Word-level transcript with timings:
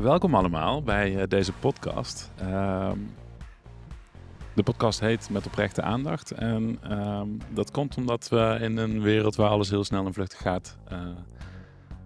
Welkom 0.00 0.34
allemaal 0.34 0.82
bij 0.82 1.14
uh, 1.14 1.22
deze 1.28 1.52
podcast. 1.52 2.30
Uh, 2.42 2.90
de 4.54 4.62
podcast 4.62 5.00
heet 5.00 5.30
Met 5.30 5.46
oprechte 5.46 5.82
aandacht. 5.82 6.30
En 6.30 6.78
uh, 6.90 7.22
dat 7.50 7.70
komt 7.70 7.96
omdat 7.96 8.28
we 8.28 8.58
in 8.60 8.76
een 8.76 9.02
wereld 9.02 9.36
waar 9.36 9.50
alles 9.50 9.70
heel 9.70 9.84
snel 9.84 10.06
en 10.06 10.12
vluchtig 10.12 10.38
gaat, 10.38 10.78
uh, 10.92 10.98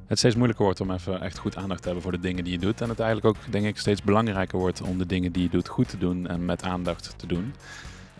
het 0.07 0.19
steeds 0.19 0.35
moeilijker 0.35 0.65
wordt 0.65 0.81
om 0.81 0.91
even 0.91 1.21
echt 1.21 1.39
goed 1.39 1.57
aandacht 1.57 1.79
te 1.79 1.85
hebben 1.85 2.03
voor 2.03 2.13
de 2.13 2.21
dingen 2.21 2.45
die 2.45 2.53
je 2.53 2.59
doet. 2.59 2.81
En 2.81 2.89
het 2.89 3.01
eigenlijk 3.01 3.37
ook, 3.37 3.53
denk 3.53 3.67
ik, 3.67 3.79
steeds 3.79 4.03
belangrijker 4.03 4.59
wordt 4.59 4.83
om 4.83 4.99
de 4.99 5.07
dingen 5.07 5.33
die 5.33 5.43
je 5.43 5.49
doet 5.49 5.69
goed 5.69 5.89
te 5.89 5.99
doen 5.99 6.27
en 6.27 6.45
met 6.45 6.63
aandacht 6.63 7.19
te 7.19 7.27
doen. 7.27 7.55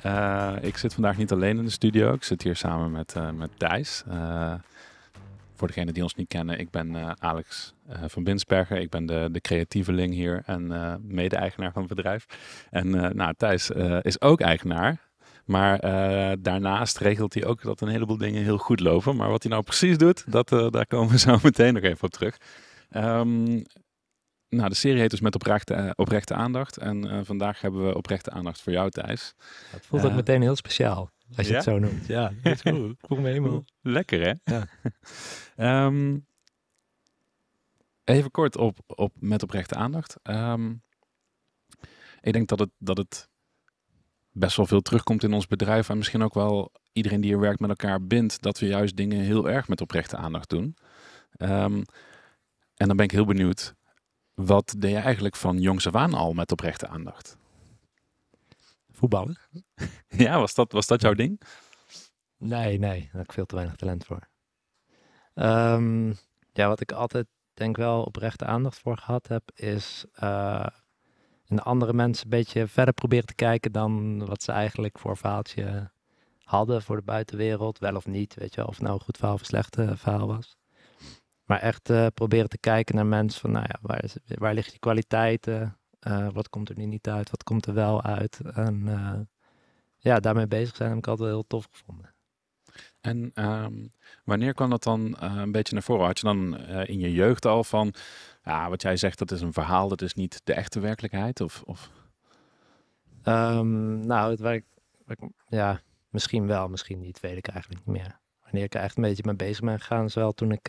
Uh, 0.07 0.53
ik 0.61 0.77
zit 0.77 0.95
vandaag 0.95 1.17
niet 1.17 1.33
alleen 1.33 1.59
in 1.59 1.65
de 1.65 1.71
studio. 1.71 2.13
Ik 2.13 2.25
zit 2.25 2.43
hier 2.43 2.57
samen 2.57 2.91
met, 2.91 3.15
uh, 3.17 3.31
met 3.31 3.51
Thijs. 3.57 4.05
Voor 5.55 5.69
degenen 5.69 5.95
die 5.95 6.03
ons 6.03 6.15
niet 6.15 6.29
kennen, 6.29 6.59
ik 6.59 6.71
ben 6.71 7.21
Alex 7.21 7.75
van 8.07 8.25
Binsbergen. 8.25 8.81
Ik 8.81 8.91
ben 8.91 9.07
de, 9.07 9.29
de 9.33 9.41
creatieveling 9.41 10.13
hier 10.13 10.43
en 10.47 10.67
mede-eigenaar 11.03 11.73
van 11.73 11.83
het 11.83 11.95
bedrijf. 11.95 12.27
En 12.71 12.91
nou, 13.17 13.35
Thijs 13.37 13.71
is 14.03 14.21
ook 14.21 14.41
eigenaar. 14.41 15.01
Maar 15.45 15.79
daarnaast 16.41 16.99
regelt 16.99 17.35
hij 17.35 17.45
ook 17.45 17.63
dat 17.63 17.81
een 17.81 17.89
heleboel 17.89 18.17
dingen 18.17 18.43
heel 18.43 18.59
goed 18.59 18.81
lopen. 18.81 19.17
Maar 19.17 19.31
wat 19.31 19.43
hij 19.43 19.53
nou 19.53 19.65
precies 19.65 19.99
doet, 19.99 20.33
dat, 20.33 20.49
daar 20.49 20.87
komen 20.87 21.11
we 21.11 21.19
zo 21.29 21.39
meteen 21.43 21.75
nog 21.75 21.83
even 21.83 22.05
op 22.05 22.11
terug. 22.11 22.37
Um, 22.91 23.65
nou, 24.49 24.69
de 24.69 24.75
serie 24.75 25.01
heet 25.01 25.11
dus 25.11 25.21
met 25.21 25.35
oprechte, 25.35 25.93
oprechte 25.97 26.35
aandacht. 26.35 26.77
En 26.77 27.25
vandaag 27.27 27.61
hebben 27.61 27.87
we 27.87 27.97
oprechte 27.97 28.31
aandacht 28.31 28.61
voor 28.61 28.73
jou, 28.73 28.91
Thijs. 28.91 29.35
Het 29.71 29.87
voelt 29.87 30.05
ook 30.05 30.13
meteen 30.13 30.43
heel 30.43 30.57
speciaal, 30.57 31.11
als 31.37 31.47
je 31.47 31.53
ja? 31.53 31.59
het 31.59 31.65
zo 31.65 31.79
noemt. 31.79 32.07
Ja, 32.07 32.33
dat 32.43 32.53
is 32.53 32.63
cool. 32.63 32.91
Ik 32.91 32.97
voel 33.01 33.19
me 33.19 33.29
helemaal... 33.29 33.65
Lekker, 33.81 34.21
hè? 34.21 34.55
Ja. 35.57 35.87
um, 35.87 36.27
even 38.05 38.31
kort 38.31 38.57
op, 38.57 38.79
op 38.87 39.13
met 39.19 39.43
oprechte 39.43 39.75
aandacht. 39.75 40.17
Um, 40.23 40.83
ik 42.21 42.33
denk 42.33 42.49
dat 42.49 42.59
het, 42.59 42.71
dat 42.79 42.97
het 42.97 43.29
best 44.31 44.57
wel 44.57 44.67
veel 44.67 44.81
terugkomt 44.81 45.23
in 45.23 45.33
ons 45.33 45.47
bedrijf. 45.47 45.89
En 45.89 45.97
misschien 45.97 46.23
ook 46.23 46.35
wel 46.35 46.73
iedereen 46.93 47.21
die 47.21 47.31
hier 47.31 47.41
werkt 47.41 47.61
met 47.61 47.71
elkaar 47.71 48.07
bindt. 48.07 48.43
Dat 48.43 48.59
we 48.59 48.67
juist 48.67 48.97
dingen 48.97 49.21
heel 49.21 49.51
erg 49.51 49.69
met 49.69 49.81
oprechte 49.81 50.17
aandacht 50.17 50.51
doen. 50.51 50.77
Um, 51.39 51.83
en 52.75 52.87
dan 52.87 52.97
ben 52.97 53.05
ik 53.05 53.11
heel 53.11 53.25
benieuwd 53.25 53.75
wat 54.35 54.75
deed 54.79 54.91
je 54.91 54.99
eigenlijk 54.99 55.37
van 55.37 55.61
jongs 55.61 55.87
af 55.87 55.95
aan 55.95 56.15
al 56.15 56.33
met 56.33 56.53
oprechte 56.53 56.89
aandacht? 56.89 57.37
Voetballen? 59.05 59.39
ja, 60.27 60.39
was 60.39 60.55
dat, 60.55 60.73
was 60.73 60.87
dat 60.87 61.01
jouw 61.01 61.15
ding? 61.15 61.41
Nee, 62.39 62.79
nee, 62.79 63.01
daar 63.01 63.11
heb 63.13 63.23
ik 63.25 63.33
veel 63.33 63.47
te 63.47 63.55
weinig 63.55 63.77
talent 63.77 64.05
voor. 64.05 64.29
Um, 65.35 66.17
ja, 66.53 66.69
wat 66.69 66.81
ik 66.81 66.93
altijd 66.93 67.27
denk 67.55 67.77
wel 67.77 68.03
oprechte 68.03 68.45
aandacht 68.45 68.79
voor 68.79 68.97
gehad 68.97 69.29
heb, 69.29 69.51
is 69.55 70.05
uh, 70.23 70.67
in 71.47 71.61
andere 71.61 71.93
mensen 71.93 72.25
een 72.25 72.31
beetje 72.31 72.67
verder 72.67 72.95
proberen 72.95 73.27
te 73.27 73.35
kijken 73.35 73.73
dan 73.73 74.25
wat 74.27 74.43
ze 74.43 74.53
eigenlijk 74.53 74.99
voor 74.99 75.17
verhaaltje 75.17 75.91
hadden 76.39 76.83
voor 76.83 76.97
de 76.97 77.03
buitenwereld, 77.03 77.79
wel 77.79 77.97
of 77.97 78.07
niet, 78.07 78.35
weet 78.35 78.55
je 78.55 78.57
wel, 78.57 78.67
of 78.67 78.75
het 78.75 78.83
nou 78.83 78.95
een 78.95 79.05
goed 79.05 79.17
verhaal 79.17 79.35
of 79.35 79.41
een 79.41 79.47
slecht 79.47 79.75
verhaal 79.75 80.27
was. 80.27 80.57
Maar 81.45 81.61
echt 81.61 81.91
uh, 81.91 82.07
proberen 82.15 82.49
te 82.49 82.59
kijken 82.59 82.95
naar 82.95 83.07
mensen 83.07 83.41
van, 83.41 83.51
nou 83.51 83.65
ja, 83.69 83.79
waar, 83.83 84.05
is, 84.05 84.17
waar 84.27 84.55
liggen 84.55 84.73
die 84.73 84.81
kwaliteiten? 84.81 85.79
Uh, 86.09 86.29
wat 86.33 86.49
komt 86.49 86.69
er 86.69 86.77
nu 86.79 86.85
niet 86.85 87.09
uit? 87.09 87.31
Wat 87.31 87.43
komt 87.43 87.67
er 87.67 87.75
wel 87.75 88.03
uit? 88.03 88.41
En 88.55 88.87
uh, 88.87 89.21
ja, 89.99 90.21
daarmee 90.21 90.47
bezig 90.47 90.77
zijn 90.77 90.89
heb 90.89 90.99
ik 90.99 91.07
altijd 91.07 91.29
heel 91.29 91.47
tof 91.47 91.69
gevonden. 91.71 92.15
En 93.01 93.33
um, 93.35 93.93
wanneer 94.25 94.55
kwam 94.55 94.71
dat 94.71 94.83
dan 94.83 95.17
een 95.21 95.53
beetje 95.53 95.75
naar 95.75 95.83
voren? 95.83 96.07
Had 96.07 96.19
je 96.19 96.27
dan 96.27 96.59
in 96.87 96.99
je 96.99 97.13
jeugd 97.13 97.47
al 97.47 97.65
van, 97.65 97.95
ja, 98.45 98.69
wat 98.69 98.83
jij 98.83 98.97
zegt, 98.97 99.19
dat 99.19 99.31
is 99.31 99.41
een 99.41 99.53
verhaal, 99.53 99.89
dat 99.89 100.03
is 100.03 100.15
niet 100.15 100.41
de 100.45 100.53
echte 100.53 100.81
werkelijkheid? 100.81 101.41
Of, 101.41 101.63
of? 101.67 101.91
Um, 103.25 104.07
nou, 104.07 104.37
het 104.41 104.63
ja, 105.49 105.81
misschien 106.09 106.47
wel, 106.47 106.69
misschien 106.69 107.01
niet, 107.01 107.21
weet 107.21 107.37
ik 107.37 107.49
eigenlijk 107.49 107.87
niet 107.87 107.97
meer. 107.97 108.19
Wanneer 108.43 108.65
ik 108.65 108.75
er 108.75 108.81
echt 108.81 108.97
een 108.97 109.03
beetje 109.03 109.23
mee 109.27 109.37
bezig 109.37 109.65
ben 109.65 109.81
gegaan, 109.81 110.05
is 110.05 110.15
wel 110.15 110.33
toen 110.33 110.53
ik 110.53 110.69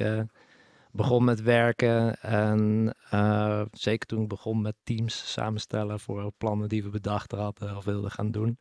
begon 0.95 1.23
met 1.23 1.41
werken. 1.41 2.22
En 2.22 2.94
uh, 3.13 3.61
zeker 3.72 4.07
toen 4.07 4.22
ik 4.22 4.28
begon 4.28 4.61
met 4.61 4.75
teams 4.83 5.31
samenstellen 5.31 6.00
voor 6.00 6.31
plannen 6.38 6.69
die 6.69 6.83
we 6.83 6.89
bedacht 6.89 7.31
hadden 7.31 7.78
of 7.78 7.85
wilden 7.85 8.11
gaan 8.11 8.31
doen. 8.31 8.59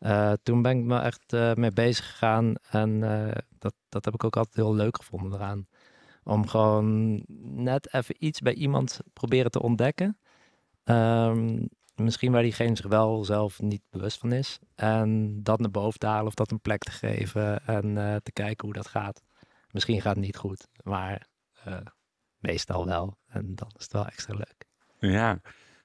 Uh, 0.00 0.32
toen 0.42 0.62
ben 0.62 0.78
ik 0.78 0.84
me 0.84 0.98
echt 0.98 1.32
uh, 1.32 1.54
mee 1.54 1.72
bezig 1.72 2.10
gegaan. 2.10 2.54
En 2.70 3.00
dat, 3.58 3.74
dat 3.88 4.04
heb 4.04 4.14
ik 4.14 4.24
ook 4.24 4.36
altijd 4.36 4.56
heel 4.56 4.74
leuk 4.74 4.96
gevonden 4.96 5.32
eraan. 5.32 5.66
Om 6.24 6.46
gewoon 6.46 7.22
net 7.42 7.92
even 7.94 8.14
iets 8.18 8.40
bij 8.40 8.54
iemand 8.54 9.00
proberen 9.12 9.50
te 9.50 9.62
ontdekken. 9.62 10.18
Um, 10.84 11.68
misschien 11.94 12.32
waar 12.32 12.42
diegene 12.42 12.76
zich 12.76 12.86
wel 12.86 13.24
zelf 13.24 13.60
niet 13.60 13.82
bewust 13.90 14.18
van 14.18 14.32
is. 14.32 14.58
En 14.74 15.42
dat 15.42 15.60
naar 15.60 15.70
boven 15.70 15.98
te 15.98 16.06
halen 16.06 16.26
of 16.26 16.34
dat 16.34 16.50
een 16.50 16.60
plek 16.60 16.82
te 16.82 16.90
geven. 16.90 17.66
En 17.66 17.94
te 18.22 18.32
kijken 18.32 18.64
hoe 18.64 18.76
dat 18.76 18.88
gaat. 18.88 19.22
Misschien 19.70 20.00
gaat 20.00 20.16
het 20.16 20.24
niet 20.24 20.36
goed, 20.36 20.68
maar 20.82 21.28
meestal 22.38 22.86
wel. 22.86 23.18
En 23.26 23.54
dan 23.54 23.68
is 23.76 23.82
het 23.82 23.92
wel 23.92 24.06
extra 24.06 24.34
leuk. 24.34 24.68
Ja, 24.98 25.40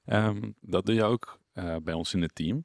um, 0.06 0.54
dat 0.60 0.86
doe 0.86 0.94
je 0.94 1.04
ook 1.04 1.40
uh, 1.54 1.76
bij 1.82 1.94
ons 1.94 2.14
in 2.14 2.22
het 2.22 2.34
team. 2.34 2.56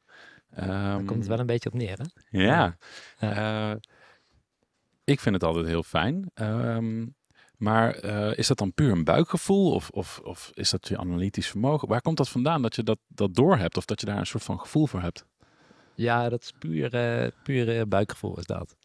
Um, 0.58 0.68
Daar 0.68 1.04
komt 1.04 1.20
het 1.20 1.28
wel 1.28 1.40
een 1.40 1.46
beetje 1.46 1.70
op 1.70 1.76
neer, 1.76 1.98
hè? 1.98 2.40
Ja. 2.40 2.78
ja. 3.20 3.72
Uh, 3.72 3.78
ik 5.04 5.20
vind 5.20 5.36
het 5.36 5.44
altijd 5.44 5.66
heel 5.66 5.84
fijn. 5.84 6.32
Um, 6.34 7.16
maar 7.58 7.96
is 8.36 8.48
dat 8.48 8.58
dan 8.58 8.74
puur 8.74 8.92
een 8.92 9.04
buikgevoel? 9.04 9.74
Of, 9.74 9.90
of, 9.90 10.20
of 10.24 10.52
is 10.54 10.70
dat 10.70 10.88
je 10.88 10.98
analytisch 10.98 11.48
vermogen? 11.48 11.88
Waar 11.88 12.02
komt 12.02 12.18
dat 12.18 12.30
vandaan 12.30 12.62
dat 12.62 12.76
je 12.76 12.84
dat, 12.84 13.00
dat 13.08 13.36
door 13.36 13.58
hebt? 13.58 13.78
Of 13.78 13.86
dat 13.86 14.00
je 14.00 14.06
daar 14.06 14.18
een 14.18 14.26
soort 14.26 14.44
van 14.44 14.60
gevoel 14.60 14.88
voor 14.88 15.02
hebt? 15.02 15.26
Ja, 15.96 16.30
dat 16.30 16.42
is 16.42 16.52
puur, 16.60 16.90
puur 17.44 17.88
buikgevoel 17.88 18.38
is 18.38 18.46
dat. 18.46 18.76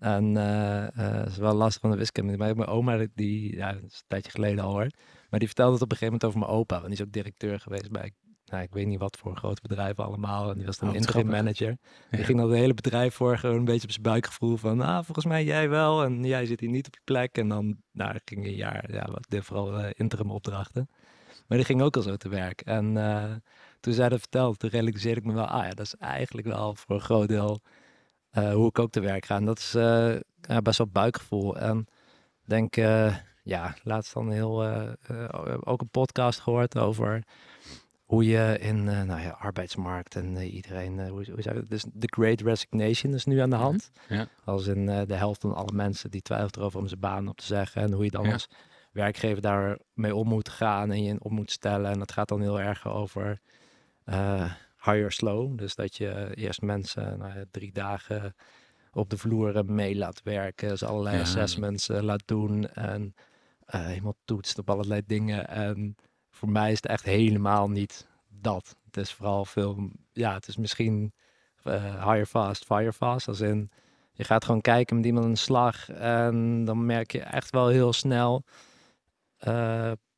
En 0.00 0.24
uh, 0.36 0.86
uh, 0.98 1.26
is 1.26 1.36
wel 1.36 1.54
lastig 1.54 1.80
van 1.80 1.90
de 1.90 1.96
wiskunde. 1.96 2.36
Maar 2.36 2.56
mijn 2.56 2.68
oma, 2.68 3.06
die, 3.14 3.56
ja, 3.56 3.72
dat 3.72 3.82
is 3.82 3.96
een 3.98 4.04
tijdje 4.08 4.30
geleden 4.30 4.64
al 4.64 4.70
hoor. 4.70 4.86
Maar 5.30 5.38
die 5.38 5.48
vertelde 5.48 5.72
het 5.72 5.82
op 5.82 5.90
een 5.90 5.96
gegeven 5.96 6.18
moment 6.20 6.24
over 6.24 6.38
mijn 6.38 6.60
opa. 6.60 6.74
Want 6.74 6.86
die 6.86 6.98
is 6.98 7.02
ook 7.06 7.12
directeur 7.12 7.60
geweest 7.60 7.90
bij, 7.90 8.12
nou, 8.44 8.62
ik 8.62 8.72
weet 8.72 8.86
niet 8.86 8.98
wat 8.98 9.16
voor 9.16 9.36
grote 9.36 9.60
bedrijven 9.60 10.04
allemaal. 10.04 10.50
En 10.50 10.56
die 10.56 10.66
was 10.66 10.78
dan 10.78 10.88
Oh, 10.88 10.94
interim 10.94 11.26
manager. 11.26 11.76
Die 12.10 12.18
Ja. 12.20 12.24
ging 12.24 12.38
dan 12.38 12.50
het 12.50 12.58
hele 12.58 12.74
bedrijf 12.74 13.14
voor 13.14 13.38
gewoon 13.38 13.56
een 13.56 13.64
beetje 13.64 13.84
op 13.84 13.90
zijn 13.90 14.02
buikgevoel 14.02 14.56
van, 14.56 14.80
ah, 14.80 15.04
volgens 15.04 15.26
mij 15.26 15.44
jij 15.44 15.68
wel. 15.68 16.04
En 16.04 16.24
jij 16.24 16.46
zit 16.46 16.60
hier 16.60 16.70
niet 16.70 16.86
op 16.86 16.94
je 16.94 17.00
plek. 17.04 17.38
En 17.38 17.48
dan, 17.48 17.76
nou, 17.92 18.18
ging 18.24 18.44
een 18.44 18.54
jaar, 18.54 18.92
ja, 18.92 19.06
wat 19.10 19.26
dit 19.28 19.44
vooral 19.44 19.78
eh, 19.78 19.90
interim 19.94 20.30
opdrachten. 20.30 20.88
Maar 21.46 21.58
die 21.58 21.66
ging 21.66 21.82
ook 21.82 21.96
al 21.96 22.02
zo 22.02 22.16
te 22.16 22.28
werk. 22.28 22.60
En 22.60 22.94
toen 23.80 23.92
zij 23.92 24.08
dat 24.08 24.18
vertelde, 24.18 24.56
toen 24.56 24.70
realiseerde 24.70 25.20
ik 25.20 25.26
me 25.26 25.32
wel, 25.32 25.46
ah 25.46 25.62
ja, 25.64 25.70
dat 25.70 25.86
is 25.86 25.94
eigenlijk 25.96 26.46
wel 26.46 26.74
voor 26.74 26.94
een 26.94 27.00
groot 27.02 27.28
deel 27.28 27.60
uh, 27.64 27.79
hoe 28.32 28.68
ik 28.68 28.78
ook 28.78 28.90
te 28.90 29.00
werk 29.00 29.24
ga. 29.24 29.36
En 29.36 29.44
dat 29.44 29.58
is 29.58 29.74
uh, 29.74 30.14
ja, 30.40 30.62
best 30.62 30.78
wel 30.78 30.86
buikgevoel. 30.86 31.56
En 31.58 31.78
ik 32.42 32.48
denk, 32.48 32.76
uh, 32.76 33.16
ja, 33.42 33.74
laatst 33.82 34.14
dan 34.14 34.30
heel, 34.30 34.64
ook 35.64 35.80
een 35.80 35.90
podcast 35.90 36.40
gehoord 36.40 36.78
over 36.78 37.22
hoe 38.04 38.24
je 38.24 38.56
in 38.60 38.84
nou 38.84 39.20
ja, 39.20 39.36
arbeidsmarkt 39.38 40.16
en 40.16 40.36
iedereen, 40.36 41.08
hoe, 41.08 41.24
hoe 41.30 41.42
dat? 41.42 41.68
Dus 41.70 41.84
de 41.92 42.08
Great 42.10 42.40
Resignation 42.40 43.14
is 43.14 43.24
nu 43.24 43.38
aan 43.38 43.50
de 43.50 43.56
hand. 43.56 43.90
Ja. 44.08 44.26
Als 44.44 44.66
in 44.66 44.86
de 44.86 45.14
helft 45.14 45.40
van 45.40 45.54
alle 45.54 45.72
mensen 45.72 46.10
die 46.10 46.22
twijfelt 46.22 46.56
erover 46.56 46.78
om 46.78 46.88
zijn 46.88 47.00
baan 47.00 47.28
op 47.28 47.36
te 47.36 47.44
zeggen. 47.44 47.82
En 47.82 47.92
hoe 47.92 48.04
je 48.04 48.10
dan 48.10 48.24
Ja. 48.24 48.32
als 48.32 48.48
werkgever 48.92 49.42
daarmee 49.42 50.14
om 50.14 50.28
moet 50.28 50.48
gaan 50.48 50.90
en 50.90 51.02
je 51.02 51.16
op 51.20 51.30
moet 51.30 51.50
stellen. 51.50 51.90
En 51.90 51.98
dat 51.98 52.12
gaat 52.12 52.28
dan 52.28 52.40
heel 52.40 52.60
erg 52.60 52.88
over 52.88 53.40
hire 54.82 55.10
slow. 55.12 55.58
Dus 55.58 55.74
dat 55.74 55.96
je 55.96 56.30
eerst 56.34 56.60
mensen 56.60 57.18
nou 57.18 57.38
ja, 57.38 57.44
drie 57.50 57.72
dagen 57.72 58.34
op 58.92 59.10
de 59.10 59.18
vloer 59.18 59.64
mee 59.64 59.96
laat 59.96 60.22
werken. 60.22 60.78
Ze 60.78 60.86
allerlei 60.86 61.16
Ja. 61.16 61.22
assessments 61.22 61.88
uh, 61.88 62.00
laat 62.00 62.22
doen. 62.24 62.68
En 62.68 63.14
uh, 63.74 63.86
helemaal 63.86 64.16
toetst 64.24 64.58
op 64.58 64.70
allerlei 64.70 65.02
dingen. 65.06 65.48
En 65.48 65.96
voor 66.30 66.48
mij 66.48 66.70
is 66.70 66.76
het 66.76 66.86
echt 66.86 67.04
helemaal 67.04 67.70
niet 67.70 68.08
dat. 68.28 68.76
Het 68.84 68.96
is 68.96 69.12
vooral 69.12 69.44
veel, 69.44 69.90
ja, 70.12 70.34
het 70.34 70.48
is 70.48 70.56
misschien 70.56 71.12
uh, 71.64 72.10
hire 72.10 72.26
fast, 72.26 72.64
fire 72.64 72.92
fast. 72.92 73.28
Als 73.28 73.40
in, 73.40 73.70
je 74.12 74.24
gaat 74.24 74.44
gewoon 74.44 74.60
kijken 74.60 74.96
met 74.96 75.04
iemand 75.04 75.24
een 75.24 75.36
slag. 75.36 75.90
En 75.90 76.64
dan 76.64 76.86
merk 76.86 77.12
je 77.12 77.20
echt 77.20 77.50
wel 77.50 77.68
heel 77.68 77.92
snel, 77.92 78.44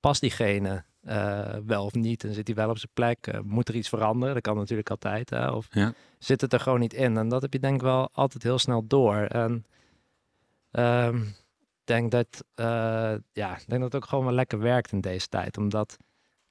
past 0.00 0.20
diegene 0.20 0.84
uh, 1.08 1.56
wel 1.66 1.84
of 1.84 1.94
niet? 1.94 2.24
En 2.24 2.34
zit 2.34 2.46
hij 2.46 2.56
wel 2.56 2.70
op 2.70 2.78
zijn 2.78 2.90
plek? 2.94 3.26
Uh, 3.34 3.40
moet 3.40 3.68
er 3.68 3.74
iets 3.74 3.88
veranderen? 3.88 4.34
Dat 4.34 4.42
kan 4.42 4.56
natuurlijk 4.56 4.90
altijd. 4.90 5.30
Hè? 5.30 5.50
Of 5.50 5.66
Ja. 5.70 5.92
zit 6.18 6.40
het 6.40 6.52
er 6.52 6.60
gewoon 6.60 6.80
niet 6.80 6.94
in? 6.94 7.16
En 7.16 7.28
dat 7.28 7.42
heb 7.42 7.52
je 7.52 7.58
denk 7.58 7.74
ik 7.74 7.80
wel 7.82 8.08
altijd 8.12 8.42
heel 8.42 8.58
snel 8.58 8.86
door. 8.86 9.16
En 9.16 9.64
um, 10.70 11.22
ik 11.80 11.88
denk 11.88 12.10
dat, 12.10 12.44
uh, 12.60 13.14
ja, 13.32 13.54
denk 13.66 13.80
dat 13.80 13.82
het 13.82 13.94
ook 13.94 14.04
gewoon 14.04 14.24
wel 14.24 14.34
lekker 14.34 14.58
werkt 14.58 14.92
in 14.92 15.00
deze 15.00 15.28
tijd. 15.28 15.58
Omdat, 15.58 15.96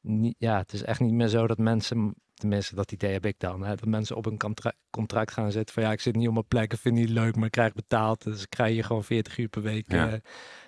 niet, 0.01 0.36
ja, 0.38 0.57
het 0.57 0.74
is 0.74 0.83
echt 0.83 1.00
niet 1.00 1.13
meer 1.13 1.27
zo 1.27 1.47
dat 1.47 1.57
mensen, 1.57 2.13
tenminste 2.33 2.75
dat 2.75 2.92
idee 2.92 3.12
heb 3.13 3.25
ik 3.25 3.39
dan, 3.39 3.63
hè, 3.63 3.75
dat 3.75 3.86
mensen 3.86 4.15
op 4.15 4.25
een 4.25 4.38
contra 4.38 4.74
contract 4.89 5.31
gaan 5.31 5.51
zitten 5.51 5.74
van 5.74 5.83
ja, 5.83 5.92
ik 5.92 6.01
zit 6.01 6.15
niet 6.15 6.27
op 6.27 6.33
mijn 6.33 6.47
plek, 6.47 6.74
ik 6.74 6.80
vind 6.80 6.97
het 6.97 7.06
niet 7.07 7.15
leuk, 7.15 7.36
maar 7.36 7.45
ik 7.45 7.51
krijg 7.51 7.74
betaald. 7.74 8.24
Dus 8.24 8.42
ik 8.42 8.50
krijg 8.50 8.71
hier 8.71 8.83
gewoon 8.83 9.04
40 9.04 9.38
uur 9.38 9.47
per 9.50 9.62
week 9.62 9.92
Ja. 9.92 10.19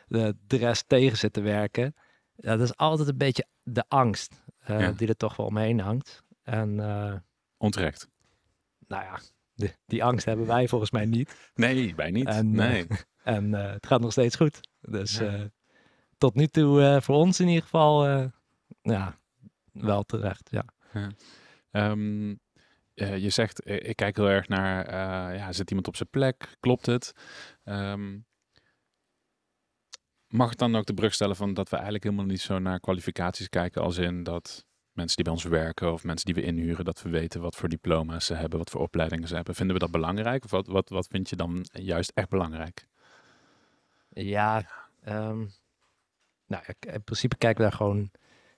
de, 0.08 0.36
de 0.48 0.58
rest 0.58 0.90
tegen 0.90 1.18
zitten 1.18 1.44
werken. 1.44 1.96
Ja, 2.36 2.56
dat 2.58 2.68
is 2.68 2.78
altijd 2.78 3.08
een 3.10 3.18
beetje 3.18 3.46
de 3.64 3.84
angst. 3.88 4.42
eh, 4.60 4.80
Ja. 4.80 4.92
die 4.92 5.08
er 5.08 5.18
toch 5.18 5.36
wel 5.36 5.46
omheen 5.46 5.80
hangt. 5.80 6.24
En 6.44 6.80
eh, 6.80 7.16
Onterecht. 7.58 8.08
nou 8.88 9.04
ja, 9.04 9.20
de- 9.54 9.76
die 9.86 10.04
angst 10.04 10.26
hebben 10.26 10.46
wij 10.46 10.68
volgens 10.68 10.92
mij 10.92 11.06
niet. 11.06 11.52
Nee, 11.56 11.96
bij 11.96 12.12
niet. 12.12 12.28
En, 12.28 12.52
nee. 12.52 12.88
En 13.24 13.54
eh, 13.54 13.72
het 13.72 13.88
gaat 13.88 14.02
nog 14.02 14.12
steeds 14.12 14.36
goed. 14.36 14.60
Dus 14.82 15.18
Ja. 15.18 15.26
eh, 15.34 15.42
tot 16.18 16.36
nu 16.36 16.48
toe 16.48 16.82
eh, 16.84 17.02
voor 17.02 17.16
ons 17.16 17.40
in 17.40 17.48
ieder 17.48 17.64
geval, 17.64 18.06
eh, 18.08 18.26
ja, 18.82 19.18
wel 19.72 20.04
terecht. 20.04 20.50
Ja. 20.52 20.66
Ehm, 21.72 22.36
eh, 22.94 23.18
je 23.18 23.30
zegt, 23.30 23.62
eh, 23.64 23.90
ik 23.90 23.96
kijk 23.96 24.16
heel 24.16 24.30
erg 24.30 24.48
naar, 24.48 24.86
eh, 24.86 25.38
ja, 25.38 25.52
zit 25.52 25.70
iemand 25.70 25.88
op 25.88 25.96
zijn 25.96 26.10
plek? 26.10 26.56
Klopt 26.60 26.86
het? 26.86 27.14
Ehm, 27.64 28.18
mag 30.34 30.52
ik 30.52 30.58
dan 30.58 30.76
ook 30.76 30.86
de 30.86 30.94
brug 30.94 31.14
stellen 31.14 31.36
van 31.36 31.54
dat 31.54 31.70
we 31.70 31.76
eigenlijk 31.76 32.04
helemaal 32.04 32.26
niet 32.26 32.42
zo 32.42 32.60
naar 32.60 32.80
kwalificaties 32.80 33.50
kijken 33.50 33.82
als 33.82 33.98
in 33.98 34.24
dat 34.24 34.66
mensen 34.92 35.16
die 35.16 35.26
bij 35.26 35.34
ons 35.34 35.44
werken 35.44 35.94
of 35.94 36.04
mensen 36.04 36.26
die 36.26 36.44
we 36.44 36.48
inhuren, 36.50 36.86
dat 36.86 37.02
we 37.02 37.10
weten 37.10 37.42
wat 37.42 37.56
voor 37.56 37.70
diploma's 37.70 38.26
ze 38.26 38.34
hebben, 38.34 38.60
wat 38.60 38.70
voor 38.70 38.82
opleidingen 38.82 39.28
ze 39.28 39.36
hebben. 39.36 39.56
Vinden 39.56 39.76
we 39.76 39.82
dat 39.82 39.92
belangrijk? 39.92 40.44
Of 40.44 40.52
wat, 40.52 40.68
wat, 40.68 40.90
wat 40.90 41.08
vind 41.08 41.30
je 41.30 41.36
dan 41.36 41.66
juist 41.72 42.12
echt 42.14 42.30
belangrijk? 42.30 42.88
Ja, 44.10 44.66
ehm, 45.04 45.46
nou, 46.48 46.64
in 46.80 47.04
principe 47.04 47.38
kijken 47.38 47.64
we 47.64 47.70
daar 47.70 47.78
gewoon 47.78 48.12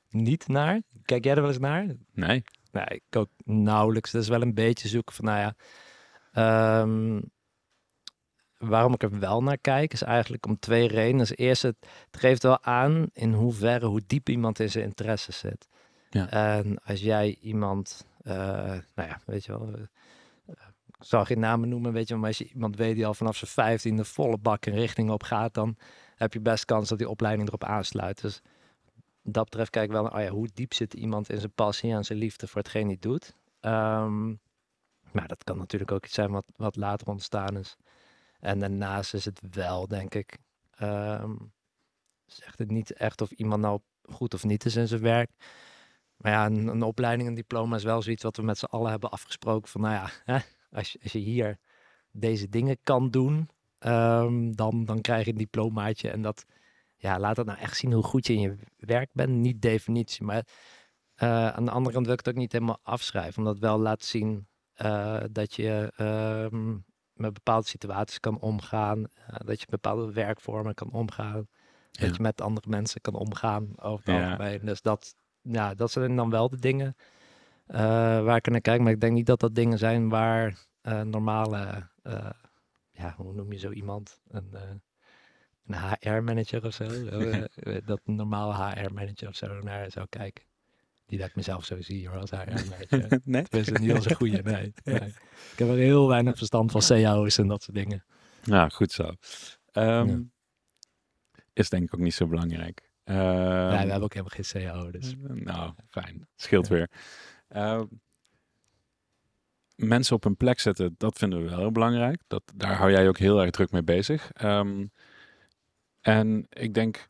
niet 0.09 0.47
naar. 0.47 0.81
Kijk 1.03 1.23
jij 1.23 1.35
er 1.35 1.41
wel 1.41 1.49
eens 1.49 1.59
naar? 1.59 1.95
Nee? 2.11 2.43
Nee, 2.71 2.85
ik 2.85 3.15
ook 3.15 3.29
nauwelijks. 3.43 4.11
Dat 4.11 4.21
is 4.21 4.27
wel 4.27 4.41
een 4.41 4.53
beetje 4.53 4.87
zoeken 4.87 5.15
van, 5.15 5.25
nou 5.25 5.39
ja, 5.39 5.55
ehm, 6.31 7.21
waarom 8.67 8.93
ik 8.93 9.03
er 9.03 9.19
wel 9.19 9.43
naar 9.43 9.57
kijk, 9.57 9.93
is 9.93 10.01
eigenlijk 10.01 10.45
om 10.45 10.59
twee 10.59 10.87
redenen. 10.87 11.19
Als 11.19 11.35
eerste, 11.35 11.67
het, 11.67 11.77
het 12.11 12.19
geeft 12.19 12.43
wel 12.43 12.63
aan 12.63 13.05
in 13.13 13.33
hoeverre, 13.33 13.85
hoe 13.85 14.01
diep 14.07 14.29
iemand 14.29 14.59
in 14.59 14.69
zijn 14.69 14.83
interesse 14.83 15.31
zit. 15.31 15.67
Ja. 16.09 16.29
En 16.29 16.83
als 16.83 17.01
jij 17.01 17.37
iemand, 17.41 18.05
eh, 18.23 18.35
nou 18.95 19.09
ja, 19.09 19.19
weet 19.25 19.45
je 19.45 19.51
wel, 19.51 19.69
eh, 19.73 19.81
ik 20.87 21.05
zal 21.11 21.25
geen 21.25 21.39
namen 21.39 21.69
noemen, 21.69 21.93
weet 21.93 22.07
je 22.07 22.09
wel, 22.09 22.19
maar 22.19 22.29
als 22.29 22.37
je 22.37 22.49
iemand 22.53 22.75
weet 22.75 22.95
die 22.95 23.05
al 23.05 23.13
vanaf 23.13 23.37
zijn 23.37 23.51
vijftiende 23.51 24.05
volle 24.05 24.37
bak 24.37 24.65
een 24.65 24.73
richting 24.73 25.09
op 25.09 25.23
gaat, 25.23 25.53
dan 25.53 25.77
heb 26.15 26.33
je 26.33 26.39
best 26.39 26.65
kans 26.65 26.89
dat 26.89 26.97
die 26.97 27.09
opleiding 27.09 27.47
erop 27.47 27.63
aansluit. 27.63 28.21
Dus 28.21 28.41
dat 29.23 29.43
betreft 29.43 29.69
kijk 29.69 29.85
ik 29.85 29.91
wel 29.91 30.03
naar, 30.03 30.15
oh 30.15 30.21
ja, 30.21 30.29
hoe 30.29 30.49
diep 30.53 30.73
zit 30.73 30.93
iemand 30.93 31.29
in 31.29 31.39
zijn 31.39 31.51
passie 31.55 31.91
en 31.91 32.03
zijn 32.03 32.19
liefde 32.19 32.47
voor 32.47 32.61
hetgeen 32.61 32.87
hij 32.87 32.97
doet. 32.99 33.35
Ehm, 33.59 34.27
maar 35.11 35.27
dat 35.27 35.43
kan 35.43 35.57
natuurlijk 35.57 35.91
ook 35.91 36.05
iets 36.05 36.13
zijn 36.13 36.31
wat, 36.31 36.45
wat 36.55 36.75
later 36.75 37.07
ontstaan 37.07 37.57
is. 37.57 37.77
En 38.45 38.59
daarnaast 38.59 39.13
is 39.13 39.25
het 39.25 39.41
wel, 39.51 39.87
denk 39.87 40.15
ik, 40.15 40.37
ehm, 40.71 41.35
zegt 42.25 42.59
het 42.59 42.71
niet 42.71 42.93
echt 42.93 43.21
of 43.21 43.31
iemand 43.31 43.61
nou 43.61 43.79
goed 44.01 44.33
of 44.33 44.43
niet 44.43 44.65
is 44.65 44.75
in 44.75 44.87
zijn 44.87 45.01
werk. 45.01 45.31
Maar 46.17 46.31
ja, 46.31 46.45
een, 46.45 46.83
opleiding, 46.83 47.29
een 47.29 47.35
diploma 47.35 47.75
is 47.75 47.83
wel 47.83 48.01
zoiets 48.01 48.23
wat 48.23 48.37
we 48.37 48.43
met 48.43 48.57
z'n 48.57 48.65
allen 48.65 48.91
hebben 48.91 49.11
afgesproken. 49.11 49.69
Van 49.69 49.81
nou 49.81 49.93
ja, 49.93 50.09
hè, 50.33 50.39
als, 50.71 50.91
je, 50.91 50.99
als 51.03 51.11
je 51.11 51.19
hier 51.19 51.59
deze 52.11 52.49
dingen 52.49 52.77
kan 52.83 53.09
doen, 53.09 53.49
ehm, 53.79 54.51
dan, 54.51 54.85
dan 54.85 55.01
krijg 55.01 55.25
je 55.25 55.31
een 55.31 55.37
diplomaatje. 55.37 56.09
En 56.09 56.21
dat, 56.21 56.45
ja, 56.95 57.19
laat 57.19 57.35
dat 57.35 57.45
nou 57.45 57.59
echt 57.59 57.77
zien 57.77 57.93
hoe 57.93 58.03
goed 58.03 58.27
je 58.27 58.33
in 58.33 58.39
je 58.39 58.55
werk 58.77 59.09
bent. 59.13 59.29
Niet 59.29 59.61
definitie, 59.61 60.25
maar 60.25 60.47
eh, 61.15 61.47
aan 61.47 61.65
de 61.65 61.71
andere 61.71 61.93
kant 61.93 62.05
wil 62.05 62.15
ik 62.15 62.25
het 62.25 62.33
ook 62.33 62.41
niet 62.41 62.51
helemaal 62.51 62.79
afschrijven. 62.83 63.37
Omdat 63.37 63.59
wel 63.59 63.79
laat 63.79 64.03
zien 64.03 64.47
eh, 64.73 65.23
dat 65.31 65.55
je 65.55 65.91
ehm, 65.95 66.75
met 67.15 67.33
bepaalde 67.33 67.67
situaties 67.67 68.19
kan 68.19 68.39
omgaan. 68.39 69.03
eh, 69.27 69.35
dat 69.45 69.59
je 69.59 69.67
met 69.69 69.81
bepaalde 69.81 70.11
werkvormen 70.13 70.73
kan 70.73 70.91
omgaan. 70.91 71.47
Ja. 71.91 72.05
Dat 72.05 72.15
je 72.15 72.21
met 72.21 72.41
andere 72.41 72.69
mensen 72.69 73.01
kan 73.01 73.13
omgaan 73.13 73.79
over 73.79 74.05
het 74.05 74.15
Ja. 74.15 74.31
algemeen. 74.31 74.65
Dus 74.65 74.81
dat, 74.81 75.15
ja, 75.41 75.73
dat 75.73 75.91
zijn 75.91 76.15
dan 76.15 76.29
wel 76.29 76.49
de 76.49 76.59
dingen 76.59 76.95
eh, 77.67 77.77
waar 78.23 78.35
ik 78.35 78.49
naar 78.49 78.61
kijk. 78.61 78.81
Maar 78.81 78.91
ik 78.91 78.99
denk 79.01 79.13
niet 79.13 79.25
dat 79.25 79.39
dat 79.39 79.55
dingen 79.55 79.77
zijn 79.77 80.09
waar 80.09 80.65
eh, 80.81 81.01
normale, 81.01 81.89
ja, 82.91 83.13
hoe 83.17 83.33
noem 83.33 83.51
je 83.51 83.57
zo 83.59 83.71
iemand? 83.71 84.21
Een, 84.27 84.53
een 85.67 85.75
HR-manager 85.99 86.65
of 86.65 86.73
zo. 86.73 86.85
dat 87.85 87.99
een 88.05 88.15
normale 88.15 88.53
HR-manager 88.53 89.27
of 89.27 89.35
zo 89.35 89.59
naar 89.59 89.91
zou 89.91 90.05
kijken. 90.09 90.43
Die 91.05 91.19
dat 91.19 91.27
ik 91.27 91.35
mezelf 91.35 91.65
zo 91.65 91.81
zie 91.81 92.07
hoor, 92.09 92.17
als 92.17 92.29
nee? 93.23 93.43
Dat 93.49 93.53
is 93.53 93.71
niet 93.71 93.91
als 93.91 94.05
een 94.09 94.15
goede, 94.15 94.41
nee, 94.43 94.73
nee. 94.83 95.07
Ik 95.51 95.57
heb 95.59 95.67
er 95.67 95.75
heel 95.75 96.07
weinig 96.07 96.37
verstand 96.37 96.71
van 96.71 96.81
cao's 96.81 97.37
en 97.37 97.47
dat 97.47 97.63
soort 97.63 97.77
dingen. 97.77 98.03
Ja, 98.43 98.69
goed 98.69 98.91
zo. 98.91 99.11
Ehm, 99.71 100.07
Ja. 100.07 100.19
Is 101.53 101.69
denk 101.69 101.83
ik 101.83 101.93
ook 101.93 101.99
niet 101.99 102.13
zo 102.13 102.27
belangrijk. 102.27 102.91
nee, 103.05 103.17
Ehm, 103.17 103.69
we 103.69 103.75
hebben 103.75 104.01
ook 104.01 104.13
helemaal 104.13 104.37
geen 104.41 104.63
cao, 104.63 104.91
dus... 104.91 105.15
Nou, 105.17 105.73
fijn. 105.89 106.27
Scheelt 106.35 106.67
Ja. 106.67 106.73
weer. 106.73 106.89
Eh, 107.47 107.81
mensen 109.75 110.15
op 110.15 110.23
hun 110.23 110.37
plek 110.37 110.59
zetten, 110.59 110.95
dat 110.97 111.17
vinden 111.17 111.43
we 111.43 111.49
wel 111.49 111.59
heel 111.59 111.71
belangrijk. 111.71 112.21
Dat, 112.27 112.43
daar 112.55 112.75
hou 112.75 112.91
jij 112.91 113.07
ook 113.07 113.17
heel 113.17 113.41
erg 113.41 113.49
druk 113.51 113.71
mee 113.71 113.83
bezig. 113.83 114.31
Ehm, 114.33 114.85
en 116.01 116.45
ik 116.49 116.73
denk, 116.73 117.09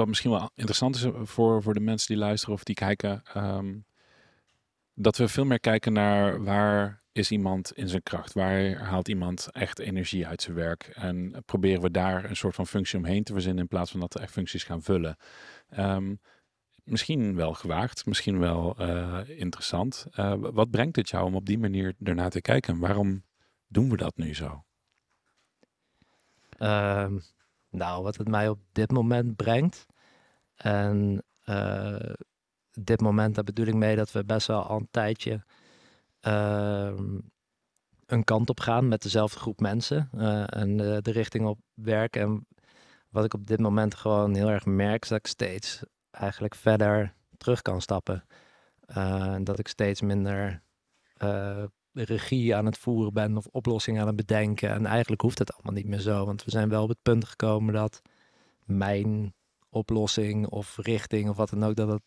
wat 0.00 0.08
misschien 0.08 0.30
wel 0.30 0.50
interessant 0.54 0.94
is 0.94 1.06
voor, 1.22 1.62
voor 1.62 1.74
de 1.74 1.80
mensen 1.80 2.08
die 2.08 2.24
luisteren 2.24 2.54
of 2.54 2.64
die 2.64 2.74
kijken, 2.74 3.22
ehm, 3.32 3.78
dat 4.94 5.16
we 5.16 5.28
veel 5.28 5.44
meer 5.44 5.60
kijken 5.60 5.92
naar 5.92 6.44
waar 6.44 7.02
is 7.12 7.30
iemand 7.30 7.72
in 7.72 7.88
zijn 7.88 8.02
kracht? 8.02 8.32
Waar 8.32 8.76
haalt 8.76 9.08
iemand 9.08 9.48
echt 9.52 9.78
energie 9.78 10.26
uit 10.26 10.42
zijn 10.42 10.56
werk? 10.56 10.90
En 10.94 11.42
proberen 11.46 11.82
we 11.82 11.90
daar 11.90 12.24
een 12.24 12.36
soort 12.36 12.54
van 12.54 12.66
functie 12.66 12.98
omheen 12.98 13.24
te 13.24 13.32
verzinnen 13.32 13.62
in 13.62 13.68
plaats 13.68 13.90
van 13.90 14.00
dat 14.00 14.14
we 14.14 14.20
echt 14.20 14.32
functies 14.32 14.64
gaan 14.64 14.82
vullen. 14.82 15.16
Ehm, 15.68 16.14
misschien 16.84 17.34
wel 17.34 17.54
gewaagd, 17.54 18.06
misschien 18.06 18.38
wel 18.38 18.76
eh, 18.78 19.20
interessant. 19.26 20.06
Eh, 20.12 20.34
wat 20.38 20.70
brengt 20.70 20.96
het 20.96 21.08
jou 21.08 21.26
om 21.26 21.34
op 21.34 21.46
die 21.46 21.58
manier 21.58 21.94
ernaar 22.02 22.30
te 22.30 22.40
kijken? 22.40 22.78
Waarom 22.78 23.24
doen 23.68 23.90
we 23.90 23.96
dat 23.96 24.16
nu 24.16 24.34
zo? 24.34 24.64
Ehm, 26.58 27.18
nou, 27.70 28.02
wat 28.02 28.16
het 28.16 28.28
mij 28.28 28.48
op 28.48 28.58
dit 28.72 28.90
moment 28.90 29.36
brengt. 29.36 29.86
En 30.56 31.22
eh, 31.44 32.12
dit 32.70 33.00
moment, 33.00 33.34
daar 33.34 33.44
bedoel 33.44 33.66
ik 33.66 33.74
mee 33.74 33.96
dat 33.96 34.12
we 34.12 34.24
best 34.24 34.46
wel 34.46 34.62
al 34.62 34.76
een 34.76 34.88
tijdje 34.90 35.44
ehm, 36.20 37.18
een 38.06 38.24
kant 38.24 38.50
op 38.50 38.60
gaan 38.60 38.88
met 38.88 39.02
dezelfde 39.02 39.38
groep 39.38 39.60
mensen. 39.60 40.08
eh, 40.12 40.56
en 40.56 40.76
de 40.76 41.10
richting 41.10 41.46
op 41.46 41.58
werken. 41.74 42.20
En 42.22 42.46
wat 43.08 43.24
ik 43.24 43.34
op 43.34 43.46
dit 43.46 43.60
moment 43.60 43.94
gewoon 43.94 44.34
heel 44.34 44.48
erg 44.48 44.64
merk, 44.64 45.02
is 45.02 45.08
dat 45.08 45.18
ik 45.18 45.26
steeds 45.26 45.82
eigenlijk 46.10 46.54
verder 46.54 47.14
terug 47.36 47.62
kan 47.62 47.80
stappen. 47.80 48.24
Eh, 48.80 49.34
en 49.34 49.44
dat 49.44 49.58
ik 49.58 49.68
steeds 49.68 50.00
minder 50.00 50.62
regie 51.92 52.54
aan 52.56 52.66
het 52.66 52.78
voeren 52.78 53.12
ben 53.12 53.36
of 53.36 53.46
oplossingen 53.46 54.00
aan 54.00 54.06
het 54.06 54.16
bedenken. 54.16 54.70
En 54.70 54.86
eigenlijk 54.86 55.22
hoeft 55.22 55.38
het 55.38 55.52
allemaal 55.52 55.72
niet 55.72 55.86
meer 55.86 55.98
zo, 56.00 56.24
want 56.26 56.44
we 56.44 56.50
zijn 56.50 56.68
wel 56.68 56.82
op 56.82 56.88
het 56.88 57.02
punt 57.02 57.24
gekomen 57.24 57.74
dat 57.74 58.02
mijn 58.64 59.34
oplossing 59.68 60.46
of 60.46 60.76
richting 60.76 61.28
of 61.28 61.36
wat 61.36 61.50
dan 61.50 61.64
ook, 61.64 61.74
dat 61.74 61.88
het 61.88 62.02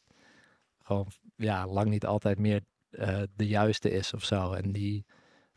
gewoon 0.83 1.07
ja, 1.35 1.67
lang 1.67 1.89
niet 1.89 2.05
altijd 2.05 2.39
meer 2.39 2.61
eh, 2.89 3.21
de 3.35 3.47
juiste 3.47 3.91
is 3.91 4.13
of 4.13 4.23
zo. 4.23 4.51
En 4.53 4.71
die 4.71 5.05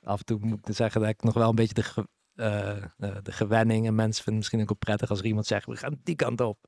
af 0.03 0.19
en 0.19 0.25
toe 0.25 0.39
moet 0.41 0.69
ik 0.69 0.75
zeggen 0.75 1.01
dat 1.01 1.11
ik 1.11 1.23
nog 1.23 1.35
wel 1.35 1.49
een 1.49 1.55
beetje 1.55 1.75
de, 1.75 1.83
ge- 1.83 2.09
eh, 2.35 2.77
eh, 2.77 3.17
de 3.23 3.33
gewenning 3.33 3.87
en 3.87 3.95
mensen 3.95 4.25
vinden 4.25 4.25
het 4.25 4.35
misschien 4.35 4.61
ook 4.61 4.69
wel 4.69 4.77
prettig 4.79 5.11
als 5.11 5.19
er 5.19 5.27
iemand 5.27 5.47
zegt, 5.47 5.67
we 5.67 5.77
gaan 5.77 6.01
die 6.03 6.17
kant 6.17 6.41
op. 6.41 6.59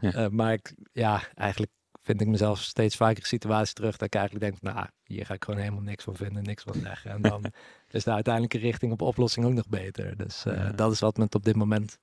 Ja. 0.00 0.28
Maar 0.28 0.52
ik, 0.52 0.74
ja, 0.92 1.22
eigenlijk 1.34 1.72
vind 2.02 2.20
ik 2.20 2.26
mezelf 2.26 2.60
steeds 2.60 2.96
vaker 2.96 3.16
in 3.18 3.24
situaties 3.24 3.72
terug 3.72 3.96
dat 3.96 4.06
ik 4.06 4.14
eigenlijk 4.14 4.44
denk, 4.50 4.74
nou, 4.74 4.86
hier 5.04 5.26
ga 5.26 5.34
ik 5.34 5.44
gewoon 5.44 5.60
helemaal 5.60 5.82
niks 5.82 6.04
van 6.04 6.16
vinden, 6.16 6.42
niks 6.42 6.62
van 6.62 6.74
zeggen. 6.74 7.10
En 7.10 7.22
dan 7.22 7.44
is 7.90 8.04
de 8.04 8.12
uiteindelijke 8.12 8.58
richting 8.58 8.92
op 8.92 9.02
oplossing 9.02 9.46
ook 9.46 9.52
nog 9.52 9.68
beter. 9.68 10.16
Dus 10.16 10.44
eh, 10.44 10.56
Ja. 10.56 10.70
dat 10.70 10.92
is 10.92 11.00
wat 11.00 11.16
me 11.16 11.24
het 11.24 11.34
op 11.34 11.44
dit 11.44 11.56
moment 11.56 11.98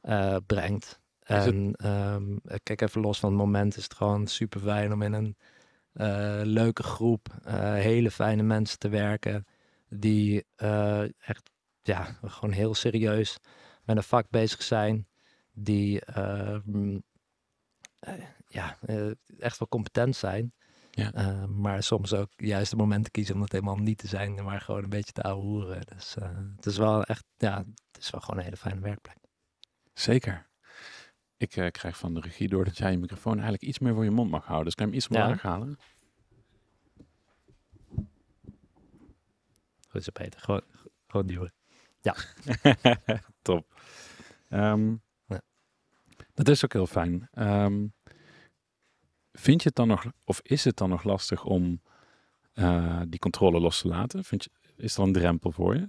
eh, 0.00 0.36
brengt. 0.46 1.00
Is 1.26 1.44
het- 1.44 1.46
En 1.54 1.74
ehm, 1.76 2.36
kijk, 2.62 2.80
even 2.80 3.00
los 3.00 3.18
van 3.18 3.28
het 3.28 3.38
moment 3.38 3.76
is 3.76 3.82
het 3.82 3.94
gewoon 3.94 4.26
super 4.26 4.60
fijn 4.60 4.92
om 4.92 5.02
in 5.02 5.12
een 5.12 5.36
eh, 5.92 6.40
leuke 6.44 6.82
groep, 6.82 7.26
hele 7.74 8.10
fijne 8.10 8.42
mensen 8.42 8.78
te 8.78 8.88
werken. 8.88 9.46
Die 9.88 10.44
echt, 11.18 11.50
ja, 11.82 12.16
gewoon 12.24 12.54
heel 12.54 12.74
serieus 12.74 13.36
met 13.84 13.96
een 13.96 14.02
vak 14.02 14.26
bezig 14.30 14.62
zijn. 14.62 15.06
Die 15.52 16.04
ehm, 16.04 16.98
eh, 17.98 18.12
ja, 18.52 18.78
eh, 18.80 19.10
echt 19.38 19.58
wel 19.58 19.68
competent 19.68 20.16
zijn. 20.16 20.52
Ja. 20.90 21.12
Eh, 21.12 21.44
maar 21.44 21.82
soms 21.82 22.12
ook 22.14 22.30
juist 22.36 22.70
de 22.70 22.76
momenten 22.76 23.10
kiezen 23.12 23.34
om 23.34 23.40
het 23.40 23.52
helemaal 23.52 23.76
niet 23.76 23.98
te 23.98 24.06
zijn, 24.06 24.44
maar 24.44 24.60
gewoon 24.60 24.82
een 24.82 24.88
beetje 24.88 25.12
te 25.12 25.22
ouwehoeren. 25.22 25.80
Dus 25.86 26.16
eh, 26.16 26.36
het 26.56 26.66
is 26.66 26.76
wel 26.76 27.02
echt, 27.04 27.24
ja, 27.36 27.58
het 27.92 27.98
is 28.02 28.10
wel 28.10 28.20
gewoon 28.20 28.38
een 28.38 28.44
hele 28.44 28.56
fijne 28.56 28.80
werkplek. 28.80 29.16
Zeker. 29.92 30.50
Ik 31.36 31.48
krijg 31.72 31.98
van 31.98 32.14
de 32.14 32.20
regie 32.20 32.48
door 32.48 32.64
dat 32.64 32.78
jij 32.78 32.90
je 32.90 32.98
microfoon 32.98 33.32
eigenlijk 33.32 33.62
iets 33.62 33.78
meer 33.78 33.94
voor 33.94 34.04
je 34.04 34.10
mond 34.10 34.30
mag 34.30 34.44
houden. 34.44 34.64
Dus 34.64 34.74
kan 34.74 34.86
je 34.86 34.92
hem 34.92 35.00
iets 35.00 35.10
Ja. 35.10 35.22
omlaag 35.22 35.42
halen? 35.42 35.78
Goed 39.88 40.04
zo, 40.04 40.10
Peter. 40.12 40.40
Gewoon, 40.40 40.62
gewoon 41.06 41.26
duwen. 41.26 41.52
Top. 43.42 43.74
Ehm, 44.48 44.96
Ja. 45.26 45.40
Dat 46.34 46.48
is 46.48 46.64
ook 46.64 46.72
heel 46.72 46.86
fijn. 46.86 47.28
Ehm, 47.30 47.86
vind 49.42 49.62
je 49.62 49.68
het 49.68 49.76
dan 49.76 49.88
nog, 49.88 50.04
of 50.24 50.40
is 50.42 50.64
het 50.64 50.76
dan 50.76 50.88
nog 50.88 51.04
lastig 51.04 51.44
om 51.44 51.80
uh, 52.54 53.00
die 53.08 53.18
controle 53.18 53.60
los 53.60 53.80
te 53.80 53.88
laten? 53.88 54.24
Vind 54.24 54.44
je, 54.44 54.50
is 54.76 54.96
er 54.96 55.02
een 55.02 55.12
drempel 55.12 55.52
voor 55.52 55.74
je? 55.74 55.88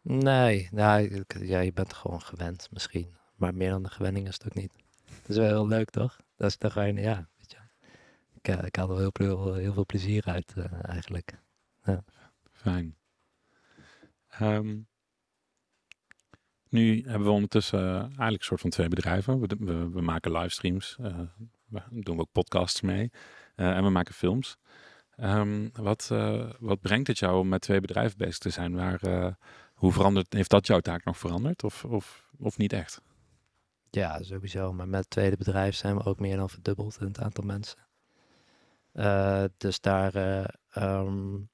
Nee, 0.00 0.68
nou, 0.72 1.24
ja, 1.40 1.58
je 1.58 1.72
bent 1.72 1.92
gewoon 1.92 2.22
gewend 2.22 2.68
misschien. 2.70 3.14
Maar 3.34 3.54
meer 3.54 3.70
dan 3.70 3.82
de 3.82 3.90
gewenning 3.90 4.28
is 4.28 4.34
het 4.34 4.46
ook 4.46 4.54
niet. 4.54 4.72
Dat 5.06 5.28
is 5.28 5.36
wel 5.36 5.46
heel 5.46 5.68
leuk, 5.68 5.90
toch? 5.90 6.16
Dat 6.36 6.48
is 6.48 6.56
toch 6.56 6.72
gewoon, 6.72 6.96
ja, 6.96 7.28
weet 7.36 7.50
je. 7.50 7.58
Ik, 8.34 8.48
uh, 8.48 8.64
ik 8.64 8.76
haal 8.76 8.90
er 8.90 8.98
heel, 8.98 9.10
veel, 9.12 9.54
heel 9.54 9.72
veel 9.72 9.86
plezier 9.86 10.24
uit, 10.24 10.54
uh, 10.56 10.64
eigenlijk. 10.82 11.38
Ja. 11.84 12.04
Fijn. 12.52 12.96
Um, 14.40 14.86
nu 16.68 17.02
hebben 17.02 17.26
we 17.26 17.30
ondertussen 17.30 17.80
uh, 17.80 18.00
eigenlijk 18.00 18.38
een 18.38 18.44
soort 18.44 18.60
van 18.60 18.70
twee 18.70 18.88
bedrijven. 18.88 19.40
We, 19.40 19.56
we, 19.58 19.90
we 19.90 20.00
maken 20.00 20.32
livestreams, 20.32 20.96
uh, 21.00 21.18
we 21.68 21.80
doen 21.90 22.20
ook 22.20 22.32
podcasts 22.32 22.80
mee 22.80 23.10
uh, 23.56 23.76
en 23.76 23.82
we 23.82 23.90
maken 23.90 24.14
films. 24.14 24.56
Um, 25.20 25.70
wat, 25.72 26.08
wat 26.58 26.80
brengt 26.80 27.06
het 27.06 27.18
jou 27.18 27.38
om 27.38 27.48
met 27.48 27.60
twee 27.60 27.80
bedrijven 27.80 28.18
bezig 28.18 28.38
te 28.38 28.50
zijn? 28.50 28.74
Waar, 28.74 29.00
hoe 29.74 29.92
verandert, 29.92 30.32
heeft 30.32 30.50
dat 30.50 30.66
jouw 30.66 30.80
taak 30.80 31.04
nog 31.04 31.18
veranderd 31.18 31.64
of, 31.64 31.84
of, 31.84 32.30
of 32.38 32.58
niet 32.58 32.72
echt? 32.72 33.00
Ja, 33.90 34.22
sowieso. 34.22 34.72
Maar 34.72 34.88
met 34.88 35.00
het 35.00 35.10
tweede 35.10 35.36
bedrijf 35.36 35.74
zijn 35.74 35.96
we 35.96 36.04
ook 36.04 36.20
meer 36.20 36.36
dan 36.36 36.50
verdubbeld 36.50 36.96
in 37.00 37.06
het 37.06 37.20
aantal 37.20 37.44
mensen. 37.44 37.78
dus 39.56 39.80
daar 39.80 40.14
um, 40.74 41.48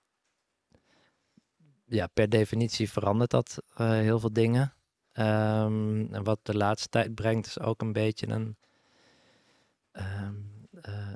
ja, 1.85 2.07
per 2.07 2.28
definitie 2.28 2.90
verandert 2.90 3.31
dat 3.31 3.62
heel 3.75 4.19
veel 4.19 4.33
dingen. 4.33 4.75
Um, 5.14 6.14
en 6.14 6.25
wat 6.25 6.38
de 6.42 6.57
laatste 6.57 6.88
tijd 6.88 7.14
brengt, 7.14 7.47
is 7.47 7.61
ook 7.61 7.81
een 7.81 7.92
beetje 7.92 8.28
een. 8.28 8.57
Um, 9.92 10.69
uh, 10.73 11.12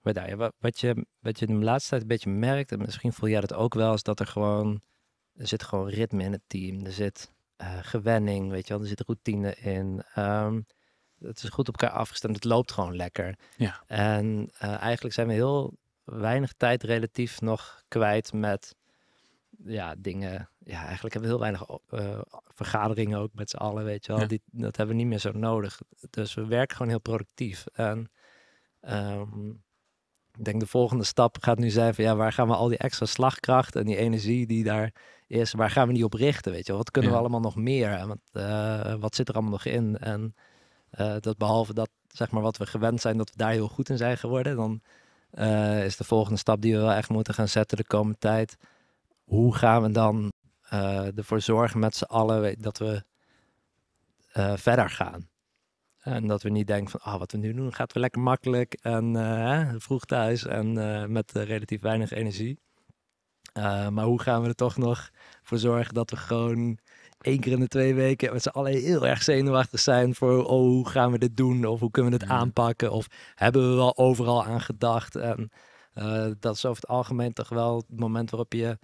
maar 0.00 0.28
ja, 0.28 0.52
wat, 0.58 0.80
je, 0.80 1.06
wat 1.18 1.38
je 1.38 1.46
de 1.46 1.52
laatste 1.52 1.90
tijd 1.90 2.02
een 2.02 2.08
beetje 2.08 2.30
merkt, 2.30 2.72
en 2.72 2.78
misschien 2.78 3.12
voel 3.12 3.28
jij 3.28 3.40
dat 3.40 3.54
ook 3.54 3.74
wel, 3.74 3.94
is 3.94 4.02
dat 4.02 4.20
er 4.20 4.26
gewoon. 4.26 4.80
Er 5.34 5.46
zit 5.46 5.62
gewoon 5.62 5.88
ritme 5.88 6.22
in 6.22 6.32
het 6.32 6.42
team. 6.46 6.84
Er 6.84 6.92
zit 6.92 7.32
uh, 7.58 7.78
gewenning, 7.82 8.50
weet 8.50 8.66
je 8.66 8.72
wel. 8.72 8.82
Er 8.82 8.88
zit 8.88 9.00
routine 9.00 9.54
in. 9.54 10.04
Um, 10.16 10.66
het 11.18 11.42
is 11.42 11.48
goed 11.48 11.68
op 11.68 11.80
elkaar 11.80 11.96
afgestemd. 11.96 12.34
Het 12.34 12.44
loopt 12.44 12.72
gewoon 12.72 12.96
lekker. 12.96 13.38
Ja. 13.56 13.82
En 13.86 14.50
uh, 14.62 14.80
eigenlijk 14.80 15.14
zijn 15.14 15.26
we 15.26 15.32
heel 15.32 15.76
weinig 16.04 16.52
tijd 16.52 16.82
relatief 16.82 17.40
nog 17.40 17.82
kwijt 17.88 18.32
met 18.32 18.74
ja, 19.64 19.94
dingen. 19.98 20.48
Ja, 20.58 20.84
eigenlijk 20.84 21.14
hebben 21.14 21.20
we 21.20 21.36
heel 21.36 21.52
weinig 21.52 21.68
uh, 21.90 22.20
vergaderingen 22.54 23.18
ook 23.18 23.30
met 23.34 23.50
z'n 23.50 23.56
allen, 23.56 23.84
weet 23.84 24.06
je 24.06 24.14
wel. 24.14 24.26
Die, 24.26 24.42
dat 24.44 24.76
hebben 24.76 24.96
we 24.96 25.02
niet 25.02 25.10
meer 25.10 25.18
zo 25.18 25.32
nodig. 25.32 25.80
Dus 26.10 26.34
we 26.34 26.46
werken 26.46 26.76
gewoon 26.76 26.90
heel 26.90 27.00
productief. 27.00 27.66
En 27.72 28.10
um, 28.80 29.62
ik 30.38 30.44
denk 30.44 30.60
de 30.60 30.66
volgende 30.66 31.04
stap 31.04 31.36
gaat 31.40 31.58
nu 31.58 31.70
zijn 31.70 31.94
van 31.94 32.04
ja, 32.04 32.16
waar 32.16 32.32
gaan 32.32 32.48
we 32.48 32.54
al 32.54 32.68
die 32.68 32.78
extra 32.78 33.06
slagkracht 33.06 33.76
en 33.76 33.84
die 33.84 33.96
energie 33.96 34.46
die 34.46 34.64
daar 34.64 34.92
is, 35.26 35.52
waar 35.52 35.70
gaan 35.70 35.88
we 35.88 35.94
die 35.94 36.04
op 36.04 36.14
richten, 36.14 36.52
weet 36.52 36.66
je 36.66 36.72
wel? 36.72 36.76
Wat 36.76 36.90
kunnen 36.90 37.10
we 37.10 37.16
allemaal 37.16 37.40
nog 37.40 37.56
meer? 37.56 37.90
En 37.90 38.08
wat, 38.08 38.18
uh, 38.32 38.94
wat 38.94 39.14
zit 39.14 39.28
er 39.28 39.34
allemaal 39.34 39.52
nog 39.52 39.64
in? 39.64 39.98
En 39.98 40.34
uh, 40.98 41.16
dat 41.20 41.36
behalve 41.36 41.74
dat, 41.74 41.90
zeg 42.08 42.30
maar, 42.30 42.42
wat 42.42 42.56
we 42.56 42.66
gewend 42.66 43.00
zijn, 43.00 43.16
dat 43.16 43.30
we 43.30 43.36
daar 43.36 43.50
heel 43.50 43.68
goed 43.68 43.88
in 43.88 43.96
zijn 43.96 44.18
geworden, 44.18 44.56
dan 44.56 44.80
is 45.84 45.96
de 45.96 46.04
volgende 46.04 46.38
stap 46.38 46.62
die 46.62 46.74
we 46.74 46.80
wel 46.80 46.92
echt 46.92 47.08
moeten 47.08 47.34
gaan 47.34 47.48
zetten 47.48 47.76
de 47.76 47.84
komende 47.86 48.18
tijd 48.18 48.56
hoe 49.24 49.54
gaan 49.56 49.82
we 49.82 49.90
dan 49.90 50.32
uh, 50.72 51.18
ervoor 51.18 51.40
zorgen 51.40 51.80
met 51.80 51.96
z'n 51.96 52.04
allen 52.04 52.62
dat 52.62 52.78
we 52.78 53.04
uh, 54.36 54.56
verder 54.56 54.90
gaan? 54.90 55.30
En 55.98 56.26
dat 56.26 56.42
we 56.42 56.48
niet 56.48 56.66
denken 56.66 56.90
van, 56.90 57.00
ah, 57.00 57.18
wat 57.18 57.32
we 57.32 57.38
nu 57.38 57.54
doen 57.54 57.74
gaat 57.74 57.92
wel 57.92 58.02
lekker 58.02 58.20
makkelijk 58.20 58.74
en 58.74 59.14
uh, 59.14 59.70
vroeg 59.76 60.04
thuis 60.04 60.46
en 60.46 60.72
met 61.12 61.32
relatief 61.32 61.80
weinig 61.80 62.10
energie. 62.10 62.60
maar 63.90 64.04
hoe 64.04 64.20
gaan 64.20 64.42
we 64.42 64.48
er 64.48 64.54
toch 64.54 64.76
nog 64.76 65.10
voor 65.42 65.58
zorgen 65.58 65.94
dat 65.94 66.10
we 66.10 66.16
gewoon 66.16 66.78
één 67.20 67.40
keer 67.40 67.52
in 67.52 67.60
de 67.60 67.68
twee 67.68 67.94
weken 67.94 68.32
met 68.32 68.42
z'n 68.42 68.48
allen 68.48 68.72
heel 68.72 69.06
erg 69.06 69.22
zenuwachtig 69.22 69.80
zijn 69.80 70.14
voor, 70.14 70.44
oh, 70.44 70.60
hoe 70.60 70.88
gaan 70.88 71.10
we 71.12 71.18
dit 71.18 71.36
doen? 71.36 71.64
Of 71.64 71.80
hoe 71.80 71.90
kunnen 71.90 72.12
we 72.12 72.18
dit 72.18 72.28
aanpakken? 72.28 72.92
Of 72.92 73.06
hebben 73.34 73.70
we 73.70 73.76
wel 73.76 73.96
overal 73.96 74.44
aan 74.44 74.60
gedacht? 74.60 75.16
En 75.16 75.50
dat 76.38 76.54
is 76.54 76.64
over 76.64 76.82
het 76.82 76.90
algemeen 76.90 77.32
toch 77.32 77.48
wel 77.48 77.76
het 77.76 78.00
moment 78.00 78.30
waarop 78.30 78.52
je 78.52 78.78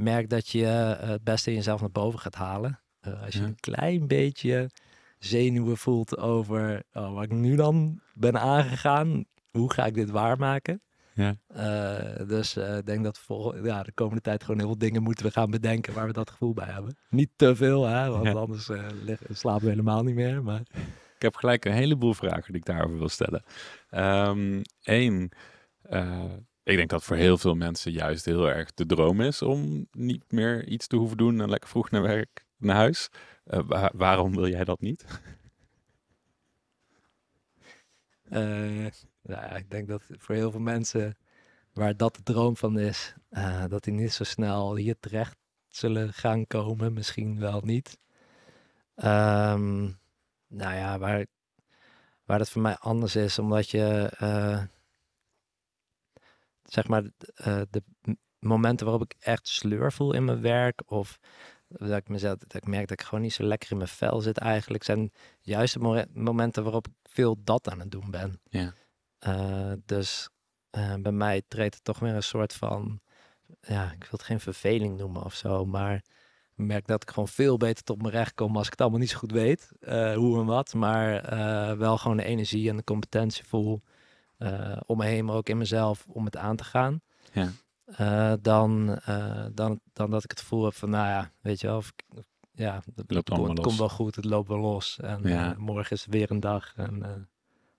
merk 0.00 0.28
dat 0.28 0.48
je 0.48 0.96
uh, 1.00 1.08
het 1.08 1.24
beste 1.24 1.50
in 1.50 1.56
jezelf 1.56 1.80
naar 1.80 1.90
boven 1.90 2.18
gaat 2.18 2.34
halen. 2.34 2.80
Uh, 3.08 3.22
als 3.22 3.34
je 3.34 3.42
een 3.42 3.60
klein 3.60 4.06
beetje 4.06 4.70
zenuwen 5.18 5.76
voelt 5.76 6.18
over 6.18 6.82
oh, 6.92 7.14
wat 7.14 7.24
ik 7.24 7.32
nu 7.32 7.56
dan 7.56 8.00
ben 8.14 8.40
aangegaan, 8.40 9.24
hoe 9.50 9.72
ga 9.72 9.86
ik 9.86 9.94
dit 9.94 10.10
waarmaken? 10.10 10.82
Ja. 11.14 11.36
Uh, 11.56 12.28
dus 12.28 12.56
ik 12.56 12.86
denk 12.86 13.04
dat 13.04 13.18
voor 13.18 13.64
ja, 13.64 13.82
de 13.82 13.92
komende 13.92 14.20
tijd 14.20 14.42
gewoon 14.42 14.58
heel 14.58 14.68
veel 14.68 14.78
dingen 14.78 15.02
moeten 15.02 15.26
we 15.26 15.32
gaan 15.32 15.50
bedenken 15.50 15.94
waar 15.94 16.06
we 16.06 16.12
dat 16.12 16.30
gevoel 16.30 16.52
bij 16.52 16.68
hebben. 16.68 16.96
Niet 17.10 17.30
te 17.36 17.56
veel, 17.56 17.84
hè, 17.84 18.10
want 18.10 18.26
ja. 18.26 18.32
anders 18.32 18.70
slapen 19.32 19.64
we 19.64 19.70
helemaal 19.70 20.02
niet 20.02 20.14
meer. 20.14 20.42
Maar... 20.42 20.60
Ik 21.14 21.22
heb 21.26 21.36
gelijk 21.36 21.64
een 21.64 21.72
heleboel 21.72 22.14
vragen 22.14 22.52
die 22.52 22.56
ik 22.56 22.64
daarover 22.64 22.98
wil 22.98 23.08
stellen. 23.08 23.42
Eén, 24.82 25.32
um, 25.90 26.48
ik 26.62 26.76
denk 26.76 26.88
dat 26.90 27.04
voor 27.04 27.16
heel 27.16 27.38
veel 27.38 27.54
mensen 27.54 27.92
juist 27.92 28.24
heel 28.24 28.50
erg 28.50 28.74
de 28.74 28.86
droom 28.86 29.20
is 29.20 29.42
om 29.42 29.86
niet 29.92 30.32
meer 30.32 30.66
iets 30.66 30.86
te 30.86 30.96
hoeven 30.96 31.16
doen 31.16 31.40
en 31.40 31.50
lekker 31.50 31.68
vroeg 31.68 31.90
naar 31.90 32.02
werk, 32.02 32.46
naar 32.56 32.76
huis. 32.76 33.08
Uh, 33.46 33.88
waarom 33.92 34.34
wil 34.34 34.48
jij 34.48 34.64
dat 34.64 34.80
niet? 34.80 35.04
Uh, 38.30 38.88
ja, 39.32 39.56
ik 39.56 39.70
denk 39.70 39.88
dat 39.88 40.02
voor 40.18 40.34
heel 40.34 40.50
veel 40.50 40.60
mensen 40.60 41.16
waar 41.72 41.96
dat 41.96 42.16
de 42.16 42.22
droom 42.22 42.56
van 42.56 42.78
is, 42.78 43.14
uh, 43.30 43.64
dat 43.68 43.84
die 43.84 43.92
niet 43.92 44.12
zo 44.12 44.24
snel 44.24 44.76
hier 44.76 44.96
terecht 45.00 45.36
zullen 45.68 46.12
gaan 46.12 46.46
komen. 46.46 46.92
Misschien 46.92 47.40
wel 47.40 47.60
niet. 47.60 47.98
Um, 48.96 49.98
nou 50.46 50.74
ja, 50.74 50.98
waar, 50.98 51.26
waar 52.24 52.38
dat 52.38 52.50
voor 52.50 52.62
mij 52.62 52.76
anders 52.76 53.16
is, 53.16 53.38
omdat 53.38 53.70
je 53.70 54.10
zeg 56.72 56.88
maar, 56.88 57.02
uh, 57.02 57.60
de 57.70 57.82
momenten 58.38 58.86
waarop 58.86 59.04
ik 59.04 59.14
echt 59.18 59.48
sleur 59.48 59.92
voel 59.92 60.12
in 60.12 60.24
mijn 60.24 60.40
werk. 60.40 60.82
Of 60.86 61.18
dat 61.68 61.96
ik 61.96 62.08
mezelf, 62.08 62.38
dat 62.38 62.54
ik 62.54 62.66
merk 62.66 62.88
dat 62.88 63.00
ik 63.00 63.06
gewoon 63.06 63.20
niet 63.20 63.32
zo 63.32 63.44
lekker 63.44 63.70
in 63.70 63.76
mijn 63.76 63.88
vel 63.88 64.20
zit 64.20 64.38
eigenlijk. 64.38 64.84
Zijn 64.84 65.12
juist 65.40 65.74
de 65.74 66.06
momenten 66.12 66.62
waarop 66.62 66.86
ik 66.86 66.92
veel 67.02 67.36
dat 67.44 67.70
aan 67.70 67.80
het 67.80 67.90
doen 67.90 68.10
ben. 68.10 68.40
Ja. 68.48 68.74
Uh, 69.26 69.72
dus 69.84 70.28
uh, 70.76 70.94
bij 70.94 71.12
mij 71.12 71.42
treedt 71.48 71.74
het 71.74 71.84
toch 71.84 71.98
weer 71.98 72.14
een 72.14 72.22
soort 72.22 72.52
van, 72.52 73.00
ja, 73.60 73.84
ik 73.84 74.00
wil 74.00 74.10
het 74.10 74.22
geen 74.22 74.40
verveling 74.40 74.98
noemen 74.98 75.22
of 75.24 75.34
zo, 75.34 75.66
maar 75.66 75.94
ik 76.56 76.66
merk 76.66 76.86
dat 76.86 77.02
ik 77.02 77.10
gewoon 77.10 77.28
veel 77.28 77.56
beter 77.56 77.84
tot 77.84 78.02
mijn 78.02 78.14
recht 78.14 78.34
kom 78.34 78.56
als 78.56 78.64
ik 78.64 78.72
het 78.72 78.80
allemaal 78.80 78.98
niet 78.98 79.10
zo 79.10 79.18
goed 79.18 79.32
weet, 79.32 79.72
uh, 79.80 80.14
hoe 80.14 80.40
en 80.40 80.46
wat, 80.46 80.74
maar 80.74 81.28
wel 81.78 81.98
gewoon 81.98 82.16
de 82.16 82.24
energie 82.24 82.68
en 82.68 82.76
de 82.76 82.84
competentie 82.84 83.44
voel 83.44 83.82
om 84.86 84.96
me 84.98 85.04
heen, 85.04 85.24
maar 85.24 85.34
ook 85.34 85.48
in 85.48 85.58
mezelf 85.58 86.06
om 86.08 86.24
het 86.24 86.36
aan 86.36 86.56
te 86.56 86.64
gaan. 86.64 87.00
Ja. 87.32 87.48
Uh, 88.00 88.32
dan, 88.40 89.00
uh, 89.08 89.44
dan, 89.52 89.80
dan 89.92 90.10
dat 90.10 90.24
ik 90.24 90.30
het 90.30 90.40
gevoel 90.40 90.64
heb 90.64 90.74
van, 90.74 90.90
nou 90.90 91.08
ja, 91.08 91.30
weet 91.40 91.60
je 91.60 91.66
wel, 91.66 91.76
of, 91.76 91.92
ja, 92.52 92.74
het, 92.74 93.10
loopt 93.12 93.28
het, 93.28 93.48
het 93.48 93.60
komt 93.60 93.78
wel 93.78 93.88
goed, 93.88 94.16
het 94.16 94.24
loopt 94.24 94.48
wel 94.48 94.58
los. 94.58 94.98
En 95.00 95.20
ja. 95.22 95.54
morgen 95.58 95.96
is 95.96 96.06
weer 96.06 96.30
een 96.30 96.40
dag. 96.40 96.72
En 96.76 97.28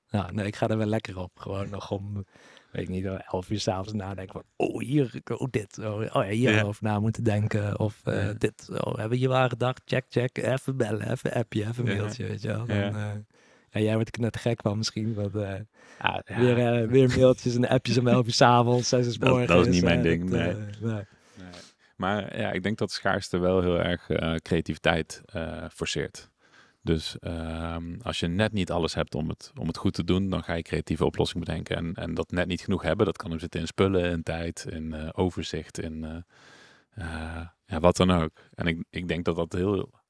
nou, 0.10 0.34
nee, 0.34 0.46
ik 0.46 0.56
ga 0.56 0.68
er 0.68 0.78
wel 0.78 0.88
lekker 0.88 1.18
op. 1.18 1.40
Gewoon 1.40 1.70
nog 1.70 1.92
om, 1.92 2.26
weet 2.72 2.84
ik 2.84 2.90
niet, 2.90 3.06
elf 3.06 3.50
uur 3.50 3.60
s'avonds 3.60 3.94
nadenken 3.94 4.34
van, 4.34 4.68
oh 4.68 4.82
hier, 4.82 5.22
oh 5.38 5.48
dit, 5.50 5.78
oh, 5.78 5.94
oh 5.94 6.10
ja, 6.12 6.28
hierover 6.28 6.86
ja. 6.86 6.92
na 6.92 7.00
moeten 7.00 7.24
denken. 7.24 7.80
Of 7.80 8.02
ja. 8.04 8.34
dit, 8.34 8.70
oh, 8.70 8.86
hebben 8.86 9.10
we 9.10 9.16
hier 9.16 9.30
waar 9.30 9.50
gedacht? 9.50 9.82
Check, 9.86 10.06
check, 10.10 10.38
even 10.38 10.78
bellen, 10.78 11.12
even 11.12 11.34
appje, 11.34 11.68
even 11.68 11.84
mailtje, 11.84 12.28
weet 12.28 12.42
je 12.42 12.48
wel. 12.48 12.66
Dan, 12.66 13.26
ja, 13.72 13.80
jij 13.80 13.96
wordt 13.96 14.18
net 14.18 14.38
gek 14.38 14.62
van 14.62 14.78
misschien. 14.78 15.14
Want, 15.14 15.36
uh, 15.36 15.42
ja, 16.00 16.24
ja. 16.26 16.40
Weer, 16.40 16.82
uh, 16.82 16.90
weer 16.90 17.08
mailtjes 17.18 17.56
en 17.56 17.68
appjes 17.68 17.98
om 17.98 18.08
elf 18.08 18.26
uur 18.26 18.34
s'avonds, 18.34 18.90
zes 18.90 19.06
uur 19.06 19.18
morgens. 19.20 19.48
Dat, 19.48 19.58
dat, 19.58 19.68
is 19.68 19.74
niet 19.74 19.84
mijn 19.84 20.02
ding, 20.02 20.30
dat, 20.30 20.40
nee. 20.40 20.56
nee. 20.80 21.04
Maar 21.96 22.38
ja, 22.40 22.52
ik 22.52 22.64
denk 22.64 22.78
dat 22.78 22.92
schaarste 22.92 23.38
wel 23.38 23.62
heel 23.62 23.80
erg 23.80 24.08
creativiteit 24.42 25.22
forceert. 25.74 26.30
Dus 26.84 27.18
um, 27.22 28.00
als 28.02 28.20
je 28.20 28.28
net 28.28 28.54
niet 28.54 28.72
alles 28.72 28.94
hebt 28.94 29.16
om 29.16 29.30
het, 29.30 29.52
om 29.60 29.68
het 29.68 29.78
goed 29.78 29.94
te 29.94 30.04
doen, 30.04 30.30
dan 30.30 30.44
ga 30.44 30.54
je 30.54 30.62
creatieve 30.62 31.06
oplossingen 31.06 31.46
bedenken. 31.46 31.76
En, 31.76 31.94
en 31.94 32.14
dat 32.14 32.32
net 32.32 32.48
niet 32.48 32.62
genoeg 32.62 32.82
hebben, 32.82 33.06
dat 33.06 33.18
kan 33.18 33.30
hem 33.30 33.40
zitten 33.40 33.60
in 33.60 33.68
spullen, 33.68 34.12
in 34.12 34.24
tijd, 34.24 34.66
in 34.70 35.14
overzicht, 35.14 35.80
in 35.80 36.26
ja, 37.66 37.80
wat 37.80 37.98
dan 37.98 38.12
ook. 38.12 38.32
En 38.54 38.68
ik, 38.68 38.84
ik 38.90 39.08
denk 39.08 39.26
dat 39.26 39.36
dat 39.36 39.54
heel 39.54 40.01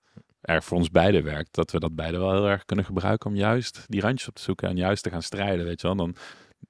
erg 0.42 0.64
voor 0.64 0.78
ons 0.78 0.90
beiden 0.90 1.24
werkt. 1.24 1.54
Dat 1.54 1.72
we 1.72 1.80
dat 1.80 1.96
beide 1.96 2.18
wel 2.18 2.32
heel 2.32 2.48
erg 2.48 2.66
kunnen 2.66 2.86
gebruiken 2.86 3.30
om 3.30 3.36
juist 3.36 3.86
die 3.88 4.02
randjes 4.02 4.28
op 4.28 4.36
te 4.36 4.42
zoeken 4.42 4.70
en 4.70 4.76
juist 4.76 5.04
te 5.04 5.10
gaan 5.10 5.22
strijden, 5.22 5.66
weet 5.66 5.82
je 5.82 5.88
wel. 5.88 5.96
Dan, 5.96 6.16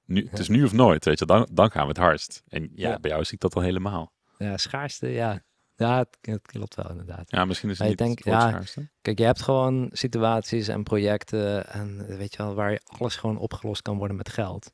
nu, 0.04 0.28
het 0.30 0.38
is 0.38 0.48
nu 0.48 0.64
of 0.64 0.72
nooit, 0.72 1.04
weet 1.04 1.18
je 1.18 1.26
dan, 1.26 1.48
dan 1.52 1.70
gaan 1.70 1.82
we 1.82 1.88
het 1.88 1.96
hardst. 1.96 2.42
En 2.48 2.70
ja, 2.74 2.88
ja. 2.88 2.98
bij 2.98 3.10
jou 3.10 3.24
zie 3.24 3.34
ik 3.34 3.40
dat 3.40 3.54
al 3.54 3.62
helemaal. 3.62 4.12
Ja, 4.38 4.56
schaarste, 4.56 5.08
ja. 5.08 5.42
Ja, 5.76 5.98
het, 5.98 6.18
het 6.20 6.46
klopt 6.46 6.74
wel 6.74 6.90
inderdaad. 6.90 7.30
Ja, 7.30 7.44
misschien 7.44 7.70
is 7.70 7.78
het 7.78 7.88
Maar 7.88 8.06
niet 8.06 8.18
ik 8.18 8.24
denk, 8.24 8.36
het 8.36 8.74
ja. 8.74 8.82
Kijk, 9.02 9.18
je 9.18 9.24
hebt 9.24 9.42
gewoon 9.42 9.88
situaties 9.92 10.68
en 10.68 10.82
projecten 10.82 11.68
en 11.68 12.16
weet 12.16 12.32
je 12.32 12.42
wel, 12.42 12.54
waar 12.54 12.70
je 12.70 12.80
alles 12.98 13.16
gewoon 13.16 13.38
opgelost 13.38 13.82
kan 13.82 13.98
worden 13.98 14.16
met 14.16 14.28
geld. 14.28 14.72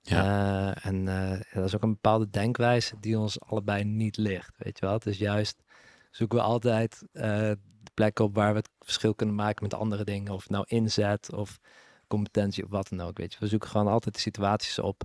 Ja. 0.00 0.74
Eh, 0.74 0.86
en 0.86 1.08
eh, 1.08 1.40
dat 1.54 1.64
is 1.64 1.74
ook 1.74 1.82
een 1.82 1.92
bepaalde 1.92 2.30
denkwijze 2.30 2.94
die 3.00 3.18
ons 3.18 3.40
allebei 3.40 3.84
niet 3.84 4.16
ligt, 4.16 4.54
weet 4.58 4.78
je 4.78 4.86
wel. 4.86 4.94
Het 4.94 5.06
is 5.06 5.18
juist, 5.18 5.62
zoeken 6.10 6.38
we 6.38 6.44
altijd 6.44 7.02
eh, 7.12 7.50
plekken 7.96 8.24
op 8.24 8.34
waar 8.34 8.52
we 8.52 8.58
het 8.58 8.70
verschil 8.80 9.14
kunnen 9.14 9.34
maken 9.34 9.62
met 9.62 9.74
andere 9.74 10.04
dingen. 10.04 10.32
Of 10.32 10.48
nou 10.48 10.64
inzet 10.68 11.32
of 11.32 11.58
competentie 12.06 12.64
of 12.64 12.70
wat 12.70 12.88
dan 12.88 13.00
ook, 13.00 13.18
weet 13.18 13.32
je. 13.32 13.38
We 13.40 13.46
zoeken 13.46 13.68
gewoon 13.68 13.86
altijd 13.88 14.14
de 14.14 14.20
situaties 14.20 14.78
op. 14.78 15.02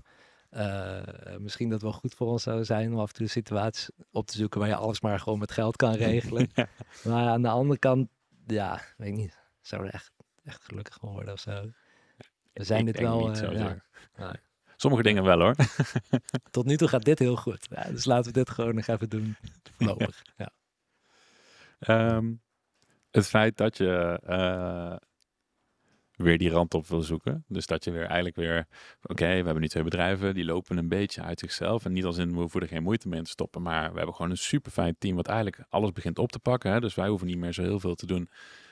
Eh, 0.50 1.02
misschien 1.38 1.70
dat 1.70 1.82
wel 1.82 1.94
goed 1.94 2.14
voor 2.14 2.28
ons 2.28 2.44
zou 2.44 2.66
zijn 2.66 2.94
om 2.94 3.00
af 3.00 3.08
en 3.08 3.14
toe 3.16 3.26
de 3.26 3.32
situaties 3.32 3.90
op 4.12 4.28
te 4.28 4.38
zoeken 4.38 4.60
waar 4.60 4.70
je 4.70 4.76
alles 4.76 5.02
maar 5.02 5.20
gewoon 5.20 5.40
met 5.40 5.52
geld 5.52 5.76
kan 5.76 5.94
regelen. 5.94 6.50
Ja. 6.56 6.68
Maar 7.04 7.28
aan 7.28 7.42
de 7.42 7.50
andere 7.50 7.80
kant, 7.80 8.10
ja, 8.48 8.82
weet 8.98 9.08
ik 9.08 9.16
niet. 9.16 9.38
Zou 9.62 9.86
er 9.86 9.94
echt, 9.94 10.12
echt 10.44 10.64
gelukkig 10.64 10.98
van 11.00 11.12
worden 11.12 11.34
of 11.34 11.40
zo. 11.40 11.70
We 12.54 12.64
zijn 12.64 12.88
Ik 12.88 12.94
dit 12.94 13.02
wel. 13.02 13.28
niet 13.28 13.42
eh, 13.42 13.52
ja. 14.18 14.36
Sommige 14.76 15.04
dingen 15.04 15.24
wel 15.24 15.40
hoor. 15.40 15.56
Tot 16.52 16.66
nu 16.66 16.78
toe 16.78 16.88
gaat 16.88 17.04
dit 17.04 17.20
heel 17.20 17.36
goed. 17.36 17.68
Ja, 17.70 17.84
dus 17.84 18.06
laten 18.06 18.26
we 18.26 18.32
dit 18.32 18.50
gewoon 18.50 18.76
nog 18.76 18.88
even 18.88 19.10
doen. 19.10 19.36
Voorlopig. 19.78 20.22
Ja. 20.38 20.52
Ehm, 21.80 22.34
het 23.12 23.28
feit 23.28 23.58
dat 23.58 23.78
je 23.78 24.20
eh, 24.26 24.96
weer 26.16 26.38
die 26.38 26.50
rand 26.50 26.74
op 26.74 26.88
wil 26.88 27.02
zoeken. 27.02 27.44
Dus 27.48 27.66
dat 27.66 27.84
je 27.84 27.92
weer 27.92 28.06
eigenlijk 28.06 28.36
weer, 28.36 28.68
oké, 29.04 29.26
we 29.26 29.32
hebben 29.34 29.60
nu 29.60 29.68
twee 29.68 29.84
bedrijven, 29.84 30.34
die 30.34 30.46
lopen 30.46 30.78
een 30.78 30.88
beetje 30.88 31.22
uit 31.22 31.40
zichzelf. 31.40 31.86
En 31.86 31.92
niet 31.92 32.06
als 32.06 32.18
in, 32.18 32.32
we 32.32 32.40
hoeven 32.40 32.62
er 32.62 32.68
geen 32.68 32.84
moeite 32.84 33.08
mee 33.08 33.18
in 33.18 33.24
te 33.24 33.32
stoppen, 33.32 33.62
maar 33.62 33.92
we 33.92 33.98
hebben 33.98 34.16
gewoon 34.16 34.32
een 34.32 34.38
super 34.38 34.72
fijn 34.72 34.96
team 34.98 35.16
wat 35.16 35.28
eigenlijk 35.28 35.64
alles 35.70 35.92
begint 35.92 36.20
op 36.20 36.32
te 36.32 36.40
pakken. 36.40 36.72
Hè? 36.72 36.80
Dus 36.80 36.96
wij 36.96 37.08
hoeven 37.08 37.28
niet 37.28 37.38
meer 37.38 37.54
zo 37.54 37.62
heel 37.62 37.80
veel 37.80 37.96
te 37.96 38.06
doen. 38.06 38.30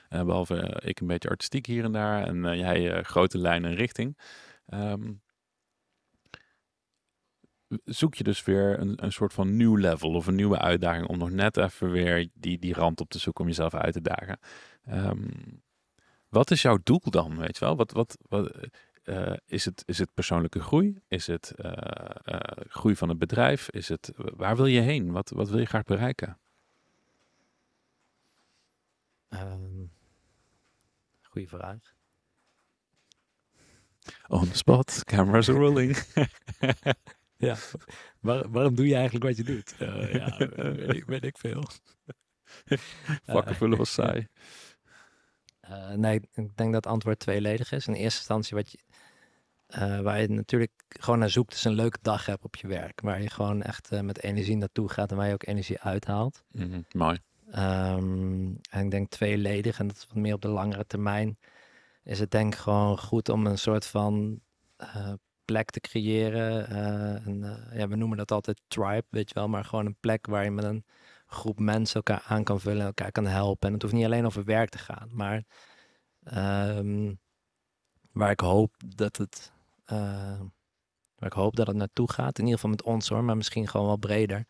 eh, 0.08 0.24
behalve 0.24 0.56
eh, 0.56 0.88
ik 0.88 1.00
een 1.00 1.06
beetje 1.06 1.28
artistiek 1.28 1.66
hier 1.66 1.84
en 1.84 1.92
daar 1.92 2.26
en 2.26 2.44
eh, 2.44 2.58
jij 2.58 3.02
grote 3.02 3.38
lijnen 3.38 3.70
en 3.70 3.76
richting. 3.76 4.18
Ehm, 4.66 5.12
zoek 7.84 8.14
je 8.14 8.24
dus 8.24 8.44
weer 8.44 8.80
een, 8.80 9.04
een 9.04 9.12
soort 9.12 9.32
van 9.32 9.56
nieuw 9.56 9.76
level 9.76 10.14
of 10.14 10.26
een 10.26 10.34
nieuwe 10.34 10.58
uitdaging 10.58 11.06
om 11.06 11.18
nog 11.18 11.30
net 11.30 11.56
even 11.56 11.90
weer 11.90 12.28
die, 12.34 12.58
die 12.58 12.74
rand 12.74 13.00
op 13.00 13.10
te 13.10 13.18
zoeken 13.18 13.42
om 13.42 13.48
jezelf 13.48 13.74
uit 13.74 13.92
te 13.92 14.00
dagen. 14.00 14.38
Ehm, 14.84 15.28
wat 16.28 16.50
is 16.50 16.62
jouw 16.62 16.78
doel 16.82 17.02
dan, 17.10 17.36
weet 17.36 17.58
je 17.58 17.64
wel? 17.64 17.76
Wat, 17.76 17.92
wat, 17.92 18.18
wat, 18.28 18.52
eh, 19.02 19.36
is, 19.46 19.64
het, 19.64 19.82
is 19.86 19.98
het 19.98 20.14
persoonlijke 20.14 20.60
groei? 20.60 21.00
Is 21.08 21.26
het 21.26 21.50
eh, 21.50 21.72
eh, 22.24 22.40
groei 22.68 22.96
van 22.96 23.08
het 23.08 23.18
bedrijf? 23.18 23.70
Is 23.70 23.88
het, 23.88 24.12
waar 24.16 24.56
wil 24.56 24.66
je 24.66 24.80
heen? 24.80 25.12
Wat, 25.12 25.30
wat 25.30 25.48
wil 25.48 25.58
je 25.58 25.66
graag 25.66 25.84
bereiken? 25.84 26.38
Ehm, 29.28 29.84
goeie 31.22 31.48
vraag. 31.48 31.94
On 34.28 34.48
the 34.48 34.56
spot, 34.56 35.04
cameras 35.04 35.48
are 35.48 35.58
rolling. 35.58 35.96
Ja. 37.40 37.56
Waar- 38.20 38.50
waarom 38.50 38.74
doe 38.74 38.86
je 38.86 38.94
eigenlijk 38.94 39.24
wat 39.24 39.36
je 39.36 39.42
doet? 39.44 39.74
Eh, 39.78 40.14
ja, 40.14 40.36
weet 40.72 40.94
ik, 40.94 41.04
weet 41.04 41.24
ik 41.24 41.38
veel. 41.38 41.64
Vakken 43.26 43.54
vullen 43.54 43.78
was 43.78 43.92
saai. 43.92 44.26
Eh, 45.60 45.90
nee, 45.92 46.14
ik 46.16 46.56
denk 46.56 46.72
dat 46.72 46.84
het 46.84 46.86
antwoord 46.86 47.18
tweeledig 47.18 47.72
is. 47.72 47.86
In 47.86 47.92
eerste 47.94 48.18
instantie 48.18 48.56
wat 48.56 48.70
je, 48.72 48.78
eh, 49.66 50.00
waar 50.00 50.20
je 50.20 50.28
natuurlijk 50.28 50.70
gewoon 50.88 51.18
naar 51.18 51.30
zoekt, 51.30 51.54
is 51.54 51.64
een 51.64 51.72
leuke 51.72 51.98
dag 52.02 52.26
hebt 52.26 52.44
op 52.44 52.56
je 52.56 52.66
werk. 52.66 53.00
Waar 53.00 53.22
je 53.22 53.30
gewoon 53.30 53.62
echt 53.62 53.90
eh, 53.90 54.00
met 54.00 54.22
energie 54.22 54.56
naartoe 54.56 54.88
gaat 54.88 55.10
en 55.10 55.16
waar 55.16 55.26
je 55.26 55.32
ook 55.32 55.46
energie 55.46 55.80
uithaalt. 55.80 56.44
Mhm, 56.52 56.80
mooi. 56.92 57.18
Ehm, 57.50 58.54
en 58.70 58.84
ik 58.84 58.90
denk 58.90 59.10
tweeledig, 59.10 59.78
en 59.78 59.86
dat 59.86 59.96
is 59.96 60.06
wat 60.06 60.16
meer 60.16 60.34
op 60.34 60.42
de 60.42 60.48
langere 60.48 60.86
termijn, 60.86 61.38
is 62.04 62.18
het 62.18 62.30
denk 62.30 62.54
ik 62.54 62.60
gewoon 62.60 62.98
goed 62.98 63.28
om 63.28 63.46
een 63.46 63.58
soort 63.58 63.86
van 63.86 64.40
eh, 64.76 65.12
plek 65.50 65.70
te 65.70 65.80
creëren. 65.80 66.76
een, 67.26 67.44
eh, 67.44 67.78
ja, 67.78 67.88
we 67.88 67.96
noemen 67.96 68.16
dat 68.16 68.30
altijd 68.30 68.60
tribe, 68.68 69.04
weet 69.10 69.28
je 69.28 69.34
wel, 69.34 69.48
maar 69.48 69.64
gewoon 69.64 69.86
een 69.86 69.96
plek 70.00 70.26
waar 70.26 70.44
je 70.44 70.50
met 70.50 70.64
een 70.64 70.84
groep 71.26 71.58
mensen 71.58 71.94
elkaar 71.94 72.24
aan 72.26 72.44
kan 72.44 72.60
vullen, 72.60 72.86
elkaar 72.86 73.12
kan 73.12 73.26
helpen. 73.26 73.66
En 73.68 73.72
het 73.74 73.82
hoeft 73.82 73.94
niet 73.94 74.04
alleen 74.04 74.26
over 74.26 74.44
werk 74.44 74.68
te 74.68 74.78
gaan, 74.78 75.08
maar 75.12 75.44
ehm, 76.24 77.14
waar 78.12 78.30
ik 78.30 78.40
hoop 78.40 78.74
dat 78.96 79.16
het, 79.16 79.52
eh, 79.84 80.40
waar 81.14 81.28
ik 81.28 81.32
hoop 81.32 81.56
dat 81.56 81.66
het 81.66 81.76
naartoe 81.76 82.10
gaat, 82.12 82.38
in 82.38 82.44
ieder 82.44 82.54
geval 82.60 82.70
met 82.70 82.82
ons 82.82 83.08
hoor, 83.08 83.24
maar 83.24 83.36
misschien 83.36 83.68
gewoon 83.68 83.86
wel 83.86 83.96
breder, 83.96 84.46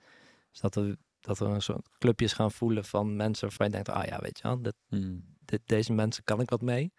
is 0.53 0.61
dat 0.61 0.75
we 0.75 0.99
dat 1.21 1.39
we 1.39 1.45
een 1.45 1.63
soort 1.63 1.89
clubjes 1.99 2.33
gaan 2.33 2.53
voelen 2.53 2.85
van 2.85 3.17
mensen 3.17 3.49
waarvan 3.49 3.67
je 3.67 3.73
denkt, 3.73 3.89
ah 3.89 4.05
ja, 4.05 4.19
weet 4.21 4.39
je 4.39 4.43
wel, 4.43 4.63
dit, 4.63 4.75
Mhm. 4.89 5.19
dit, 5.45 5.61
deze 5.65 5.93
mensen 5.93 6.25
kan 6.25 6.41
ik 6.41 6.51
wat 6.51 6.61
mee. 6.61 6.93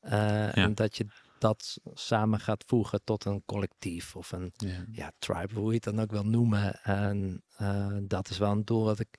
En 0.00 0.74
dat 0.74 0.96
je 0.96 1.06
dat 1.40 1.78
samen 1.94 2.40
gaat 2.40 2.64
voegen 2.66 3.04
tot 3.04 3.24
een 3.24 3.42
collectief 3.46 4.16
of 4.16 4.32
een 4.32 4.52
Ja. 4.56 4.84
ja, 4.90 5.12
tribe, 5.18 5.54
hoe 5.54 5.68
je 5.68 5.74
het 5.74 5.84
dan 5.84 6.00
ook 6.00 6.10
wil 6.10 6.24
noemen. 6.24 6.82
En 6.82 7.42
eh, 7.56 7.96
dat 8.02 8.30
is 8.30 8.38
wel 8.38 8.50
een 8.50 8.64
doel 8.64 8.84
dat 8.84 8.98
ik 8.98 9.18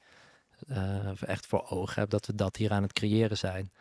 eh, 0.67 1.21
echt 1.21 1.45
voor 1.45 1.69
ogen 1.69 2.01
heb, 2.01 2.09
dat 2.09 2.25
we 2.25 2.35
dat 2.35 2.55
hier 2.55 2.71
aan 2.71 2.81
het 2.81 2.93
creëren 2.93 3.37
zijn. 3.37 3.71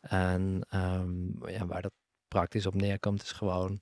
En 0.00 0.66
ehm, 0.68 1.48
ja, 1.50 1.66
waar 1.66 1.82
dat 1.82 1.92
praktisch 2.28 2.66
op 2.66 2.74
neerkomt, 2.74 3.22
is 3.22 3.32
gewoon 3.32 3.80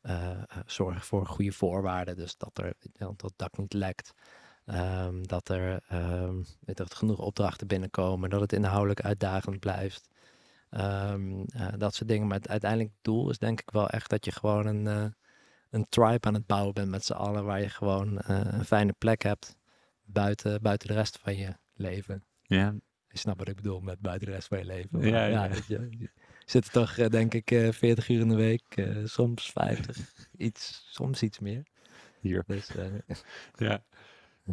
eh, 0.00 0.42
zorgen 0.66 1.02
voor 1.02 1.26
goede 1.26 1.52
voorwaarden. 1.52 2.16
Dus 2.16 2.36
dat 2.36 2.58
er 2.58 2.74
dat 2.92 3.20
het 3.20 3.32
dak 3.36 3.58
niet 3.58 3.72
lekt. 3.72 4.12
Ehm, 4.64 5.22
dat 5.22 5.48
er 5.48 5.82
ehm, 5.88 6.42
dat 6.60 6.90
er 6.90 6.96
genoeg 6.96 7.18
opdrachten 7.18 7.66
binnenkomen, 7.66 8.30
dat 8.30 8.40
het 8.40 8.52
inhoudelijk 8.52 9.00
uitdagend 9.00 9.60
blijft. 9.60 10.09
Ehm, 10.70 11.42
eh, 11.46 11.68
dat 11.78 11.94
soort 11.94 12.08
dingen. 12.08 12.26
Maar 12.26 12.36
het 12.36 12.48
uiteindelijk 12.48 12.92
doel 13.02 13.30
is 13.30 13.38
denk 13.38 13.60
ik 13.60 13.70
wel 13.70 13.88
echt 13.88 14.10
dat 14.10 14.24
je 14.24 14.32
gewoon 14.32 14.66
een, 14.66 14.86
eh, 14.86 15.04
een 15.70 15.86
tribe 15.88 16.26
aan 16.26 16.34
het 16.34 16.46
bouwen 16.46 16.74
bent 16.74 16.88
met 16.88 17.04
z'n 17.04 17.12
allen. 17.12 17.44
Waar 17.44 17.60
je 17.60 17.68
gewoon 17.68 18.18
eh, 18.18 18.40
een 18.44 18.64
fijne 18.64 18.92
plek 18.98 19.22
hebt 19.22 19.56
buiten, 20.02 20.62
buiten 20.62 20.88
de 20.88 20.94
rest 20.94 21.18
van 21.18 21.36
je 21.36 21.56
leven. 21.74 22.24
Ja. 22.42 22.74
Je 23.08 23.18
snapt 23.18 23.38
wat 23.38 23.48
ik 23.48 23.56
bedoel 23.56 23.80
met 23.80 24.00
buiten 24.00 24.26
de 24.26 24.34
rest 24.34 24.48
van 24.48 24.58
je 24.58 24.64
leven. 24.64 25.00
Ja, 25.00 25.26
ja. 25.26 25.44
je, 25.44 25.86
je 25.90 26.10
zit 26.44 26.72
toch 26.72 26.94
denk 26.94 27.34
ik 27.34 27.50
eh 27.50 27.72
40 27.72 28.08
uur 28.08 28.20
in 28.20 28.28
de 28.28 28.34
week, 28.34 28.88
soms 29.04 29.50
50, 29.50 30.28
iets, 30.36 30.86
soms 30.90 31.22
iets 31.22 31.38
meer. 31.38 31.62
Hier. 32.20 32.44
Dus 32.46 32.70
Ja, 33.56 33.82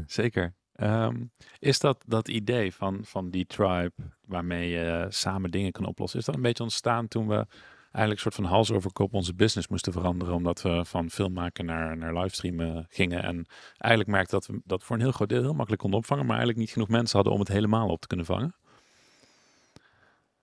zeker. 0.06 0.54
Ehm, 0.78 1.26
is 1.60 1.80
dat 1.80 2.04
dat 2.06 2.28
idee 2.28 2.74
van, 2.74 3.00
van 3.04 3.30
die 3.30 3.46
tribe 3.46 3.94
waarmee 4.26 4.70
je 4.70 5.06
samen 5.10 5.52
dingen 5.52 5.72
kan 5.72 5.86
oplossen, 5.86 6.20
is 6.20 6.26
dat 6.26 6.36
een 6.36 6.42
beetje 6.42 6.64
ontstaan 6.64 7.08
toen 7.08 7.28
we 7.28 7.46
eigenlijk 7.92 8.12
een 8.12 8.32
soort 8.32 8.36
van 8.36 8.44
hals 8.44 8.72
over 8.72 8.92
kop 8.92 9.14
onze 9.14 9.34
business 9.34 9.68
moesten 9.68 9.94
veranderen, 9.94 10.34
omdat 10.34 10.62
we 10.62 10.86
van 10.86 11.10
filmmaken 11.10 11.66
naar, 11.66 11.98
naar 11.98 12.14
livestreamen 12.14 12.86
gingen 12.90 13.24
en 13.24 13.46
eigenlijk 13.78 14.10
merkten 14.10 14.40
dat 14.40 14.48
we 14.48 14.62
dat 14.66 14.84
voor 14.84 14.96
een 14.96 15.02
heel 15.02 15.12
groot 15.12 15.30
deel 15.30 15.42
heel 15.42 15.54
makkelijk 15.54 15.82
konden 15.82 16.00
opvangen, 16.00 16.26
maar 16.26 16.36
eigenlijk 16.36 16.66
niet 16.66 16.74
genoeg 16.74 16.90
mensen 16.90 17.16
hadden 17.16 17.34
om 17.34 17.40
het 17.40 17.48
helemaal 17.48 17.90
op 17.90 18.02
te 18.02 18.08
kunnen 18.08 18.26
vangen? 18.26 18.56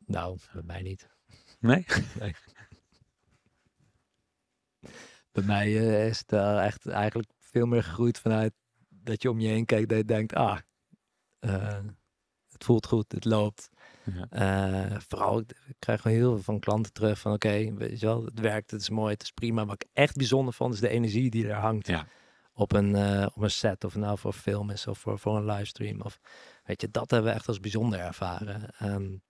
nou, 0.07 0.39
bij 0.53 0.63
mij 0.63 0.83
niet. 0.83 1.09
Nee? 1.61 1.85
Bij 5.33 5.45
mij 5.45 5.67
eh, 5.67 6.07
is 6.07 6.19
het 6.27 6.33
echt 6.61 6.87
eigenlijk 6.87 7.31
veel 7.39 7.67
meer 7.67 7.83
gegroeid 7.83 8.19
vanuit 8.19 8.53
dat 9.05 9.23
je 9.23 9.31
om 9.31 9.41
je 9.41 9.49
heen 9.49 9.65
kijkt 9.65 9.89
dat 9.89 9.99
je 9.99 10.05
denkt, 10.05 10.35
ah, 10.35 10.59
eh, 11.39 11.79
het 12.49 12.65
voelt 12.65 12.87
goed, 12.87 13.13
het 13.13 13.25
loopt. 13.25 13.71
Ja. 14.05 14.27
Eh, 14.91 15.01
vooral, 15.09 15.39
ik 15.39 15.51
ik 15.67 15.77
krijg 15.79 16.01
gewoon 16.01 16.17
heel 16.17 16.33
veel 16.35 16.43
van 16.43 16.61
klanten 16.61 16.93
terug 16.93 17.19
van 17.19 17.33
oké, 17.33 17.75
weet 17.75 18.01
je 18.01 18.07
wel, 18.07 18.25
het 18.25 18.41
werkt, 18.41 18.71
het 18.71 18.81
is 18.81 18.91
mooi, 18.91 19.13
het 19.13 19.23
is 19.23 19.31
prima. 19.31 19.65
Wat 19.67 19.83
ik 19.83 19.89
echt 19.93 20.17
bijzonder 20.17 20.55
vond, 20.55 20.75
is 20.75 20.81
de 20.81 20.89
energie 20.89 21.31
die 21.31 21.49
er 21.49 21.55
hangt 21.55 21.87
Ja. 21.87 22.07
op, 22.53 22.73
een, 22.73 22.95
eh, 22.95 23.27
op 23.35 23.43
een 23.43 23.51
set. 23.51 23.85
Of 23.85 23.95
nou 23.95 24.19
voor 24.19 24.33
film 24.33 24.71
is 24.71 24.87
of 24.87 24.99
voor, 24.99 25.19
voor 25.19 25.37
een 25.37 25.45
livestream. 25.47 26.01
Of, 26.01 26.21
weet 26.65 26.81
je, 26.81 26.91
dat 26.91 27.11
hebben 27.11 27.31
we 27.31 27.37
echt 27.37 27.49
als 27.49 27.61
bijzonder 27.61 27.99
ervaren. 28.01 28.71
En 28.79 29.23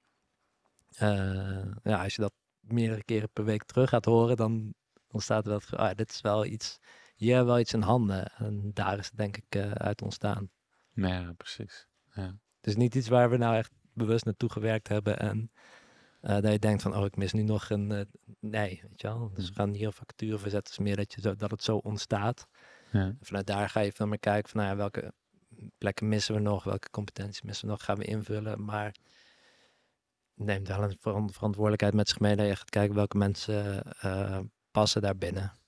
eh, 0.97 1.67
ja, 1.83 2.03
als 2.03 2.15
je 2.15 2.23
dat 2.23 2.33
meerdere 2.61 3.05
keren 3.05 3.31
per 3.33 3.45
week 3.45 3.65
terug 3.65 3.89
gaat 3.89 4.05
horen, 4.05 4.37
dan, 4.37 4.75
dan 5.09 5.21
staat 5.21 5.47
er 5.47 5.53
dat, 5.53 5.73
ah, 5.77 5.95
dit 5.95 6.11
is 6.11 6.21
wel 6.21 6.45
iets, 6.45 6.79
hebben 7.29 7.47
we 7.47 7.53
wel 7.53 7.61
iets 7.63 7.73
in 7.73 7.81
handen. 7.83 8.33
En 8.37 8.71
daar 8.75 8.99
is 8.99 9.07
het 9.07 9.17
denk 9.17 9.37
ik 9.37 9.45
eh, 9.49 9.71
uit 9.71 10.03
ontstaan. 10.03 10.51
ja, 10.93 11.33
precies. 11.37 11.87
Ja. 12.13 12.23
Het 12.57 12.67
is 12.67 12.77
niet 12.77 12.95
iets 12.95 13.09
waar 13.09 13.31
we 13.31 13.37
nou 13.37 13.57
echt 13.57 13.71
bewust 13.93 14.25
naartoe 14.25 14.51
gewerkt 14.51 14.89
hebben 14.89 15.19
en 15.19 15.51
eh, 16.21 16.41
dat 16.41 16.53
je 16.53 16.59
denkt 16.59 16.83
van, 16.83 16.97
oh, 16.97 17.05
ik 17.05 17.17
mis 17.17 17.33
nu 17.33 17.43
nog 17.43 17.71
een... 17.71 17.93
eh, 17.93 18.01
nee, 18.41 18.81
weet 18.89 19.01
je 19.01 19.07
wel. 19.07 19.31
Dus 19.35 19.49
we 19.49 19.55
gaan 19.55 19.73
hier 19.73 19.87
een 19.87 19.93
vacature 19.93 20.39
verzetten. 20.39 20.73
Is 20.73 20.79
meer 20.79 20.97
dat, 20.97 21.13
je 21.15 21.21
zo, 21.21 21.35
dat 21.37 21.51
het 21.51 21.63
zo 21.63 21.77
ontstaat. 21.77 22.47
Ja. 22.93 23.17
Vanuit 23.21 23.47
daar 23.47 23.69
ga 23.69 23.81
je 23.81 23.93
veel 23.93 24.07
meer 24.07 24.19
kijken 24.19 24.51
van, 24.51 24.61
nou 24.61 24.73
ja, 24.73 24.77
welke 24.79 25.13
plekken 25.79 26.09
missen 26.09 26.35
we 26.35 26.41
nog? 26.41 26.65
Welke 26.65 26.91
competenties 26.91 27.43
missen 27.43 27.67
we 27.67 27.71
nog? 27.73 27.85
Gaan 27.85 27.99
we 27.99 28.05
invullen? 28.05 28.65
Maar 28.65 28.95
neem 30.35 30.65
wel 30.65 30.83
een 30.83 30.97
veran- 31.01 31.33
verantwoordelijkheid 31.33 31.95
met 31.95 32.09
zich 32.09 32.21
mee 32.21 32.37
dat 32.37 32.47
je 32.47 32.57
gaat 32.57 32.71
kijken 32.71 32.95
welke 32.95 33.17
mensen 33.17 33.83
passen 34.71 35.03
daar 35.03 35.17
binnen. 35.17 35.59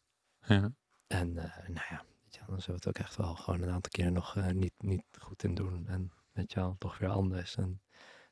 Ja. 0.47 0.73
En 1.07 1.39
eh, 1.39 1.69
nou 1.69 1.87
ja, 1.91 2.05
dan 2.47 2.61
zullen 2.61 2.67
we 2.67 2.73
het 2.73 2.89
ook 2.89 2.99
echt 2.99 3.17
wel 3.17 3.35
gewoon 3.35 3.63
een 3.63 3.71
aantal 3.71 3.91
keer 3.91 4.13
nog 4.13 4.37
eh, 4.37 4.47
niet, 4.47 4.75
niet 4.79 5.05
goed 5.19 5.43
in 5.43 5.55
doen. 5.55 5.89
En 5.89 6.13
weet 6.33 6.53
je 6.53 6.75
toch 6.79 6.99
weer 6.99 7.11
anders. 7.11 7.57
En 7.57 7.83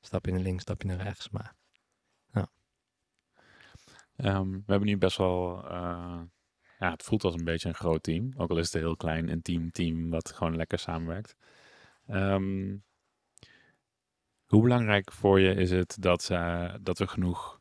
stap 0.00 0.26
je 0.26 0.32
naar 0.32 0.40
links, 0.40 0.62
stap 0.62 0.82
je 0.82 0.88
naar 0.88 1.02
rechts. 1.02 1.30
Maar 1.30 1.54
Ehm, 4.16 4.50
we 4.50 4.62
hebben 4.66 4.88
nu 4.88 4.98
best 4.98 5.16
wel, 5.16 5.64
eh, 5.64 6.20
ja, 6.78 6.90
het 6.90 7.02
voelt 7.02 7.24
als 7.24 7.34
een 7.34 7.44
beetje 7.44 7.68
een 7.68 7.74
groot 7.74 8.02
team. 8.02 8.32
Ook 8.36 8.50
al 8.50 8.58
is 8.58 8.64
het 8.64 8.74
een 8.74 8.80
heel 8.80 8.96
klein, 8.96 9.28
intiem 9.28 9.70
team 9.70 10.10
wat 10.10 10.32
gewoon 10.32 10.56
lekker 10.56 10.78
samenwerkt. 10.78 11.36
Ehm, 12.06 12.76
hoe 14.46 14.62
belangrijk 14.62 15.12
voor 15.12 15.40
je 15.40 15.54
is 15.54 15.70
het 15.70 15.96
dat, 16.00 16.28
uh, 16.32 16.74
dat 16.80 16.98
we 16.98 17.06
genoeg 17.06 17.60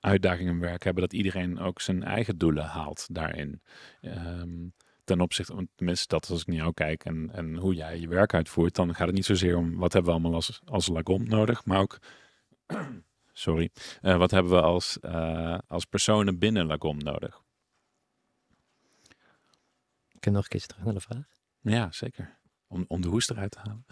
uitdagingen 0.00 0.52
in 0.52 0.60
werk 0.60 0.84
hebben, 0.84 1.02
dat 1.02 1.12
iedereen 1.12 1.58
ook 1.58 1.80
zijn 1.80 2.02
eigen 2.02 2.38
doelen 2.38 2.64
haalt 2.64 3.06
daarin? 3.10 3.62
Um, 4.02 4.72
ten 5.04 5.20
opzichte, 5.20 5.68
tenminste 5.74 6.06
dat 6.08 6.30
als 6.30 6.40
ik 6.40 6.46
naar 6.46 6.56
jou 6.56 6.72
kijk 6.72 7.04
en, 7.04 7.30
en 7.32 7.56
hoe 7.56 7.74
jij 7.74 8.00
je 8.00 8.08
werk 8.08 8.34
uitvoert, 8.34 8.74
dan 8.74 8.94
gaat 8.94 9.06
het 9.06 9.16
niet 9.16 9.24
zozeer 9.24 9.56
om 9.56 9.76
wat 9.76 9.92
hebben 9.92 10.12
we 10.12 10.18
allemaal 10.18 10.38
als, 10.38 10.60
als 10.64 10.88
Lagom 10.88 11.28
nodig, 11.28 11.64
maar 11.64 11.80
ook 11.80 11.98
sorry. 13.32 13.70
Uh, 14.02 14.16
wat 14.16 14.30
hebben 14.30 14.52
we 14.52 14.60
als, 14.60 14.98
uh, 15.02 15.58
als 15.66 15.84
personen 15.84 16.38
binnen 16.38 16.66
Lagom 16.66 16.98
nodig? 16.98 17.42
Kun 20.18 20.30
je 20.30 20.30
nog 20.30 20.42
een 20.42 20.48
keertje 20.48 20.68
terug 20.68 20.84
naar 20.84 20.94
de 20.94 21.00
vraag? 21.00 21.26
Ja, 21.60 21.92
zeker. 21.92 22.38
Om, 22.66 22.84
om 22.88 23.00
de 23.00 23.08
hoest 23.08 23.30
eruit 23.30 23.50
te 23.50 23.58
halen. 23.58 23.84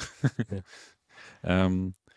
ja. 1.43 1.65
um, 1.65 1.97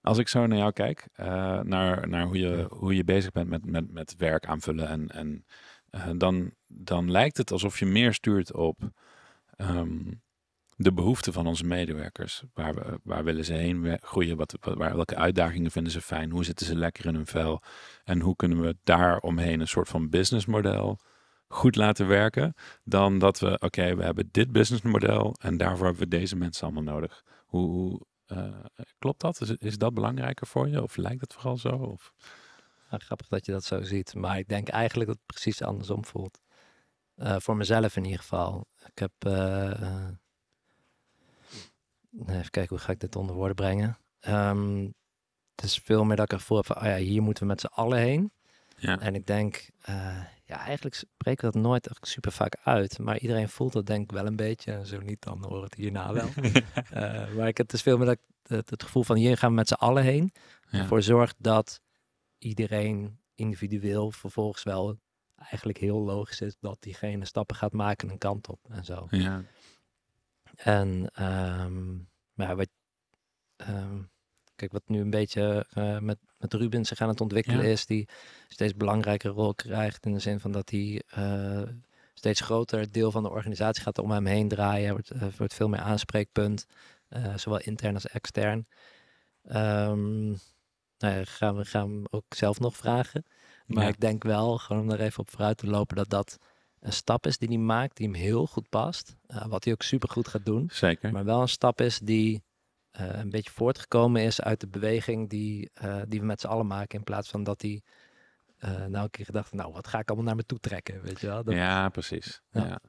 als 0.00 0.18
ik 0.18 0.28
zo 0.28 0.46
naar 0.46 0.58
jou 0.58 0.72
kijk, 0.72 1.08
uh, 1.16 1.26
naar, 1.60 2.08
naar 2.08 2.24
hoe, 2.24 2.38
je, 2.38 2.66
hoe 2.70 2.96
je 2.96 3.04
bezig 3.04 3.32
bent 3.32 3.48
met, 3.48 3.64
met, 3.66 3.92
met 3.92 4.14
werk 4.16 4.46
aanvullen, 4.46 4.88
en, 4.88 5.08
en 5.08 5.44
dan, 6.18 6.50
dan 6.66 7.10
lijkt 7.10 7.36
het 7.36 7.50
alsof 7.50 7.78
je 7.78 7.86
meer 7.86 8.14
stuurt 8.14 8.52
op 8.52 8.90
um, 9.58 10.22
de 10.76 10.92
behoeften 10.92 11.32
van 11.32 11.46
onze 11.46 11.64
medewerkers. 11.64 12.42
Waar, 12.54 12.74
we, 12.74 13.00
waar 13.02 13.24
willen 13.24 13.44
ze 13.44 13.52
heen 13.52 13.98
groeien? 14.00 14.36
Wat, 14.36 14.56
waar, 14.60 14.94
welke 14.94 15.16
uitdagingen 15.16 15.70
vinden 15.70 15.92
ze 15.92 16.00
fijn? 16.00 16.30
Hoe 16.30 16.44
zitten 16.44 16.66
ze 16.66 16.76
lekker 16.76 17.06
in 17.06 17.14
hun 17.14 17.26
vel? 17.26 17.62
En 18.04 18.20
hoe 18.20 18.36
kunnen 18.36 18.60
we 18.60 18.76
daar 18.84 19.18
omheen 19.18 19.60
een 19.60 19.68
soort 19.68 19.88
van 19.88 20.08
businessmodel 20.08 20.98
goed 21.48 21.76
laten 21.76 22.06
werken? 22.06 22.54
Dan 22.84 23.18
dat 23.18 23.40
we, 23.40 23.58
oké, 23.58 23.94
we 23.96 24.02
hebben 24.02 24.28
dit 24.30 24.52
businessmodel 24.52 25.34
en 25.40 25.56
daarvoor 25.56 25.86
hebben 25.86 26.02
we 26.02 26.16
deze 26.16 26.36
mensen 26.36 26.64
allemaal 26.64 26.94
nodig. 26.94 27.24
Hoe, 27.46 27.70
hoe 27.70 28.06
klopt 29.00 29.20
dat? 29.20 29.40
Is, 29.40 29.50
is 29.50 29.78
dat 29.78 29.94
belangrijker 29.94 30.46
voor 30.46 30.68
je? 30.68 30.82
Of 30.82 30.96
lijkt 30.96 31.20
het 31.20 31.32
vooral 31.32 31.56
zo? 31.56 31.68
Of? 31.68 32.12
Grappig 32.88 33.28
dat 33.28 33.46
je 33.46 33.52
dat 33.52 33.64
zo 33.64 33.82
ziet. 33.82 34.14
Maar 34.14 34.38
ik 34.38 34.48
denk 34.48 34.68
eigenlijk 34.68 35.08
dat 35.08 35.18
het 35.18 35.26
precies 35.26 35.62
andersom 35.62 36.04
voelt. 36.04 36.40
Uh, 37.16 37.36
voor 37.38 37.56
mezelf 37.56 37.96
in 37.96 38.04
ieder 38.04 38.20
geval. 38.20 38.66
Ik 38.86 38.98
heb... 38.98 39.12
Uh, 39.26 40.08
even 42.26 42.50
kijken, 42.50 42.68
hoe 42.68 42.78
ga 42.78 42.92
ik 42.92 43.00
dit 43.00 43.16
onder 43.16 43.34
woorden 43.34 43.56
brengen? 43.56 43.98
Um, 44.28 44.94
het 45.54 45.64
is 45.64 45.78
veel 45.78 46.04
meer 46.04 46.16
dat 46.16 46.32
ik 46.32 46.38
ervoor 46.38 46.56
heb 46.56 46.66
van, 46.66 46.76
oh 46.76 46.82
ja, 46.82 46.96
hier 46.96 47.22
moeten 47.22 47.42
we 47.42 47.48
met 47.48 47.60
z'n 47.60 47.66
allen 47.66 47.98
heen. 47.98 48.32
Ja. 48.80 49.00
En 49.00 49.14
ik 49.14 49.26
denk, 49.26 49.70
uh, 49.88 50.24
ja, 50.44 50.58
eigenlijk 50.58 50.94
spreken 50.94 51.46
we 51.46 51.52
dat 51.52 51.62
nooit 51.62 51.88
echt 51.88 52.08
super 52.08 52.32
vaak 52.32 52.56
uit. 52.64 52.98
Maar 52.98 53.18
iedereen 53.18 53.48
voelt 53.48 53.72
dat 53.72 53.86
denk 53.86 54.02
ik 54.02 54.12
wel 54.12 54.26
een 54.26 54.36
beetje. 54.36 54.72
En 54.72 54.86
zo 54.86 55.00
niet, 55.00 55.22
dan 55.22 55.44
hoor 55.44 55.62
het 55.62 55.74
hierna 55.74 56.12
wel. 56.12 56.28
uh, 56.36 57.32
maar 57.36 57.48
ik, 57.48 57.56
het 57.56 57.72
is 57.72 57.82
veel 57.82 57.96
meer 57.96 58.06
dat 58.06 58.18
het, 58.42 58.70
het, 58.70 58.82
gevoel 58.82 59.02
van, 59.02 59.16
hier 59.16 59.36
gaan 59.36 59.50
we 59.50 59.54
met 59.54 59.68
z'n 59.68 59.74
allen 59.74 60.02
heen. 60.02 60.32
Ja. 60.70 60.78
Ervoor 60.78 61.02
zorgt 61.02 61.36
dat 61.38 61.80
iedereen 62.38 63.18
individueel 63.34 64.10
vervolgens 64.10 64.62
wel 64.62 64.98
eigenlijk 65.36 65.78
heel 65.78 66.00
logisch 66.00 66.40
is 66.40 66.56
dat 66.60 66.76
diegene 66.80 67.24
stappen 67.24 67.56
gaat 67.56 67.72
maken 67.72 68.10
een 68.10 68.18
kant 68.18 68.48
op 68.48 68.60
en 68.68 68.84
zo. 68.84 69.06
Ja. 69.10 69.42
En 70.56 71.10
um, 71.62 72.08
ja, 72.34 72.54
wat, 72.54 72.68
um, 73.56 74.10
kijk, 74.60 74.72
wat 74.72 74.88
nu 74.88 75.00
een 75.00 75.10
beetje 75.10 75.66
uh, 75.74 75.98
met, 75.98 76.18
met 76.38 76.54
Ruben 76.54 76.84
zich 76.84 77.00
aan 77.00 77.08
het 77.08 77.20
ontwikkelen 77.20 77.64
ja. 77.64 77.70
is, 77.70 77.86
die 77.86 78.08
steeds 78.48 78.74
belangrijker 78.74 79.30
rol 79.30 79.54
krijgt 79.54 80.06
in 80.06 80.12
de 80.12 80.18
zin 80.18 80.40
van 80.40 80.52
dat 80.52 80.70
hij 80.70 81.02
uh, 81.18 81.62
steeds 82.14 82.40
groter 82.40 82.92
deel 82.92 83.10
van 83.10 83.22
de 83.22 83.30
organisatie 83.30 83.82
gaat 83.82 83.98
om 83.98 84.10
hem 84.10 84.26
heen 84.26 84.48
draaien. 84.48 84.90
Wordt, 84.92 85.14
uh, 85.14 85.22
wordt 85.36 85.54
veel 85.54 85.68
meer 85.68 85.80
aanspreekpunt, 85.80 86.66
zowel 87.36 87.60
intern 87.60 87.94
als 87.94 88.06
extern. 88.06 88.66
Um, 89.44 90.38
nou 90.98 91.14
ja, 91.14 91.24
gaan 91.24 91.56
we 91.56 91.64
gaan 91.64 92.02
we 92.02 92.08
ook 92.10 92.34
zelf 92.34 92.60
nog 92.60 92.76
vragen. 92.76 93.24
Maar 93.66 93.82
Ja. 93.82 93.88
ik 93.88 94.00
denk 94.00 94.22
wel, 94.22 94.58
gewoon 94.58 94.82
om 94.82 94.88
daar 94.88 95.00
even 95.00 95.20
op 95.20 95.30
vooruit 95.30 95.56
te 95.56 95.66
lopen, 95.66 95.96
dat 95.96 96.10
dat 96.10 96.38
een 96.80 96.92
stap 96.92 97.26
is 97.26 97.38
die 97.38 97.48
hij 97.48 97.58
maakt, 97.58 97.96
die 97.96 98.06
hem 98.06 98.16
heel 98.16 98.46
goed 98.46 98.68
past. 98.68 99.16
Wat 99.48 99.64
hij 99.64 99.72
ook 99.72 99.82
super 99.82 100.08
goed 100.08 100.28
gaat 100.28 100.44
doen. 100.44 100.68
Zeker. 100.72 101.12
Maar 101.12 101.24
wel 101.24 101.40
een 101.40 101.48
stap 101.48 101.80
is 101.80 101.98
die 101.98 102.42
een 102.90 103.30
beetje 103.30 103.50
voortgekomen 103.50 104.22
is 104.22 104.40
uit 104.40 104.60
de 104.60 104.68
beweging 104.68 105.28
die, 105.28 105.70
uh, 105.84 106.02
die 106.08 106.20
we 106.20 106.26
met 106.26 106.40
z'n 106.40 106.46
allen 106.46 106.66
maken. 106.66 106.98
In 106.98 107.04
plaats 107.04 107.30
van 107.30 107.42
dat 107.42 107.62
hij 107.62 107.82
uh, 108.64 108.70
nou 108.70 109.04
een 109.04 109.10
keer 109.10 109.24
gedacht, 109.24 109.52
nou 109.52 109.72
wat 109.72 109.86
ga 109.86 109.98
ik 109.98 110.08
allemaal 110.08 110.26
naar 110.26 110.36
me 110.36 110.44
toe 110.44 110.60
trekken, 110.60 111.02
weet 111.02 111.20
je 111.20 111.26
wel. 111.26 111.44
Dat, 111.44 111.54
Ja, 111.54 111.88
precies. 111.88 112.42
Ja. 112.50 112.66
Ja. 112.66 112.80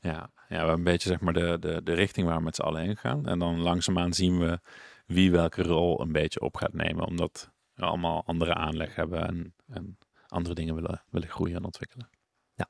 Ja. 0.00 0.30
Ja. 0.48 0.66
we 0.66 0.72
een 0.72 0.84
beetje 0.84 1.08
zeg 1.08 1.20
maar 1.20 1.32
de, 1.32 1.56
de, 1.60 1.82
de 1.82 1.92
richting 1.92 2.26
waar 2.26 2.36
we 2.36 2.42
met 2.42 2.54
z'n 2.54 2.62
allen 2.62 2.82
heen 2.82 2.96
gaan. 2.96 3.26
En 3.26 3.38
dan 3.38 3.60
langzaamaan 3.60 4.12
zien 4.12 4.38
we 4.38 4.60
wie 5.06 5.30
welke 5.30 5.62
rol 5.62 6.00
een 6.00 6.12
beetje 6.12 6.40
op 6.40 6.56
gaat 6.56 6.72
nemen. 6.72 7.06
Omdat 7.06 7.50
we 7.74 7.84
allemaal 7.84 8.24
andere 8.26 8.54
aanleg 8.54 8.94
hebben 8.94 9.26
en, 9.26 9.54
en 9.66 9.98
andere 10.28 10.54
dingen 10.54 10.74
willen, 10.74 11.02
willen 11.10 11.28
groeien 11.28 11.56
en 11.56 11.64
ontwikkelen. 11.64 12.08
Ja. 12.54 12.68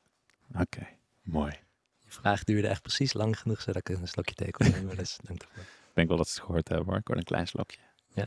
Oké, 0.61 0.87
mooi. 1.23 1.53
Je 1.99 2.11
vraag 2.11 2.45
duurde 2.45 2.69
echt 2.69 2.83
precies 2.83 3.13
lang 3.13 3.39
genoeg, 3.39 3.61
zodat 3.61 3.89
ik 3.89 3.99
een 3.99 4.09
slokje 4.09 4.35
thee 4.35 4.51
kon 4.51 4.71
nemen. 4.71 4.97
dus 4.97 5.19
dank 5.23 5.43
ervoor. 5.43 5.65
Ik 5.99 6.07
denk 6.07 6.17
wel 6.19 6.25
dat 6.25 6.35
ze 6.35 6.41
het 6.41 6.47
gehoord 6.47 6.69
hebben 6.69 6.87
hoor. 6.87 6.97
Ik 6.97 7.07
hoor 7.07 7.17
een 7.17 7.23
klein 7.23 7.47
slokje. 7.47 7.79
Ja. 8.07 8.27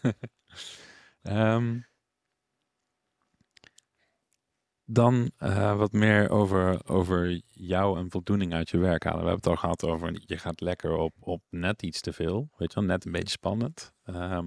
Ehm, 1.22 1.80
dan 4.84 5.30
eh, 5.36 5.76
wat 5.76 5.92
meer 5.92 6.30
over, 6.30 6.88
over 6.88 7.40
jou 7.48 7.98
en 7.98 8.10
voldoening 8.10 8.52
uit 8.52 8.70
je 8.70 8.78
werk 8.78 9.04
halen. 9.04 9.20
We 9.20 9.26
hebben 9.28 9.50
het 9.50 9.52
al 9.52 9.60
gehad 9.60 9.84
over, 9.84 10.22
je 10.26 10.38
gaat 10.38 10.60
lekker 10.60 10.96
op, 10.96 11.14
op 11.20 11.42
net 11.50 11.82
iets 11.82 12.00
te 12.00 12.12
veel. 12.12 12.48
Weet 12.56 12.72
je 12.72 12.80
wel, 12.80 12.88
net 12.88 13.04
een 13.04 13.12
beetje 13.12 13.28
spannend. 13.28 13.92
Ehm, 14.04 14.46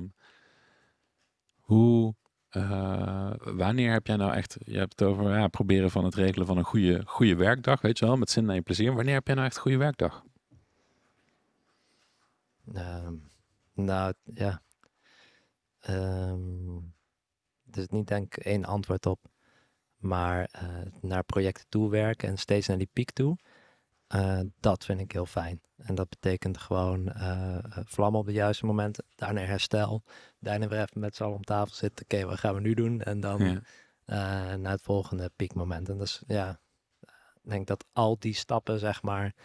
hoe, 1.59 2.15
eh, 2.49 3.31
wanneer 3.37 3.91
heb 3.91 4.07
jij 4.07 4.15
nou 4.15 4.33
echt, 4.33 4.57
je 4.65 4.77
hebt 4.77 4.99
het 4.99 5.07
over 5.07 5.37
ja, 5.37 5.47
proberen 5.47 5.91
van 5.91 6.05
het 6.05 6.15
regelen 6.15 6.47
van 6.47 6.57
een 6.57 6.63
goede, 6.63 7.01
goede 7.05 7.35
werkdag, 7.35 7.81
weet 7.81 7.99
je 7.99 8.05
wel, 8.05 8.17
met 8.17 8.29
zin 8.29 8.49
en 8.49 8.63
plezier. 8.63 8.93
Wanneer 8.93 9.13
heb 9.13 9.25
jij 9.25 9.35
nou 9.35 9.47
echt 9.47 9.55
een 9.55 9.61
goede 9.61 9.77
werkdag? 9.77 10.23
Um, 12.75 13.29
nou, 13.73 14.13
ja. 14.33 14.61
Um, 15.89 16.93
er 17.71 17.79
is 17.79 17.87
niet 17.87 18.07
denk 18.07 18.35
ik 18.35 18.43
één 18.43 18.65
antwoord 18.65 19.05
op. 19.05 19.29
Maar 19.97 20.49
uh, 20.63 20.81
naar 21.01 21.23
projecten 21.23 21.65
toe 21.69 21.89
werken 21.89 22.29
en 22.29 22.37
steeds 22.37 22.67
naar 22.67 22.77
die 22.77 22.89
piek 22.93 23.11
toe. 23.11 23.37
Uh, 24.15 24.39
dat 24.59 24.85
vind 24.85 24.99
ik 24.99 25.11
heel 25.11 25.25
fijn. 25.25 25.61
En 25.77 25.95
dat 25.95 26.09
betekent 26.09 26.57
gewoon 26.57 27.07
uh, 27.07 27.57
vlam 27.69 28.15
op 28.15 28.25
de 28.25 28.31
juiste 28.31 28.65
momenten. 28.65 29.05
Daarna 29.15 29.41
herstel. 29.41 30.03
Daarna 30.39 30.67
weer 30.67 30.81
even 30.81 30.99
met 30.99 31.15
z'n 31.15 31.23
allen 31.23 31.35
om 31.35 31.43
tafel 31.43 31.75
zitten. 31.75 32.05
Oké, 32.05 32.15
okay, 32.15 32.27
wat 32.27 32.39
gaan 32.39 32.53
we 32.53 32.61
nu 32.61 32.73
doen? 32.73 33.01
En 33.01 33.19
dan 33.19 33.63
ja. 34.05 34.55
naar 34.55 34.71
het 34.71 34.81
volgende 34.81 35.31
piekmoment. 35.35 35.89
En 35.89 35.97
dus 35.97 36.23
ja, 36.27 36.59
ik 37.43 37.49
denk 37.49 37.67
dat 37.67 37.85
al 37.93 38.19
die 38.19 38.33
stappen 38.33 38.79
zeg 38.79 39.01
maar 39.01 39.35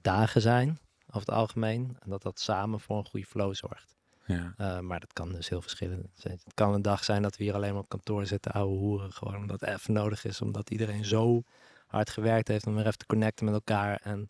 dagen 0.00 0.40
zijn 0.40 0.78
over 1.10 1.28
het 1.28 1.36
algemeen. 1.36 1.96
En 2.00 2.10
dat 2.10 2.22
dat 2.22 2.40
samen 2.40 2.80
voor 2.80 2.98
een 2.98 3.06
goede 3.06 3.26
flow 3.26 3.54
zorgt. 3.54 3.96
Ja. 4.26 4.54
Uh, 4.58 4.78
maar 4.78 5.00
dat 5.00 5.12
kan 5.12 5.32
dus 5.32 5.48
heel 5.48 5.62
verschillend 5.62 6.06
zijn. 6.14 6.40
Het 6.44 6.54
kan 6.54 6.74
een 6.74 6.82
dag 6.82 7.04
zijn 7.04 7.22
dat 7.22 7.36
we 7.36 7.44
hier 7.44 7.54
alleen 7.54 7.72
maar 7.72 7.82
op 7.82 7.88
kantoor 7.88 8.26
zitten, 8.26 8.52
ouwe 8.52 8.76
hoeren. 8.76 9.12
Gewoon 9.12 9.36
omdat 9.36 9.60
het 9.60 9.70
even 9.70 9.92
nodig 9.92 10.24
is. 10.24 10.40
Omdat 10.40 10.70
iedereen 10.70 11.04
zo 11.04 11.42
hard 11.86 12.10
gewerkt 12.10 12.48
heeft 12.48 12.66
om 12.66 12.74
weer 12.74 12.86
even 12.86 12.98
te 12.98 13.06
connecten 13.06 13.44
met 13.44 13.54
elkaar. 13.54 14.00
En 14.02 14.28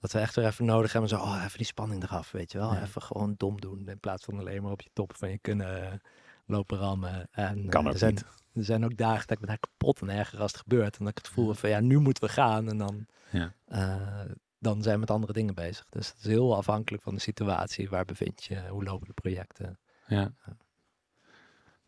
dat 0.00 0.12
we 0.12 0.18
echt 0.18 0.34
weer 0.34 0.46
even 0.46 0.64
nodig 0.64 0.92
hebben. 0.92 1.10
Zo, 1.10 1.16
oh, 1.16 1.42
even 1.44 1.56
die 1.56 1.66
spanning 1.66 2.02
eraf, 2.02 2.30
weet 2.30 2.52
je 2.52 2.58
wel. 2.58 2.74
Ja. 2.74 2.82
Even 2.82 3.02
gewoon 3.02 3.34
dom 3.36 3.60
doen. 3.60 3.88
In 3.88 4.00
plaats 4.00 4.24
van 4.24 4.38
alleen 4.38 4.62
maar 4.62 4.72
op 4.72 4.80
je 4.80 4.90
top 4.92 5.16
van 5.16 5.30
je 5.30 5.38
kunnen 5.38 5.82
uh, 5.82 5.92
lopen 6.46 6.78
rammen. 6.78 7.28
En, 7.30 7.68
kan 7.68 7.80
uh, 7.82 7.86
ook 7.86 7.92
er 7.92 7.98
zijn, 7.98 8.14
niet. 8.14 8.24
Er 8.54 8.64
zijn 8.64 8.84
ook 8.84 8.96
dagen 8.96 9.26
dat 9.26 9.30
ik 9.30 9.40
me 9.40 9.46
daar 9.46 9.58
kapot 9.58 10.00
en 10.00 10.08
erger 10.08 10.40
als 10.40 10.52
het 10.52 10.60
gebeurt. 10.60 10.98
En 10.98 11.04
dat 11.04 11.18
ik 11.18 11.24
het 11.24 11.32
voel 11.34 11.54
van, 11.54 11.70
ja, 11.70 11.80
nu 11.80 11.98
moeten 11.98 12.24
we 12.24 12.30
gaan. 12.30 12.68
En 12.68 12.78
dan... 12.78 13.06
Ja 13.30 13.52
dan 14.60 14.82
zijn 14.82 14.94
we 14.94 15.00
met 15.00 15.10
andere 15.10 15.32
dingen 15.32 15.54
bezig. 15.54 15.86
Dus 15.88 16.08
het 16.08 16.16
is 16.18 16.24
heel 16.24 16.56
afhankelijk 16.56 17.02
van 17.02 17.14
de 17.14 17.20
situatie. 17.20 17.88
Waar 17.88 18.04
bevind 18.04 18.44
je? 18.44 18.68
Hoe 18.68 18.84
lopen 18.84 19.06
de 19.06 19.12
projecten? 19.12 19.78
Ja. 20.06 20.32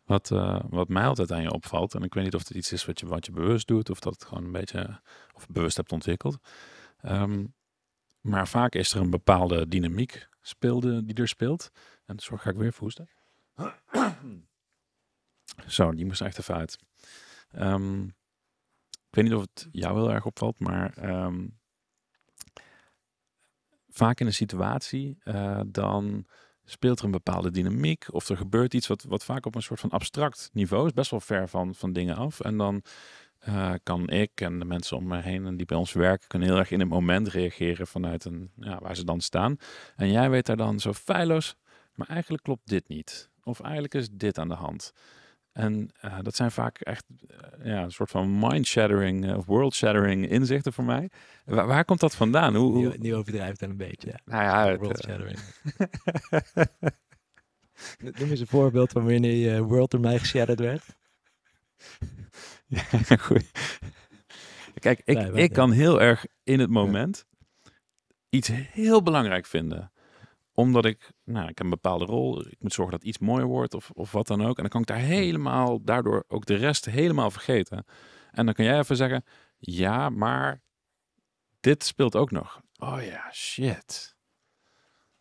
Wat, 0.04 0.30
uh, 0.30 0.60
wat 0.68 0.88
mij 0.88 1.06
altijd 1.06 1.32
aan 1.32 1.42
je 1.42 1.52
opvalt, 1.52 1.94
en 1.94 2.02
ik 2.02 2.14
weet 2.14 2.24
niet 2.24 2.34
of 2.34 2.48
het 2.48 2.56
iets 2.56 2.72
is 2.72 2.84
wat 2.84 3.00
je, 3.00 3.06
wat 3.06 3.26
je 3.26 3.32
bewust 3.32 3.66
doet, 3.66 3.90
of 3.90 4.00
dat 4.00 4.12
het 4.12 4.24
gewoon 4.24 4.44
een 4.44 4.52
beetje, 4.52 5.00
of 5.32 5.46
bewust 5.46 5.76
hebt 5.76 5.92
ontwikkeld. 5.92 6.38
Um, 7.02 7.54
maar 8.20 8.48
vaak 8.48 8.74
is 8.74 8.92
er 8.92 9.00
een 9.00 9.10
bepaalde 9.10 9.68
dynamiek 9.68 10.28
speelde, 10.40 11.04
die 11.04 11.14
er 11.14 11.28
speelt. 11.28 11.70
En 12.06 12.20
zo 12.20 12.36
ga 12.36 12.50
ik 12.50 12.56
weer 12.56 12.72
verhoesten. 12.72 13.08
Zo, 15.66 15.92
die 15.92 16.06
moest 16.06 16.20
echt 16.20 16.38
even 16.38 16.54
uit. 16.54 16.78
Um, 17.58 18.04
ik 19.08 19.14
weet 19.18 19.24
niet 19.24 19.34
of 19.34 19.40
het 19.40 19.68
jou 19.72 19.96
heel 19.96 20.10
erg 20.10 20.26
opvalt, 20.26 20.58
maar 20.58 21.10
um, 21.24 21.60
vaak 23.92 24.20
in 24.20 24.26
een 24.26 24.34
situatie, 24.34 25.18
uh, 25.24 25.60
dan 25.66 26.26
speelt 26.64 26.98
er 26.98 27.04
een 27.04 27.10
bepaalde 27.10 27.50
dynamiek 27.50 28.06
of 28.10 28.28
er 28.28 28.36
gebeurt 28.36 28.74
iets 28.74 28.86
wat, 28.86 29.04
wat 29.08 29.24
vaak 29.24 29.46
op 29.46 29.54
een 29.54 29.62
soort 29.62 29.80
van 29.80 29.90
abstract 29.90 30.50
niveau 30.52 30.86
is, 30.86 30.92
best 30.92 31.10
wel 31.10 31.20
ver 31.20 31.48
van, 31.48 31.74
van 31.74 31.92
dingen 31.92 32.16
af. 32.16 32.40
En 32.40 32.56
dan 32.56 32.82
uh, 33.48 33.72
kan 33.82 34.08
ik 34.08 34.40
en 34.40 34.58
de 34.58 34.64
mensen 34.64 34.96
om 34.96 35.06
me 35.06 35.20
heen 35.20 35.46
en 35.46 35.56
die 35.56 35.66
bij 35.66 35.76
ons 35.76 35.92
werken, 35.92 36.28
kunnen 36.28 36.48
heel 36.48 36.58
erg 36.58 36.70
in 36.70 36.80
het 36.80 36.88
moment 36.88 37.28
reageren 37.28 37.86
vanuit 37.86 38.24
een, 38.24 38.50
ja, 38.56 38.78
waar 38.82 38.96
ze 38.96 39.04
dan 39.04 39.20
staan. 39.20 39.56
En 39.96 40.10
jij 40.10 40.30
weet 40.30 40.46
daar 40.46 40.56
dan 40.56 40.80
zo 40.80 40.92
feilloos, 40.92 41.54
maar 41.94 42.08
eigenlijk 42.08 42.42
klopt 42.42 42.68
dit 42.68 42.88
niet. 42.88 43.30
Of 43.44 43.60
eigenlijk 43.60 43.94
is 43.94 44.08
dit 44.10 44.38
aan 44.38 44.48
de 44.48 44.54
hand. 44.54 44.92
En 45.52 45.90
uh, 46.04 46.18
dat 46.22 46.36
zijn 46.36 46.50
vaak 46.50 46.78
echt 46.78 47.04
uh, 47.10 47.66
ja, 47.66 47.82
een 47.82 47.92
soort 47.92 48.10
van 48.10 48.38
mind-shattering 48.38 49.34
of 49.34 49.46
world-shattering 49.46 50.28
inzichten 50.28 50.72
voor 50.72 50.84
mij. 50.84 51.10
Waar, 51.44 51.66
waar, 51.66 51.84
komt 51.84 52.00
dat 52.00 52.14
vandaan? 52.14 52.54
Hoe, 52.54 52.72
hoe... 52.72 52.94
Nu, 52.98 53.14
overdrijft 53.14 53.60
dan 53.60 53.70
een 53.70 53.76
beetje. 53.76 54.08
Ja. 54.08 54.20
Nou 54.24 54.42
ja, 54.42 54.76
world-shattering. 54.76 55.38
Noem 58.18 58.30
eens 58.30 58.40
een 58.40 58.46
voorbeeld 58.46 58.92
van 58.92 59.04
wanneer 59.04 59.52
je 59.52 59.62
world 59.62 59.90
door 59.90 60.00
mij 60.00 60.18
geshatterd 60.18 60.60
werd. 60.60 60.84
ja, 63.08 63.16
goed. 63.16 63.50
Kijk, 64.74 65.02
ik, 65.04 65.18
ik 65.18 65.52
kan 65.52 65.72
heel 65.72 66.00
erg 66.00 66.26
in 66.42 66.60
het 66.60 66.70
moment 66.70 67.26
iets 68.28 68.48
heel 68.52 69.02
belangrijk 69.02 69.46
vinden 69.46 69.91
omdat 70.62 70.84
ik, 70.84 71.10
nou, 71.24 71.48
ik 71.48 71.58
heb 71.58 71.66
een 71.66 71.70
bepaalde 71.70 72.04
rol. 72.04 72.46
Ik 72.46 72.56
moet 72.58 72.72
zorgen 72.72 72.98
dat 72.98 73.04
iets 73.04 73.18
mooier 73.18 73.46
wordt 73.46 73.74
of, 73.74 73.90
of 73.90 74.12
wat 74.12 74.26
dan 74.26 74.42
ook. 74.42 74.56
En 74.56 74.62
dan 74.62 74.68
kan 74.68 74.80
ik 74.80 74.86
daar 74.86 74.96
helemaal, 74.96 75.82
daardoor 75.82 76.24
ook 76.28 76.46
de 76.46 76.54
rest 76.54 76.84
helemaal 76.84 77.30
vergeten. 77.30 77.84
En 78.30 78.44
dan 78.44 78.54
kan 78.54 78.64
jij 78.64 78.78
even 78.78 78.96
zeggen, 78.96 79.24
ja, 79.58 80.08
maar 80.10 80.62
dit 81.60 81.84
speelt 81.84 82.16
ook 82.16 82.30
nog. 82.30 82.60
Oh 82.78 83.02
ja, 83.02 83.30
shit. 83.32 84.16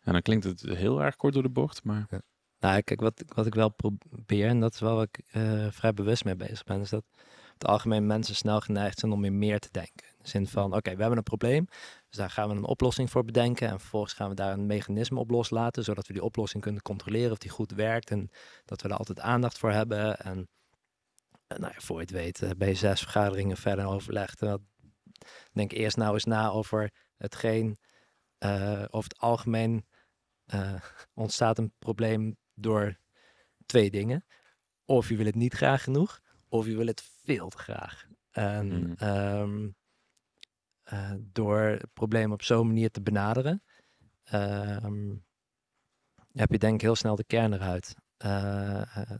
En 0.00 0.12
dan 0.12 0.22
klinkt 0.22 0.44
het 0.44 0.60
heel 0.60 1.02
erg 1.02 1.16
kort 1.16 1.34
door 1.34 1.42
de 1.42 1.48
bocht, 1.48 1.84
maar... 1.84 2.06
Ja. 2.10 2.20
Nou, 2.58 2.82
kijk, 2.82 3.00
wat, 3.00 3.24
wat 3.26 3.46
ik 3.46 3.54
wel 3.54 3.68
probeer, 3.68 4.48
en 4.48 4.60
dat 4.60 4.74
is 4.74 4.80
wel 4.80 4.94
wat 4.94 5.08
ik 5.12 5.34
uh, 5.36 5.66
vrij 5.70 5.94
bewust 5.94 6.24
mee 6.24 6.36
bezig 6.36 6.64
ben, 6.64 6.80
is 6.80 6.90
dat 6.90 7.04
het 7.52 7.66
algemeen 7.66 8.06
mensen 8.06 8.34
snel 8.34 8.60
geneigd 8.60 8.98
zijn 8.98 9.12
om 9.12 9.24
in 9.24 9.38
meer 9.38 9.58
te 9.58 9.68
denken. 9.70 10.06
In 10.06 10.18
de 10.22 10.28
zin 10.28 10.46
van, 10.46 10.74
oké, 10.74 10.94
we 10.94 11.00
hebben 11.00 11.16
een 11.16 11.22
probleem, 11.22 11.66
dus 12.12 12.20
daar 12.20 12.30
gaan 12.30 12.48
we 12.48 12.54
een 12.54 12.64
oplossing 12.64 13.10
voor 13.10 13.24
bedenken. 13.24 13.68
En 13.68 13.80
vervolgens 13.80 14.12
gaan 14.12 14.28
we 14.28 14.34
daar 14.34 14.52
een 14.52 14.66
mechanisme 14.66 15.18
op 15.18 15.30
loslaten, 15.30 15.84
zodat 15.84 16.06
we 16.06 16.12
die 16.12 16.22
oplossing 16.22 16.62
kunnen 16.62 16.82
controleren 16.82 17.30
of 17.30 17.38
die 17.38 17.50
goed 17.50 17.70
werkt. 17.70 18.10
En 18.10 18.30
dat 18.64 18.82
we 18.82 18.88
er 18.88 18.96
altijd 18.96 19.20
aandacht 19.20 19.58
voor 19.58 19.70
hebben. 19.70 20.18
En, 20.18 20.48
en 21.46 21.60
nou 21.60 21.72
ja, 21.72 21.80
voor 21.80 21.96
je 21.96 22.02
het 22.02 22.10
weet, 22.10 22.42
eh, 22.42 22.50
ben 22.56 22.68
je 22.68 22.74
zes 22.74 23.00
vergaderingen 23.00 23.56
verder 23.56 23.86
overlegd. 23.86 24.42
En 24.42 24.68
denk 25.52 25.72
eerst 25.72 25.96
nou 25.96 26.14
eens 26.14 26.24
na 26.24 26.50
over 26.50 26.90
hetgeen, 27.16 27.78
uh, 28.38 28.84
over 28.90 29.10
het 29.10 29.18
algemeen 29.18 29.86
uh, 30.54 30.74
ontstaat 31.14 31.58
een 31.58 31.72
probleem 31.78 32.36
door 32.54 32.98
twee 33.66 33.90
dingen. 33.90 34.24
Of 34.84 35.08
je 35.08 35.16
wil 35.16 35.26
het 35.26 35.34
niet 35.34 35.54
graag 35.54 35.82
genoeg, 35.82 36.20
of 36.48 36.66
je 36.66 36.76
wil 36.76 36.86
het 36.86 37.02
veel 37.24 37.48
te 37.48 37.58
graag. 37.58 38.06
En 38.30 38.66
mm. 38.66 39.08
um, 39.08 39.76
uh, 40.92 41.12
door 41.18 41.60
het 41.60 41.92
probleem 41.92 42.32
op 42.32 42.42
zo'n 42.42 42.66
manier 42.66 42.90
te 42.90 43.02
benaderen, 43.02 43.62
uh, 44.32 44.76
heb 46.32 46.50
je 46.50 46.58
denk 46.58 46.74
ik 46.74 46.80
heel 46.80 46.96
snel 46.96 47.16
de 47.16 47.24
kern 47.24 47.52
eruit. 47.52 47.94
Uh, 48.24 49.10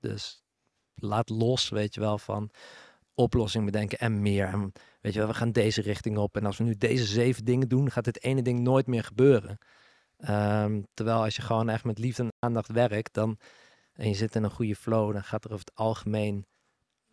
dus 0.00 0.42
laat 0.94 1.28
los, 1.28 1.68
weet 1.68 1.94
je 1.94 2.00
wel, 2.00 2.18
van 2.18 2.50
oplossing 3.14 3.64
bedenken 3.64 3.98
en 3.98 4.22
meer. 4.22 4.46
En 4.46 4.72
weet 5.00 5.12
je 5.12 5.18
wel, 5.18 5.28
we 5.28 5.34
gaan 5.34 5.52
deze 5.52 5.82
richting 5.82 6.18
op. 6.18 6.36
En 6.36 6.46
als 6.46 6.56
we 6.56 6.64
nu 6.64 6.74
deze 6.74 7.04
zeven 7.04 7.44
dingen 7.44 7.68
doen, 7.68 7.90
gaat 7.90 8.04
dit 8.04 8.22
ene 8.22 8.42
ding 8.42 8.60
nooit 8.60 8.86
meer 8.86 9.04
gebeuren. 9.04 9.58
Um, 10.28 10.86
terwijl 10.94 11.22
als 11.22 11.36
je 11.36 11.42
gewoon 11.42 11.68
echt 11.68 11.84
met 11.84 11.98
liefde 11.98 12.22
en 12.22 12.32
aandacht 12.38 12.68
werkt, 12.68 13.14
dan 13.14 13.38
en 13.92 14.08
je 14.08 14.14
zit 14.14 14.34
in 14.34 14.44
een 14.44 14.50
goede 14.50 14.76
flow, 14.76 15.12
dan 15.12 15.24
gaat 15.24 15.44
er 15.44 15.52
over 15.52 15.64
het 15.64 15.74
algemeen 15.74 16.46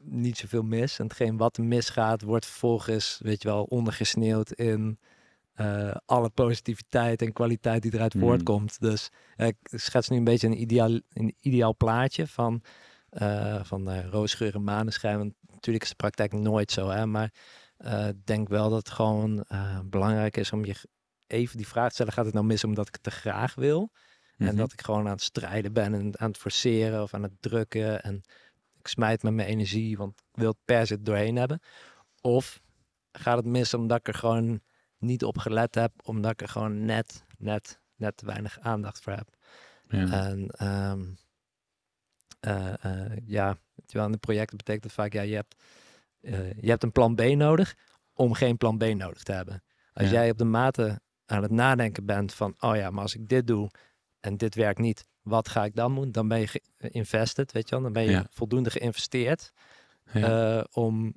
niet 0.06 0.38
zoveel 0.38 0.64
mis. 0.64 1.00
En 1.00 1.06
hetgeen 1.06 1.38
wat 1.38 1.58
misgaat, 1.58 2.22
wordt 2.22 2.46
vervolgens, 2.46 3.20
weet 3.24 3.42
je 3.42 3.48
wel, 3.48 3.64
ondergesneeuwd 3.64 4.52
in 4.52 5.00
uh, 5.56 5.96
alle 6.06 6.30
positiviteit 6.30 7.22
en 7.22 7.34
kwaliteit 7.34 7.82
die 7.82 7.94
eruit 7.94 8.14
mm. 8.14 8.22
voortkomt. 8.22 8.80
Dus 8.80 9.10
uh, 9.38 9.48
ik 9.48 9.56
schets 9.62 10.10
nu 10.10 10.18
een 10.18 10.24
beetje 10.24 10.48
een 10.48 10.62
ideaal, 10.62 11.00
een 11.14 11.36
ideaal 11.40 11.76
plaatje 11.76 12.28
van, 12.28 12.62
uh, 13.12 13.64
van 13.64 13.92
uh, 13.92 14.06
roosgeur 14.06 14.56
en 14.56 14.64
maneschijn. 14.64 15.18
Want 15.18 15.34
natuurlijk 15.52 15.84
is 15.84 15.90
de 15.90 15.96
praktijk 15.96 16.34
nooit 16.34 16.72
zo, 16.72 16.90
hè, 16.90 17.06
maar 17.06 17.34
ik 18.08 18.26
denk 18.26 18.48
wel 18.50 18.70
dat 18.70 18.78
het 18.78 18.90
gewoon 18.90 19.46
belangrijk 19.84 20.38
is 20.38 20.52
om 20.52 20.66
je 20.66 20.76
even 21.28 21.58
die 21.58 21.68
vraag 21.68 21.88
te 21.88 21.94
stellen. 21.94 22.14
Gaat 22.14 22.26
het 22.26 22.34
nou 22.34 22.46
mis 22.46 22.64
omdat 22.64 22.88
ik 22.88 22.94
het 22.94 23.04
te 23.04 23.12
graag 23.12 23.56
wil? 23.56 23.80
Mm 23.80 23.90
-hmm. 24.38 24.48
En 24.48 24.54
mhm. 24.54 24.62
dat 24.62 24.74
ik 24.74 24.82
gewoon 24.82 25.06
aan 25.06 25.12
het 25.12 25.22
strijden 25.22 25.74
ben 25.74 25.94
en 25.94 26.20
aan 26.20 26.28
het 26.28 26.38
forceren 26.38 27.02
of 27.02 27.14
aan 27.14 27.24
het 27.24 27.42
drukken 27.42 28.04
en 28.04 28.24
ik 28.86 28.92
smijt 28.92 29.24
met 29.24 29.34
mijn 29.34 29.48
energie, 29.48 29.98
want 29.98 30.20
ik 30.20 30.40
wil 30.40 30.50
het 30.50 30.66
per 30.66 30.88
se 30.88 31.02
doorheen 31.02 31.36
hebben. 31.36 31.60
Of 32.22 32.62
gaat 33.12 33.38
het 33.38 33.46
mis 33.46 33.74
omdat 33.74 34.00
ik 34.00 34.08
er 34.08 34.14
gewoon 34.14 34.62
niet 34.98 35.24
op 35.24 35.38
gelet 35.38 35.76
heb, 35.76 35.92
omdat 36.04 36.32
ik 36.32 36.42
er 36.42 36.50
gewoon 36.50 36.86
net, 36.86 37.24
net, 37.38 37.80
net 37.96 38.18
te 38.18 38.26
weinig 38.26 38.60
aandacht 38.60 39.02
voor 39.02 39.14
heb. 39.14 39.30
Ja. 39.88 40.12
En 40.12 40.68
um, 40.68 41.18
uh, 42.48 42.74
uh, 42.86 43.18
ja, 43.26 43.58
terwijl 43.86 44.06
in 44.06 44.12
de 44.12 44.18
projecten 44.18 44.58
betekent 44.58 44.84
het 44.84 44.94
vaak, 44.94 45.14
ja, 45.14 45.22
je 45.22 45.36
hebt, 45.36 45.56
uh, 46.22 46.54
je 46.54 46.70
hebt 46.70 46.84
een 46.84 46.92
plan 46.92 47.16
B 47.16 47.22
nodig 47.22 47.76
om 48.14 48.34
geen 48.34 48.58
plan 48.58 48.78
B 48.78 48.84
nodig 48.84 49.24
te 49.24 49.32
hebben. 49.32 49.64
Als 49.94 50.10
ja. 50.10 50.14
jij 50.14 50.30
op 50.30 50.38
de 50.38 50.44
mate 50.44 51.02
aan 51.26 51.42
het 51.42 51.52
nadenken 51.52 52.06
bent 52.06 52.34
van, 52.34 52.56
oh 52.60 52.76
ja, 52.76 52.90
maar 52.90 53.02
als 53.02 53.16
ik 53.16 53.28
dit 53.28 53.48
doe 53.48 53.70
en 54.26 54.38
dit 54.38 54.56
werkt 54.56 54.80
niet, 54.80 55.08
wat 55.22 55.50
ga 55.50 55.64
ik 55.64 55.76
dan 55.76 55.96
doen? 55.96 56.12
Dan 56.12 56.28
ben 56.28 56.40
je 56.40 56.62
invested, 56.80 57.52
weet 57.52 57.70
je 57.70 57.76
wel. 57.76 57.84
Dan 57.84 57.94
ben 57.94 58.04
je 58.04 58.26
voldoende 58.30 58.70
geïnvesteerd 58.70 59.52
ja. 60.12 60.58
uh, 60.58 60.64
om 60.72 61.14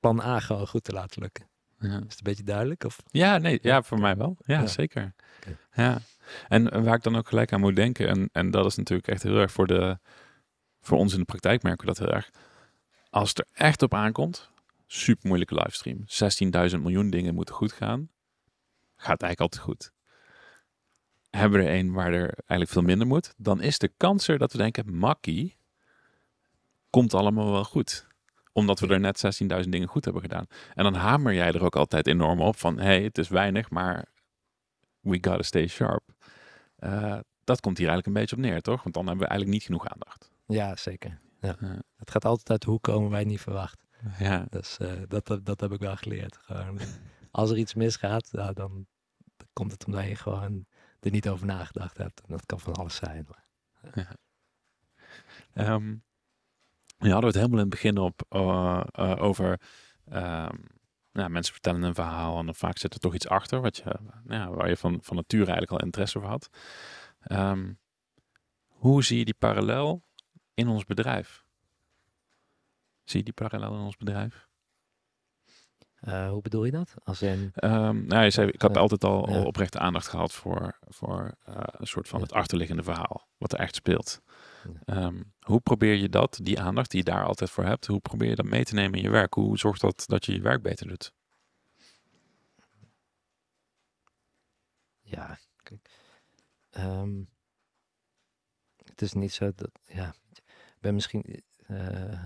plan 0.00 0.20
A 0.20 0.40
gewoon 0.40 0.68
goed 0.68 0.84
te 0.84 0.92
laten 0.92 1.22
lukken. 1.22 1.48
Ja. 1.78 1.88
Is 1.88 1.94
het 1.94 2.12
een 2.12 2.18
beetje 2.22 2.42
duidelijk? 2.42 2.84
Of? 2.84 3.02
Ja, 3.10 3.38
nee, 3.38 3.58
ja, 3.62 3.82
voor 3.82 4.00
mij 4.00 4.16
wel. 4.16 4.36
Ja, 4.44 4.66
zeker. 4.66 5.14
Okay. 5.40 5.56
Ja. 5.72 6.00
En 6.48 6.84
waar 6.84 6.94
ik 6.94 7.02
dan 7.02 7.16
ook 7.16 7.28
gelijk 7.28 7.52
aan 7.52 7.60
moet 7.60 7.76
denken, 7.76 8.08
en, 8.08 8.28
en 8.32 8.50
dat 8.50 8.66
is 8.66 8.76
natuurlijk 8.76 9.08
echt 9.08 9.22
heel 9.22 9.36
erg 9.36 9.52
voor, 9.52 9.66
de, 9.66 9.98
voor 10.80 10.98
ons 10.98 11.12
in 11.12 11.18
de 11.18 11.24
praktijk 11.24 11.62
merken 11.62 11.86
we 11.86 11.94
dat 11.94 11.98
heel 11.98 12.14
erg. 12.14 12.30
Als 13.10 13.28
het 13.28 13.38
er 13.38 13.46
echt 13.52 13.82
op 13.82 13.94
aankomt, 13.94 14.50
super 14.86 15.26
moeilijke 15.26 15.54
livestream. 15.54 16.04
16.000 16.70 16.80
miljoen 16.80 17.10
dingen 17.10 17.34
moeten 17.34 17.54
goed 17.54 17.72
gaan. 17.72 18.10
Gaat 18.96 19.22
eigenlijk 19.22 19.40
altijd 19.40 19.62
goed 19.62 19.92
hebben 21.36 21.60
we 21.60 21.66
er 21.66 21.78
een 21.78 21.92
waar 21.92 22.12
er 22.12 22.34
eigenlijk 22.34 22.70
veel 22.70 22.82
minder 22.82 23.06
moet, 23.06 23.34
dan 23.36 23.60
is 23.60 23.78
de 23.78 23.92
kans 23.96 24.28
er 24.28 24.38
dat 24.38 24.52
we 24.52 24.58
denken, 24.58 24.96
makkie, 24.96 25.56
komt 26.90 27.14
allemaal 27.14 27.52
wel 27.52 27.64
goed. 27.64 28.06
Omdat 28.52 28.80
we 28.80 28.86
er 28.86 29.00
net 29.00 29.42
16.000 29.64 29.68
dingen 29.68 29.88
goed 29.88 30.04
hebben 30.04 30.22
gedaan. 30.22 30.46
En 30.74 30.84
dan 30.84 30.94
hamer 30.94 31.34
jij 31.34 31.52
er 31.52 31.64
ook 31.64 31.76
altijd 31.76 32.06
enorm 32.06 32.40
op 32.40 32.56
van, 32.56 32.78
hey, 32.78 33.02
het 33.02 33.18
is 33.18 33.28
weinig, 33.28 33.70
maar 33.70 34.04
we 35.00 35.18
gotta 35.20 35.42
stay 35.42 35.66
sharp. 35.66 36.02
Uh, 36.80 37.18
dat 37.44 37.60
komt 37.60 37.78
hier 37.78 37.88
eigenlijk 37.88 38.06
een 38.06 38.22
beetje 38.22 38.36
op 38.36 38.42
neer, 38.42 38.60
toch? 38.60 38.82
Want 38.82 38.94
dan 38.94 39.06
hebben 39.06 39.24
we 39.24 39.30
eigenlijk 39.30 39.58
niet 39.58 39.66
genoeg 39.66 39.88
aandacht. 39.88 40.30
Ja, 40.46 40.76
zeker. 40.76 41.20
Ja. 41.40 41.56
Het 41.96 42.10
gaat 42.10 42.24
altijd 42.24 42.50
uit 42.50 42.64
hoe 42.64 42.80
komen 42.80 43.10
wij 43.10 43.24
niet 43.24 43.40
verwacht. 43.40 43.84
Ja. 44.18 44.46
Dus 44.50 44.78
uh, 44.82 44.92
dat, 45.08 45.40
dat, 45.42 45.60
heb 45.60 45.72
ik 45.72 45.80
wel 45.80 45.96
geleerd. 45.96 46.36
Gewoon, 46.36 46.78
als 47.30 47.50
er 47.50 47.56
iets 47.56 47.74
misgaat, 47.74 48.28
nou, 48.32 48.52
dan, 48.52 48.86
dan 49.36 49.48
komt 49.52 49.72
het 49.72 49.86
omdat 49.86 50.04
je 50.04 50.16
gewoon 50.16 50.66
er 51.04 51.10
niet 51.10 51.28
over 51.28 51.46
nagedacht 51.46 51.98
hebt. 51.98 52.20
En 52.20 52.26
dat 52.28 52.46
kan 52.46 52.60
van 52.60 52.74
alles 52.74 52.96
zijn. 52.96 53.26
Maar, 53.28 53.44
ja. 55.54 55.74
um, 55.74 56.02
je 56.98 57.10
hadden 57.10 57.30
het 57.30 57.34
helemaal 57.34 57.58
in 57.58 57.70
het 57.70 57.74
begin 57.74 57.98
op 57.98 58.22
uh, 58.30 58.84
uh, 58.98 59.22
over 59.22 59.60
nou, 61.12 61.30
mensen 61.30 61.52
vertellen 61.52 61.82
een 61.82 61.94
verhaal 61.94 62.38
en 62.38 62.44
dan 62.44 62.54
vaak 62.54 62.78
zit 62.78 62.94
er 62.94 63.00
toch 63.00 63.14
iets 63.14 63.28
achter 63.28 63.60
wat 63.60 63.76
je, 63.76 63.98
nou, 64.24 64.54
waar 64.54 64.68
je 64.68 64.76
van, 64.76 64.98
van 65.02 65.16
nature 65.16 65.50
eigenlijk 65.50 65.72
al 65.72 65.86
interesse 65.86 66.20
voor 66.20 66.28
had. 66.28 66.48
Um, 67.30 67.78
hoe 68.68 69.04
zie 69.04 69.18
je 69.18 69.24
die 69.24 69.34
parallel 69.34 70.02
in 70.54 70.68
ons 70.68 70.84
bedrijf? 70.84 71.44
Zie 73.04 73.18
je 73.18 73.24
die 73.24 73.34
parallel 73.34 73.74
in 73.74 73.80
ons 73.80 73.96
bedrijf? 73.96 74.48
Uh, 76.08 76.30
hoe 76.30 76.42
bedoel 76.42 76.64
je 76.64 76.70
dat? 76.70 76.94
Als 77.04 77.22
in... 77.22 77.52
Um, 77.64 78.06
nou, 78.06 78.24
je 78.24 78.30
zei, 78.30 78.48
ik 78.48 78.62
heb 78.62 78.76
altijd 78.76 79.04
al, 79.04 79.30
ja. 79.30 79.42
oprechte 79.42 79.78
aandacht 79.78 80.08
gehad 80.08 80.32
voor, 80.32 80.78
voor 80.88 81.34
uh, 81.48 81.56
een 81.56 81.86
soort 81.86 82.08
van 82.08 82.18
ja. 82.18 82.24
het 82.24 82.34
achterliggende 82.34 82.82
verhaal, 82.82 83.28
wat 83.38 83.52
er 83.52 83.58
echt 83.58 83.74
speelt. 83.74 84.22
Um, 84.86 85.32
hoe 85.40 85.60
probeer 85.60 85.94
je 85.94 86.08
dat, 86.08 86.38
die 86.42 86.60
aandacht 86.60 86.90
die 86.90 87.04
je 87.04 87.10
daar 87.10 87.24
altijd 87.24 87.50
voor 87.50 87.64
hebt, 87.64 87.86
hoe 87.86 88.00
probeer 88.00 88.28
je 88.28 88.34
dat 88.34 88.46
mee 88.46 88.64
te 88.64 88.74
nemen 88.74 88.98
in 88.98 89.02
je 89.04 89.10
werk? 89.10 89.34
Hoe 89.34 89.58
zorgt 89.58 89.80
dat 89.80 90.04
dat 90.06 90.26
je 90.26 90.32
je 90.32 90.40
werk 90.40 90.62
beter 90.62 90.88
doet? 90.88 91.12
Ja, 95.00 95.38
kijk, 95.62 95.90
um, 96.70 97.28
het 98.84 99.02
is 99.02 99.12
niet 99.12 99.32
zo 99.32 99.52
dat, 99.54 99.70
ja, 99.84 100.14
ik 100.32 100.80
ben 100.80 100.94
misschien... 100.94 101.42
Uh, 101.66 102.22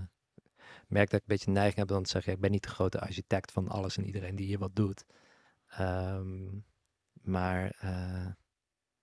merk 0.87 1.11
dat 1.11 1.21
ik 1.21 1.27
een 1.29 1.35
beetje 1.37 1.51
neiging 1.51 1.77
heb 1.77 1.89
dan 1.89 2.03
te 2.03 2.11
zeggen, 2.11 2.33
ik 2.33 2.41
ben 2.41 2.51
niet 2.51 2.63
de 2.63 2.69
grote 2.69 3.01
architect 3.01 3.53
van 3.53 3.69
alles 3.69 3.97
en 3.97 4.05
iedereen 4.05 4.37
die 4.37 4.47
hier 4.47 4.59
wat 4.59 4.77
doet. 4.77 5.05
Um, 5.81 6.65
maar 7.23 7.77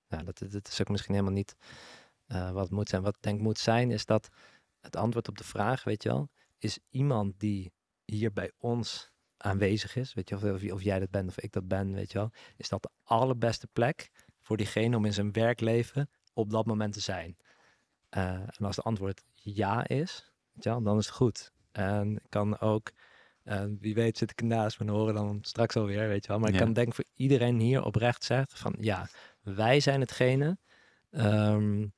nou, 0.07 0.23
dat, 0.23 0.67
is 0.69 0.81
ook 0.81 0.89
misschien 0.89 1.13
helemaal 1.13 1.35
niet 1.35 1.55
wat 2.27 2.63
het 2.63 2.71
moet 2.71 2.89
zijn. 2.89 3.01
Wat 3.01 3.17
denk 3.19 3.41
moet 3.41 3.59
zijn, 3.59 3.91
is 3.91 4.05
dat 4.05 4.29
het 4.79 4.95
antwoord 4.95 5.27
op 5.27 5.37
de 5.37 5.43
vraag, 5.43 5.83
weet 5.83 6.03
je 6.03 6.09
wel, 6.09 6.29
is 6.57 6.79
iemand 6.89 7.39
die 7.39 7.71
hier 8.05 8.33
bij 8.33 8.51
ons 8.57 9.11
aanwezig 9.37 9.95
is, 9.95 10.13
weet 10.13 10.29
je, 10.29 10.35
of, 10.35 10.43
of, 10.43 10.71
of 10.71 10.81
jij 10.81 10.99
dat 10.99 11.09
bent 11.09 11.29
of 11.29 11.39
ik 11.39 11.51
dat 11.51 11.67
ben, 11.67 11.93
weet 11.93 12.11
je 12.11 12.17
wel, 12.17 12.31
is 12.57 12.69
dat 12.69 12.81
de 12.81 12.89
allerbeste 13.03 13.67
plek 13.67 14.09
voor 14.41 14.57
diegene 14.57 14.97
om 14.97 15.05
in 15.05 15.13
zijn 15.13 15.31
werkleven 15.31 16.09
op 16.33 16.49
dat 16.49 16.65
moment 16.65 16.93
te 16.93 16.99
zijn. 16.99 17.37
Uh, 18.09 18.33
en 18.33 18.65
als 18.65 18.75
het 18.75 18.85
antwoord 18.85 19.23
ja 19.33 19.87
is, 19.87 20.33
wel, 20.53 20.81
dan 20.81 20.97
is 20.97 21.05
het 21.05 21.15
goed. 21.15 21.52
En 21.73 22.15
ik 22.15 22.29
kan 22.29 22.59
ook, 22.59 22.91
uh, 23.45 23.63
wie 23.79 23.93
weet 23.93 24.17
zit 24.17 24.31
ik 24.31 24.41
ernaast, 24.41 24.79
maar 24.79 24.87
horen 24.87 25.13
dan 25.13 25.39
straks 25.41 25.75
alweer, 25.75 26.07
weet 26.07 26.25
je 26.25 26.31
wel. 26.31 26.39
Maar 26.39 26.49
ik 26.49 26.57
kan 26.57 26.73
denk 26.73 26.93
voor 26.93 27.05
iedereen 27.15 27.59
hier 27.59 27.83
oprecht 27.83 28.23
zeggen 28.23 28.57
van 28.57 28.75
ja, 28.79 29.07
wij 29.41 29.79
zijn 29.79 29.99
hetgene 29.99 30.57
um, 31.11 31.93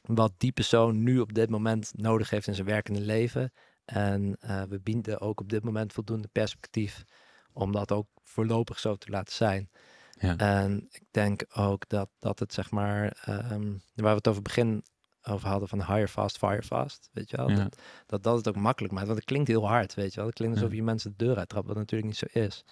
wat 0.00 0.32
die 0.36 0.52
persoon 0.52 1.02
nu 1.02 1.18
op 1.18 1.34
dit 1.34 1.50
moment 1.50 1.92
nodig 1.96 2.30
heeft 2.30 2.46
in 2.46 2.54
zijn 2.54 2.66
werkende 2.66 3.00
leven. 3.00 3.52
En 3.84 4.36
uh, 4.44 4.62
we 4.62 4.80
bieden 4.80 5.20
ook 5.20 5.40
op 5.40 5.48
dit 5.48 5.64
moment 5.64 5.92
voldoende 5.92 6.28
perspectief 6.32 7.04
om 7.52 7.72
dat 7.72 7.92
ook 7.92 8.08
voorlopig 8.22 8.78
zo 8.78 8.96
te 8.96 9.10
laten 9.10 9.34
zijn. 9.34 9.70
Ja. 10.18 10.36
En 10.36 10.86
ik 10.90 11.04
denk 11.10 11.44
ook 11.54 11.88
dat, 11.88 12.08
dat 12.18 12.38
het 12.38 12.52
zeg 12.52 12.70
maar, 12.70 13.26
um, 13.52 13.82
waar 13.94 14.10
we 14.10 14.16
het 14.16 14.28
over 14.28 14.42
begin 14.42 14.84
over 15.28 15.48
hadden 15.48 15.68
van 15.68 15.84
hire 15.84 16.08
fast, 16.08 16.38
fire 16.38 16.62
fast, 16.62 17.10
weet 17.12 17.30
je 17.30 17.36
wel. 17.36 17.48
Dat, 17.48 17.78
dat, 18.06 18.22
dat 18.22 18.36
het 18.36 18.48
ook 18.48 18.56
makkelijk 18.56 18.94
maakt, 18.94 19.06
want 19.06 19.18
het 19.18 19.28
klinkt 19.28 19.48
heel 19.48 19.68
hard, 19.68 19.94
weet 19.94 20.10
je 20.10 20.16
wel. 20.16 20.26
Het 20.26 20.34
klinkt 20.34 20.56
alsof 20.56 20.72
je 20.72 20.82
mensen 20.82 21.14
de 21.16 21.24
deur 21.24 21.36
uittrapt, 21.36 21.66
wat 21.66 21.76
natuurlijk 21.76 22.10
niet 22.10 22.30
zo 22.32 22.40
is. 22.40 22.64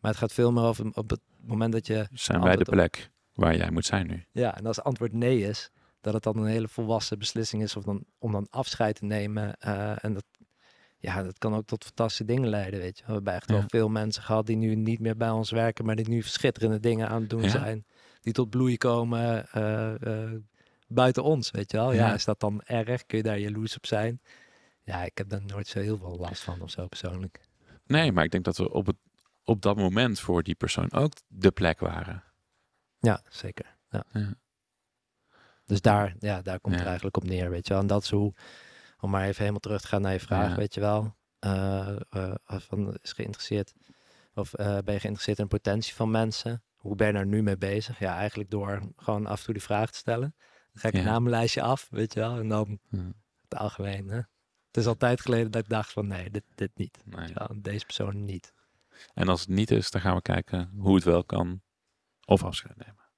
Maar 0.00 0.10
het 0.10 0.20
gaat 0.20 0.32
veel 0.32 0.52
meer 0.52 0.64
over 0.64 0.90
op 0.94 1.10
het 1.10 1.20
moment 1.40 1.72
dat 1.72 1.86
je... 1.86 2.06
Zijn 2.12 2.42
wij 2.42 2.56
de 2.56 2.64
plek 2.64 3.10
waar 3.34 3.56
jij 3.56 3.70
moet 3.70 3.84
zijn 3.84 4.06
nu? 4.06 4.24
Ja, 4.30 4.56
en 4.56 4.66
als 4.66 4.76
het 4.76 4.84
antwoord 4.84 5.12
nee 5.12 5.48
is, 5.48 5.70
dat 6.00 6.14
het 6.14 6.22
dan 6.22 6.36
een 6.36 6.46
hele 6.46 6.68
volwassen 6.68 7.18
beslissing 7.18 7.62
is 7.62 7.76
of 7.76 7.84
dan, 7.84 8.04
om 8.18 8.32
dan 8.32 8.46
afscheid 8.50 8.96
te 8.96 9.04
nemen. 9.04 9.56
Uh, 9.66 10.04
en 10.04 10.14
dat, 10.14 10.24
ja, 10.98 11.22
dat 11.22 11.38
kan 11.38 11.54
ook 11.54 11.66
tot 11.66 11.84
fantastische 11.84 12.24
dingen 12.24 12.48
leiden, 12.48 12.80
weet 12.80 12.98
je. 12.98 13.04
We 13.06 13.12
hebben 13.12 13.34
echt 13.34 13.50
wel 13.50 13.64
veel 13.66 13.88
mensen 13.88 14.22
gehad 14.22 14.46
die 14.46 14.56
nu 14.56 14.74
niet 14.74 15.00
meer 15.00 15.16
bij 15.16 15.30
ons 15.30 15.50
werken, 15.50 15.84
maar 15.84 15.96
die 15.96 16.08
nu 16.08 16.22
schitterende 16.22 16.80
dingen 16.80 17.08
aan 17.08 17.20
het 17.20 17.30
doen 17.30 17.48
zijn. 17.48 17.86
Die 18.20 18.32
tot 18.32 18.50
bloei 18.50 18.78
komen 18.78 19.46
uh, 19.56 19.92
buiten 20.94 21.22
ons, 21.22 21.50
weet 21.50 21.70
je 21.70 21.76
wel. 21.76 21.92
Ja. 21.92 22.14
is 22.14 22.24
dat 22.24 22.40
dan 22.40 22.62
erg? 22.62 23.06
Kun 23.06 23.18
je 23.18 23.24
daar 23.24 23.38
jaloers 23.38 23.76
op 23.76 23.86
zijn? 23.86 24.20
Ja, 24.84 25.04
ik 25.04 25.18
heb 25.18 25.28
daar 25.28 25.44
nooit 25.44 25.66
zo 25.66 25.80
heel 25.80 25.98
veel 25.98 26.16
last 26.16 26.42
van 26.42 26.60
of 26.60 26.70
zo 26.70 26.86
persoonlijk. 26.86 27.40
Nee, 27.86 28.12
maar 28.12 28.24
ik 28.24 28.30
denk 28.30 28.44
dat 28.44 28.56
we 28.56 28.70
op, 28.70 28.86
het, 28.86 28.96
op 29.44 29.62
dat 29.62 29.76
moment 29.76 30.20
voor 30.20 30.42
die 30.42 30.54
persoon 30.54 30.92
ook 30.92 31.12
de 31.26 31.50
plek 31.50 31.80
waren. 31.80 32.24
Ja, 32.98 33.22
zeker. 33.28 33.76
Ja. 33.90 34.04
ja. 34.12 34.34
Dus 35.64 35.80
daar, 35.80 36.14
ja, 36.18 36.42
daar 36.42 36.60
komt 36.60 36.74
het 36.74 36.84
eigenlijk 36.84 37.16
op 37.16 37.24
neer, 37.24 37.50
weet 37.50 37.66
je 37.66 37.72
wel. 37.72 37.82
En 37.82 37.88
dat 37.88 38.02
is 38.02 38.10
hoe, 38.10 38.34
om 39.00 39.10
maar 39.10 39.26
even 39.26 39.38
helemaal 39.38 39.60
terug 39.60 39.80
te 39.80 39.86
gaan 39.86 40.02
naar 40.02 40.12
je 40.12 40.20
vraag, 40.20 40.54
weet 40.54 40.74
je 40.74 40.80
wel. 40.80 41.16
Uh, 41.40 41.96
uh, 42.10 42.34
van, 42.44 42.98
is 43.02 43.12
geïnteresseerd, 43.12 43.72
of 44.34 44.58
uh, 44.58 44.66
ben 44.66 44.94
je 44.94 45.00
geïnteresseerd 45.00 45.38
in 45.38 45.44
de 45.44 45.50
potentie 45.50 45.94
van 45.94 46.10
mensen? 46.10 46.62
Hoe 46.74 46.96
ben 46.96 47.06
je 47.06 47.12
daar 47.12 47.26
nu 47.26 47.42
mee 47.42 47.56
bezig? 47.56 47.98
Ja, 47.98 48.16
eigenlijk 48.16 48.50
door 48.50 48.82
gewoon 48.96 49.26
af 49.26 49.38
en 49.38 49.44
toe 49.44 49.54
die 49.54 49.62
vraag 49.62 49.90
te 49.90 49.98
stellen. 49.98 50.34
Ik 50.82 50.94
een 50.94 51.04
namenlijstje 51.04 51.62
af, 51.62 51.88
weet 51.90 52.14
je 52.14 52.20
wel. 52.20 52.38
En 52.38 52.48
dan 52.48 52.80
het 53.48 53.58
algemeen. 53.58 54.08
Hè? 54.08 54.16
Het 54.66 54.76
is 54.76 54.86
altijd 54.86 55.20
geleden 55.20 55.50
dat 55.50 55.62
ik 55.62 55.68
dacht 55.68 55.92
van 55.92 56.06
nee, 56.06 56.30
dit, 56.30 56.44
dit 56.54 56.70
niet. 56.74 56.98
Nee. 57.04 57.60
Deze 57.60 57.84
persoon 57.84 58.24
niet. 58.24 58.52
En 59.14 59.28
als 59.28 59.40
het 59.40 59.48
niet 59.48 59.70
is, 59.70 59.90
dan 59.90 60.00
gaan 60.00 60.14
we 60.14 60.22
kijken 60.22 60.72
hoe 60.76 60.94
het 60.94 61.04
wel 61.04 61.24
kan 61.24 61.62
of 62.24 62.44
afscheid 62.44 62.76
nemen. 62.76 63.10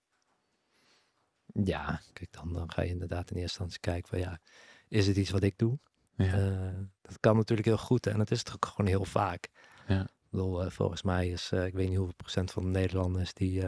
Ja, 1.65 2.01
kijk, 2.13 2.33
dan, 2.33 2.53
dan 2.53 2.73
ga 2.73 2.83
je 2.83 2.89
inderdaad 2.89 3.31
in 3.31 3.37
eerste 3.37 3.43
instantie 3.43 3.81
kijken 3.81 4.09
van 4.09 4.19
ja, 4.19 4.41
is 4.89 5.07
het 5.07 5.17
iets 5.17 5.31
wat 5.31 5.43
ik 5.43 5.59
doe? 5.59 5.79
Ja. 6.17 6.39
Uh, 6.39 6.79
dat 7.03 7.21
kan 7.21 7.37
natuurlijk 7.37 7.69
heel 7.69 7.79
goed 7.79 8.07
en 8.07 8.19
dat 8.19 8.31
is 8.31 8.39
het 8.39 8.53
ook 8.55 8.67
gewoon 8.67 8.87
heel 8.87 9.05
vaak. 9.05 9.49
Ja. 9.87 10.03
Ik 10.03 10.31
bedoel, 10.31 10.65
uh, 10.65 10.71
volgens 10.71 11.03
mij 11.03 11.29
is, 11.29 11.51
uh, 11.53 11.67
ik 11.67 11.75
weet 11.75 11.89
niet 11.89 11.97
hoeveel 11.97 12.17
procent 12.17 12.51
van 12.51 12.63
de 12.63 12.69
Nederlanders 12.69 13.35
die 13.35 13.63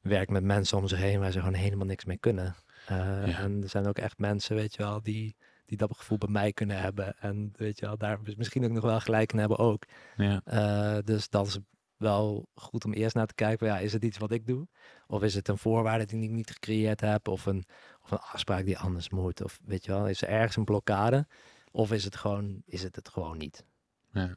werkt 0.00 0.30
met 0.30 0.44
mensen 0.44 0.78
om 0.78 0.88
zich 0.88 0.98
heen 0.98 1.20
waar 1.20 1.32
ze 1.32 1.38
gewoon 1.38 1.54
helemaal 1.54 1.86
niks 1.86 2.04
mee 2.04 2.18
kunnen. 2.18 2.56
Ja. 2.88 3.24
En 3.24 3.62
er 3.62 3.68
zijn 3.68 3.86
ook 3.86 3.98
echt 3.98 4.18
mensen, 4.18 4.56
weet 4.56 4.74
je 4.74 4.82
wel, 4.82 5.02
die, 5.02 5.36
die 5.64 5.76
dat 5.76 5.96
gevoel 5.96 6.18
bij 6.18 6.28
mij 6.28 6.52
kunnen 6.52 6.80
hebben. 6.80 7.18
En 7.18 7.52
weet 7.56 7.78
je 7.78 7.86
wel, 7.86 7.96
daar 7.96 8.18
misschien 8.36 8.64
ook 8.64 8.70
nog 8.70 8.84
wel 8.84 9.00
gelijk 9.00 9.32
in 9.32 9.38
hebben 9.38 9.58
ook. 9.58 9.84
Ja. 10.16 11.00
dus 11.02 11.28
dat 11.28 11.46
is 11.46 11.58
wel 11.96 12.48
goed 12.54 12.84
om 12.84 12.92
eerst 12.92 13.14
naar 13.14 13.26
te 13.26 13.34
kijken. 13.34 13.66
Ja, 13.66 13.78
is 13.78 13.92
het 13.92 14.04
iets 14.04 14.18
wat 14.18 14.30
ik 14.30 14.46
doe? 14.46 14.68
Of 15.06 15.22
is 15.22 15.34
het 15.34 15.48
een 15.48 15.58
voorwaarde 15.58 16.04
die 16.04 16.22
ik 16.22 16.30
niet 16.30 16.50
gecreëerd 16.50 17.00
heb? 17.00 17.28
Of 17.28 17.46
een, 17.46 17.64
of 18.02 18.10
een 18.10 18.18
afspraak 18.18 18.64
die 18.64 18.78
anders 18.78 19.08
moet? 19.08 19.42
Of 19.42 19.58
weet 19.64 19.84
je 19.84 19.92
wel, 19.92 20.08
is 20.08 20.22
er 20.22 20.28
ergens 20.28 20.56
een 20.56 20.64
blokkade? 20.64 21.26
Of 21.70 21.92
is 21.92 22.04
het 22.04 22.16
gewoon, 22.16 22.62
is 22.66 22.82
het 22.82 22.96
het 22.96 23.08
gewoon 23.08 23.38
niet? 23.38 23.64
Ja, 24.10 24.36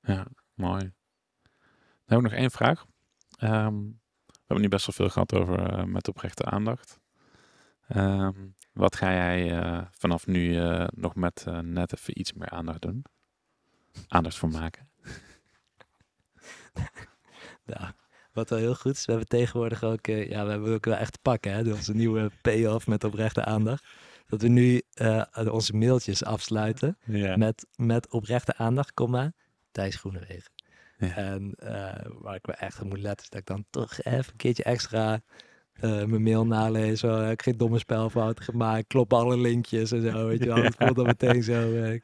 ja 0.00 0.26
mooi. 0.54 0.80
Dan 0.80 0.92
hebben 2.04 2.30
we 2.30 2.34
nog 2.34 2.40
één 2.40 2.50
vraag. 2.50 2.86
Ehm, 3.38 3.82
we 4.26 4.40
hebben 4.46 4.60
nu 4.60 4.68
best 4.68 4.86
wel 4.86 4.94
veel 4.94 5.08
gehad 5.08 5.34
over 5.34 5.78
uh, 5.78 5.84
met 5.84 6.08
oprechte 6.08 6.44
aandacht. 6.44 6.98
Um, 7.88 8.54
wat 8.72 8.96
ga 8.96 9.12
jij 9.12 9.62
uh, 9.62 9.82
vanaf 9.90 10.26
nu 10.26 10.54
uh, 10.54 10.86
nog 10.94 11.14
met 11.14 11.46
net 11.62 11.94
even 11.94 12.20
iets 12.20 12.32
meer 12.32 12.50
aandacht 12.50 12.82
doen? 12.82 13.04
Aandacht 14.08 14.36
voor 14.36 14.48
maken? 14.48 14.88
nou, 17.64 17.92
wat 18.32 18.50
wel 18.50 18.58
heel 18.58 18.74
goed 18.74 18.94
is, 18.94 19.04
we 19.04 19.12
hebben 19.12 19.28
tegenwoordig 19.28 19.82
ook, 19.82 20.06
ja, 20.06 20.44
we 20.44 20.50
hebben 20.50 20.74
ook 20.74 20.84
wel 20.84 20.96
echt 20.96 21.12
te 21.12 21.18
pakken, 21.22 21.52
hè, 21.52 21.72
onze 21.72 21.94
nieuwe 21.94 22.30
payoff 22.42 22.86
met 22.86 23.04
oprechte 23.04 23.44
aandacht. 23.44 23.84
Dat 24.26 24.42
we 24.42 24.48
nu 24.48 24.82
uh, 24.94 25.24
onze 25.50 25.76
mailtjes 25.76 26.24
afsluiten 26.24 26.98
met, 27.36 27.66
met 27.76 28.10
oprechte 28.10 28.56
aandacht, 28.56 28.94
komma, 28.94 29.32
Thijs 29.70 29.96
Groenewegen. 29.96 30.52
Ja. 30.98 31.14
En 31.14 31.54
uh, 31.58 31.92
waar 32.20 32.34
ik 32.34 32.46
me 32.46 32.52
echt 32.52 32.80
op 32.80 32.88
moet 32.88 33.00
letten, 33.00 33.24
is 33.24 33.30
dat 33.30 33.40
ik 33.40 33.46
dan 33.46 33.64
toch 33.70 34.02
even 34.02 34.30
een 34.30 34.36
keertje 34.36 34.62
extra 34.62 35.22
mijn 35.80 36.22
mail 36.22 36.46
nalees. 36.46 37.02
ik 37.02 37.10
heb 37.10 37.40
geen 37.40 37.56
domme 37.56 37.78
spelfouten 37.78 38.44
gemaakt, 38.44 38.86
klop 38.86 39.12
alle 39.12 39.38
linkjes 39.38 39.92
en 39.92 40.02
zo, 40.02 40.26
weet 40.26 40.38
je 40.38 40.46
wel. 40.46 40.62
Het 40.62 40.76
voelt 40.78 40.96
dan 40.96 41.06
meteen 41.06 41.42
zo, 41.42 41.72
ik 41.84 42.02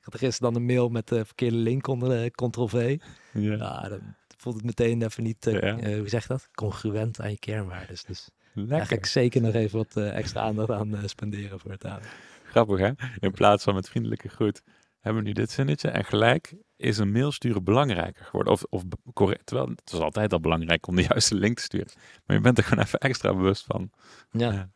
had 0.00 0.18
gisteren 0.18 0.52
dan 0.52 0.62
een 0.62 0.66
mail 0.66 0.88
met 0.88 1.08
de 1.08 1.24
verkeerde 1.24 1.56
link 1.56 1.86
onder 1.86 2.30
Ctrl-V. 2.30 2.98
Ja. 3.32 3.54
ja, 3.54 3.88
dan 3.88 4.00
voelt 4.36 4.54
het 4.56 4.64
meteen 4.64 5.02
even 5.02 5.22
niet, 5.22 5.46
uh, 5.46 5.74
hoe 5.98 6.08
zeg 6.08 6.26
dat? 6.26 6.48
Congruent 6.54 7.20
aan 7.20 7.30
je 7.30 7.38
kernwaardes. 7.38 8.04
Dus 8.04 8.30
daar 8.54 8.86
ga 8.86 8.94
ik 8.94 9.06
zeker 9.06 9.40
nog 9.40 9.54
even 9.54 9.78
wat 9.78 9.96
extra 9.96 10.40
aandacht 10.40 10.70
aan 10.70 10.98
spenderen 11.04 11.60
voor 11.60 11.70
het 11.70 11.86
aan. 11.86 12.00
Grappig 12.44 12.78
hè? 12.78 12.90
In 13.18 13.32
plaats 13.32 13.64
van 13.64 13.74
met 13.74 13.88
vriendelijke 13.88 14.28
groet 14.28 14.62
hebben 15.00 15.22
we 15.22 15.28
nu 15.28 15.34
dit 15.34 15.50
zinnetje. 15.50 15.88
En 15.88 16.04
gelijk 16.04 16.54
is 16.76 16.98
een 16.98 17.12
mail 17.12 17.32
sturen 17.32 17.64
belangrijker 17.64 18.24
geworden. 18.24 18.52
Of, 18.52 18.64
of 18.68 18.82
correct. 19.12 19.46
Terwijl 19.46 19.68
het 19.68 19.90
was 19.90 20.00
altijd 20.00 20.32
al 20.32 20.40
belangrijk 20.40 20.86
om 20.86 20.96
de 20.96 21.02
juiste 21.08 21.34
link 21.34 21.56
te 21.56 21.62
sturen. 21.62 21.92
Maar 22.26 22.36
je 22.36 22.42
bent 22.42 22.58
er 22.58 22.64
gewoon 22.64 22.84
even 22.84 22.98
extra 22.98 23.34
bewust 23.34 23.64
van. 23.64 23.90
Ja. 24.30 24.70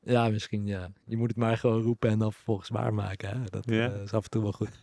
Ja, 0.00 0.28
misschien 0.28 0.66
ja. 0.66 0.92
Je 1.04 1.16
moet 1.16 1.28
het 1.28 1.36
maar 1.36 1.58
gewoon 1.58 1.82
roepen 1.82 2.10
en 2.10 2.18
dan 2.18 2.32
vervolgens 2.32 2.68
waarmaken. 2.68 3.28
Hè? 3.28 3.44
Dat 3.44 3.64
ja. 3.66 3.92
uh, 3.92 4.02
is 4.02 4.12
af 4.12 4.24
en 4.24 4.30
toe 4.30 4.42
wel 4.42 4.52
goed. 4.52 4.80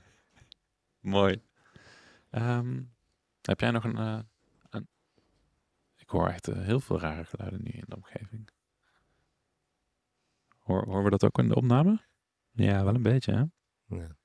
Mooi. 1.00 1.42
Um, 2.32 2.94
heb 3.42 3.60
jij 3.60 3.72
nog 3.72 3.84
een, 3.84 3.98
uh, 3.98 4.20
een... 4.70 4.88
Ik 5.98 6.10
hoor 6.10 6.28
echt 6.28 6.48
uh, 6.48 6.62
heel 6.62 6.80
veel 6.80 7.00
rare 7.00 7.26
geluiden 7.26 7.62
nu 7.64 7.72
in 7.72 7.86
de 7.88 7.96
omgeving. 7.96 8.50
Hoor, 10.60 10.86
horen 10.86 11.04
we 11.04 11.10
dat 11.10 11.24
ook 11.24 11.38
in 11.38 11.48
de 11.48 11.56
opname? 11.56 12.00
Ja, 12.52 12.84
wel 12.84 12.96
een 12.96 13.02
beetje, 13.02 13.34
hè? 13.34 13.44
Ja. 13.96 14.16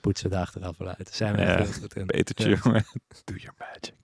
Poetsen 0.00 0.30
daar 0.30 0.40
achteraf 0.40 0.76
wel 0.76 0.88
uit. 0.88 1.10
zijn 1.14 1.36
we 1.36 1.40
ja, 1.40 1.56
heel 1.56 1.72
goed 1.72 1.96
in. 1.96 2.06
Petertje, 2.06 2.58
jongen. 2.62 2.84
Do 3.24 3.34
your 3.34 3.54
magic. 3.58 3.94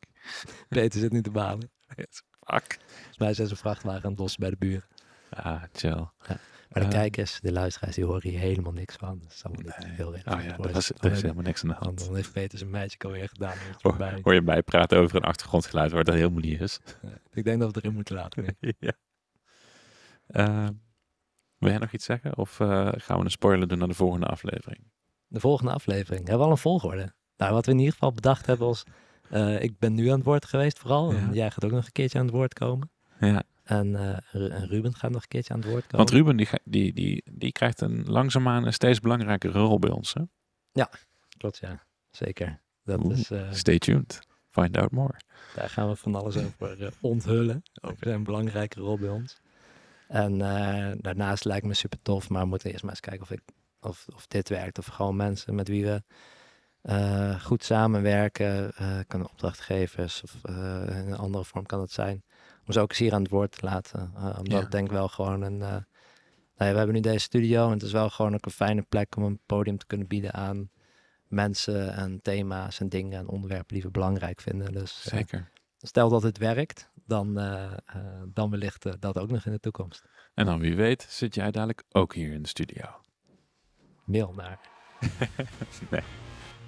Peter 0.68 1.00
zit 1.00 1.12
nu 1.12 1.22
te 1.22 1.30
balen. 1.30 1.70
Fuck. 1.86 2.78
Volgens 2.86 3.18
mij 3.18 3.34
zijn 3.34 3.48
ze 3.48 3.56
vrachtwagen 3.56 4.04
aan 4.04 4.10
het 4.10 4.18
lossen 4.18 4.40
bij 4.40 4.50
de 4.50 4.56
buren. 4.56 4.88
Ah, 5.30 5.62
chill. 5.72 6.08
Maar 6.74 6.82
de 6.82 6.88
uh, 6.88 6.88
kijkers, 6.88 7.40
de 7.40 7.52
luisteraars, 7.52 7.94
die 7.94 8.04
horen 8.04 8.30
hier 8.30 8.38
helemaal 8.38 8.72
niks 8.72 8.96
van. 8.96 9.18
Dat 9.22 9.32
is 9.32 9.44
allemaal 9.44 9.62
niet 9.64 9.96
heel 9.96 10.14
erg. 10.14 10.26
Oh 10.26 10.42
ja, 10.42 10.58
er 10.58 10.76
is, 10.76 10.90
er 10.90 11.12
is 11.12 11.22
helemaal 11.22 11.42
niks 11.42 11.62
aan 11.62 11.68
de 11.68 11.74
hand. 11.78 12.04
Dan 12.04 12.14
heeft 12.14 12.32
Peter 12.32 12.58
zijn 12.58 12.70
meisje 12.70 12.96
alweer 12.98 13.28
gedaan. 13.28 13.56
Hoor, 13.80 14.20
hoor 14.22 14.34
je 14.34 14.42
mij 14.42 14.62
praten 14.62 14.98
over 14.98 15.16
een 15.16 15.22
achtergrondgeluid 15.22 15.92
waar 15.92 16.04
dat 16.04 16.14
helemaal 16.14 16.40
niet 16.40 16.60
is? 16.60 16.80
ik 17.32 17.44
denk 17.44 17.60
dat 17.60 17.74
we 17.74 17.80
erin 17.80 17.94
moeten 17.94 18.14
laten. 18.14 18.56
ja. 18.78 18.92
Uh, 20.30 20.68
wil 21.58 21.70
jij 21.70 21.78
nog 21.78 21.92
iets 21.92 22.04
zeggen? 22.04 22.36
Of 22.36 22.60
uh, 22.60 22.88
gaan 22.96 23.18
we 23.18 23.24
een 23.24 23.30
spoiler 23.30 23.68
doen 23.68 23.78
naar 23.78 23.88
de 23.88 23.94
volgende 23.94 24.26
aflevering? 24.26 24.92
De 25.26 25.40
volgende 25.40 25.72
aflevering? 25.72 26.20
Hebben 26.20 26.38
we 26.38 26.44
al 26.44 26.50
een 26.50 26.58
volgorde? 26.58 27.14
Nou, 27.36 27.52
wat 27.52 27.66
we 27.66 27.72
in 27.72 27.78
ieder 27.78 27.92
geval 27.92 28.12
bedacht 28.12 28.46
hebben 28.46 28.66
was... 28.66 28.82
Uh, 29.30 29.62
ik 29.62 29.78
ben 29.78 29.94
nu 29.94 30.08
aan 30.08 30.16
het 30.16 30.24
woord 30.24 30.44
geweest 30.44 30.78
vooral. 30.78 31.12
Ja. 31.12 31.18
En 31.18 31.34
jij 31.34 31.50
gaat 31.50 31.64
ook 31.64 31.70
nog 31.70 31.84
een 31.84 31.92
keertje 31.92 32.18
aan 32.18 32.24
het 32.24 32.34
woord 32.34 32.52
komen. 32.52 32.90
Ja. 33.20 33.42
En, 33.62 33.88
uh, 33.88 34.16
Ruben 34.64 34.94
gaat 34.94 35.10
nog 35.10 35.22
een 35.22 35.28
keertje 35.28 35.54
aan 35.54 35.60
het 35.60 35.68
woord 35.68 35.82
komen. 35.82 35.96
Want 35.96 36.10
Ruben 36.10 36.36
die, 36.36 36.48
die, 36.64 36.92
die, 36.92 37.22
die 37.30 37.52
krijgt 37.52 37.80
een 37.80 38.04
langzaamaan 38.06 38.66
een 38.66 38.72
steeds 38.72 39.00
belangrijkere 39.00 39.58
rol 39.58 39.78
bij 39.78 39.90
ons. 39.90 40.14
Hè? 40.14 40.22
Ja, 40.72 40.90
klopt 41.38 41.58
ja. 41.58 41.82
Zeker. 42.10 42.60
Dat 42.84 43.10
is, 43.10 43.30
uh, 43.30 43.52
stay 43.52 43.78
tuned. 43.78 44.20
Find 44.50 44.76
out 44.76 44.90
more. 44.90 45.20
Daar 45.54 45.70
gaan 45.70 45.88
we 45.88 45.96
van 45.96 46.14
alles 46.14 46.36
over 46.36 46.92
onthullen. 47.00 47.62
Over 47.80 48.06
zijn 48.06 48.24
belangrijke 48.24 48.80
rol 48.80 48.98
bij 48.98 49.08
ons. 49.08 49.40
En 50.08 50.38
daarnaast 51.00 51.44
lijkt 51.44 51.66
me 51.66 51.74
super 51.74 51.98
tof, 52.02 52.28
maar 52.28 52.42
we 52.42 52.48
moeten 52.48 52.70
eerst 52.70 52.82
maar 52.82 52.92
eens 52.92 53.00
kijken 53.00 53.22
of, 53.22 53.30
ik, 53.30 53.40
of, 53.84 54.06
of 54.14 54.26
dit 54.26 54.48
werkt. 54.48 54.78
Of 54.78 54.86
gewoon 54.86 55.16
mensen 55.16 55.54
met 55.54 55.68
wie 55.68 55.84
we 55.84 56.02
uh, 56.82 57.40
goed 57.40 57.64
samenwerken, 57.64 58.72
kunnen 59.06 59.28
opdrachtgevers 59.30 60.22
of 60.22 60.34
in 60.88 60.94
een 60.94 61.16
andere 61.16 61.44
vorm 61.44 61.66
kan 61.66 61.80
het 61.80 61.92
zijn. 61.92 62.24
Om 62.66 62.72
ze 62.72 62.80
ook 62.80 62.90
eens 62.90 62.98
hier 62.98 63.14
aan 63.14 63.22
het 63.22 63.30
woord 63.30 63.52
te 63.58 63.64
laten. 63.66 64.12
omdat 64.16 64.62
ja. 64.62 64.68
denk 64.68 64.86
ik 64.86 64.92
wel 64.92 65.08
gewoon 65.08 65.42
een... 65.42 65.56
nou 65.56 65.82
ja, 66.56 66.72
we 66.72 66.76
hebben 66.76 66.94
nu 66.94 67.00
deze 67.00 67.18
studio 67.18 67.66
en 67.66 67.72
het 67.72 67.82
is 67.82 67.92
wel 67.92 68.10
gewoon 68.10 68.34
ook 68.34 68.44
een 68.44 68.50
fijne 68.50 68.82
plek 68.82 69.16
om 69.16 69.22
een 69.22 69.40
podium 69.46 69.78
te 69.78 69.86
kunnen 69.86 70.06
bieden 70.06 70.32
aan 70.32 70.70
mensen 71.34 71.94
en 71.94 72.20
thema's 72.22 72.80
en 72.80 72.88
dingen 72.88 73.18
en 73.18 73.28
onderwerpen 73.28 73.74
die 73.74 73.82
we 73.82 73.90
belangrijk 73.90 74.40
vinden. 74.40 74.72
Dus, 74.72 75.02
Zeker. 75.02 75.50
stel 75.78 76.08
dat 76.08 76.22
het 76.22 76.38
werkt, 76.38 76.90
dan, 77.06 77.38
uh, 77.38 77.72
uh, 77.96 78.22
dan 78.28 78.50
wellicht 78.50 78.86
uh, 78.86 78.92
dat 78.98 79.18
ook 79.18 79.30
nog 79.30 79.46
in 79.46 79.52
de 79.52 79.60
toekomst. 79.60 80.04
En 80.34 80.46
dan 80.46 80.60
wie 80.60 80.76
weet 80.76 81.06
zit 81.08 81.34
jij 81.34 81.50
dadelijk 81.50 81.82
ook 81.90 82.14
hier 82.14 82.32
in 82.32 82.42
de 82.42 82.48
studio. 82.48 82.84
Mail 84.04 84.32
naar. 84.36 84.58
nee. 85.90 86.00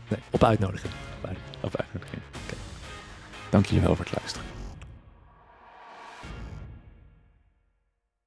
nee. 0.09 0.21
Op 0.31 0.45
uitnodiging. 0.45 0.93
Op 1.61 1.77
uitnodiging. 1.77 2.23
Okay. 2.33 2.59
Dank 3.51 3.67
je 3.67 3.81
wel 3.81 3.97
voor 3.97 4.05
het 4.05 4.15
luisteren. 4.19 4.56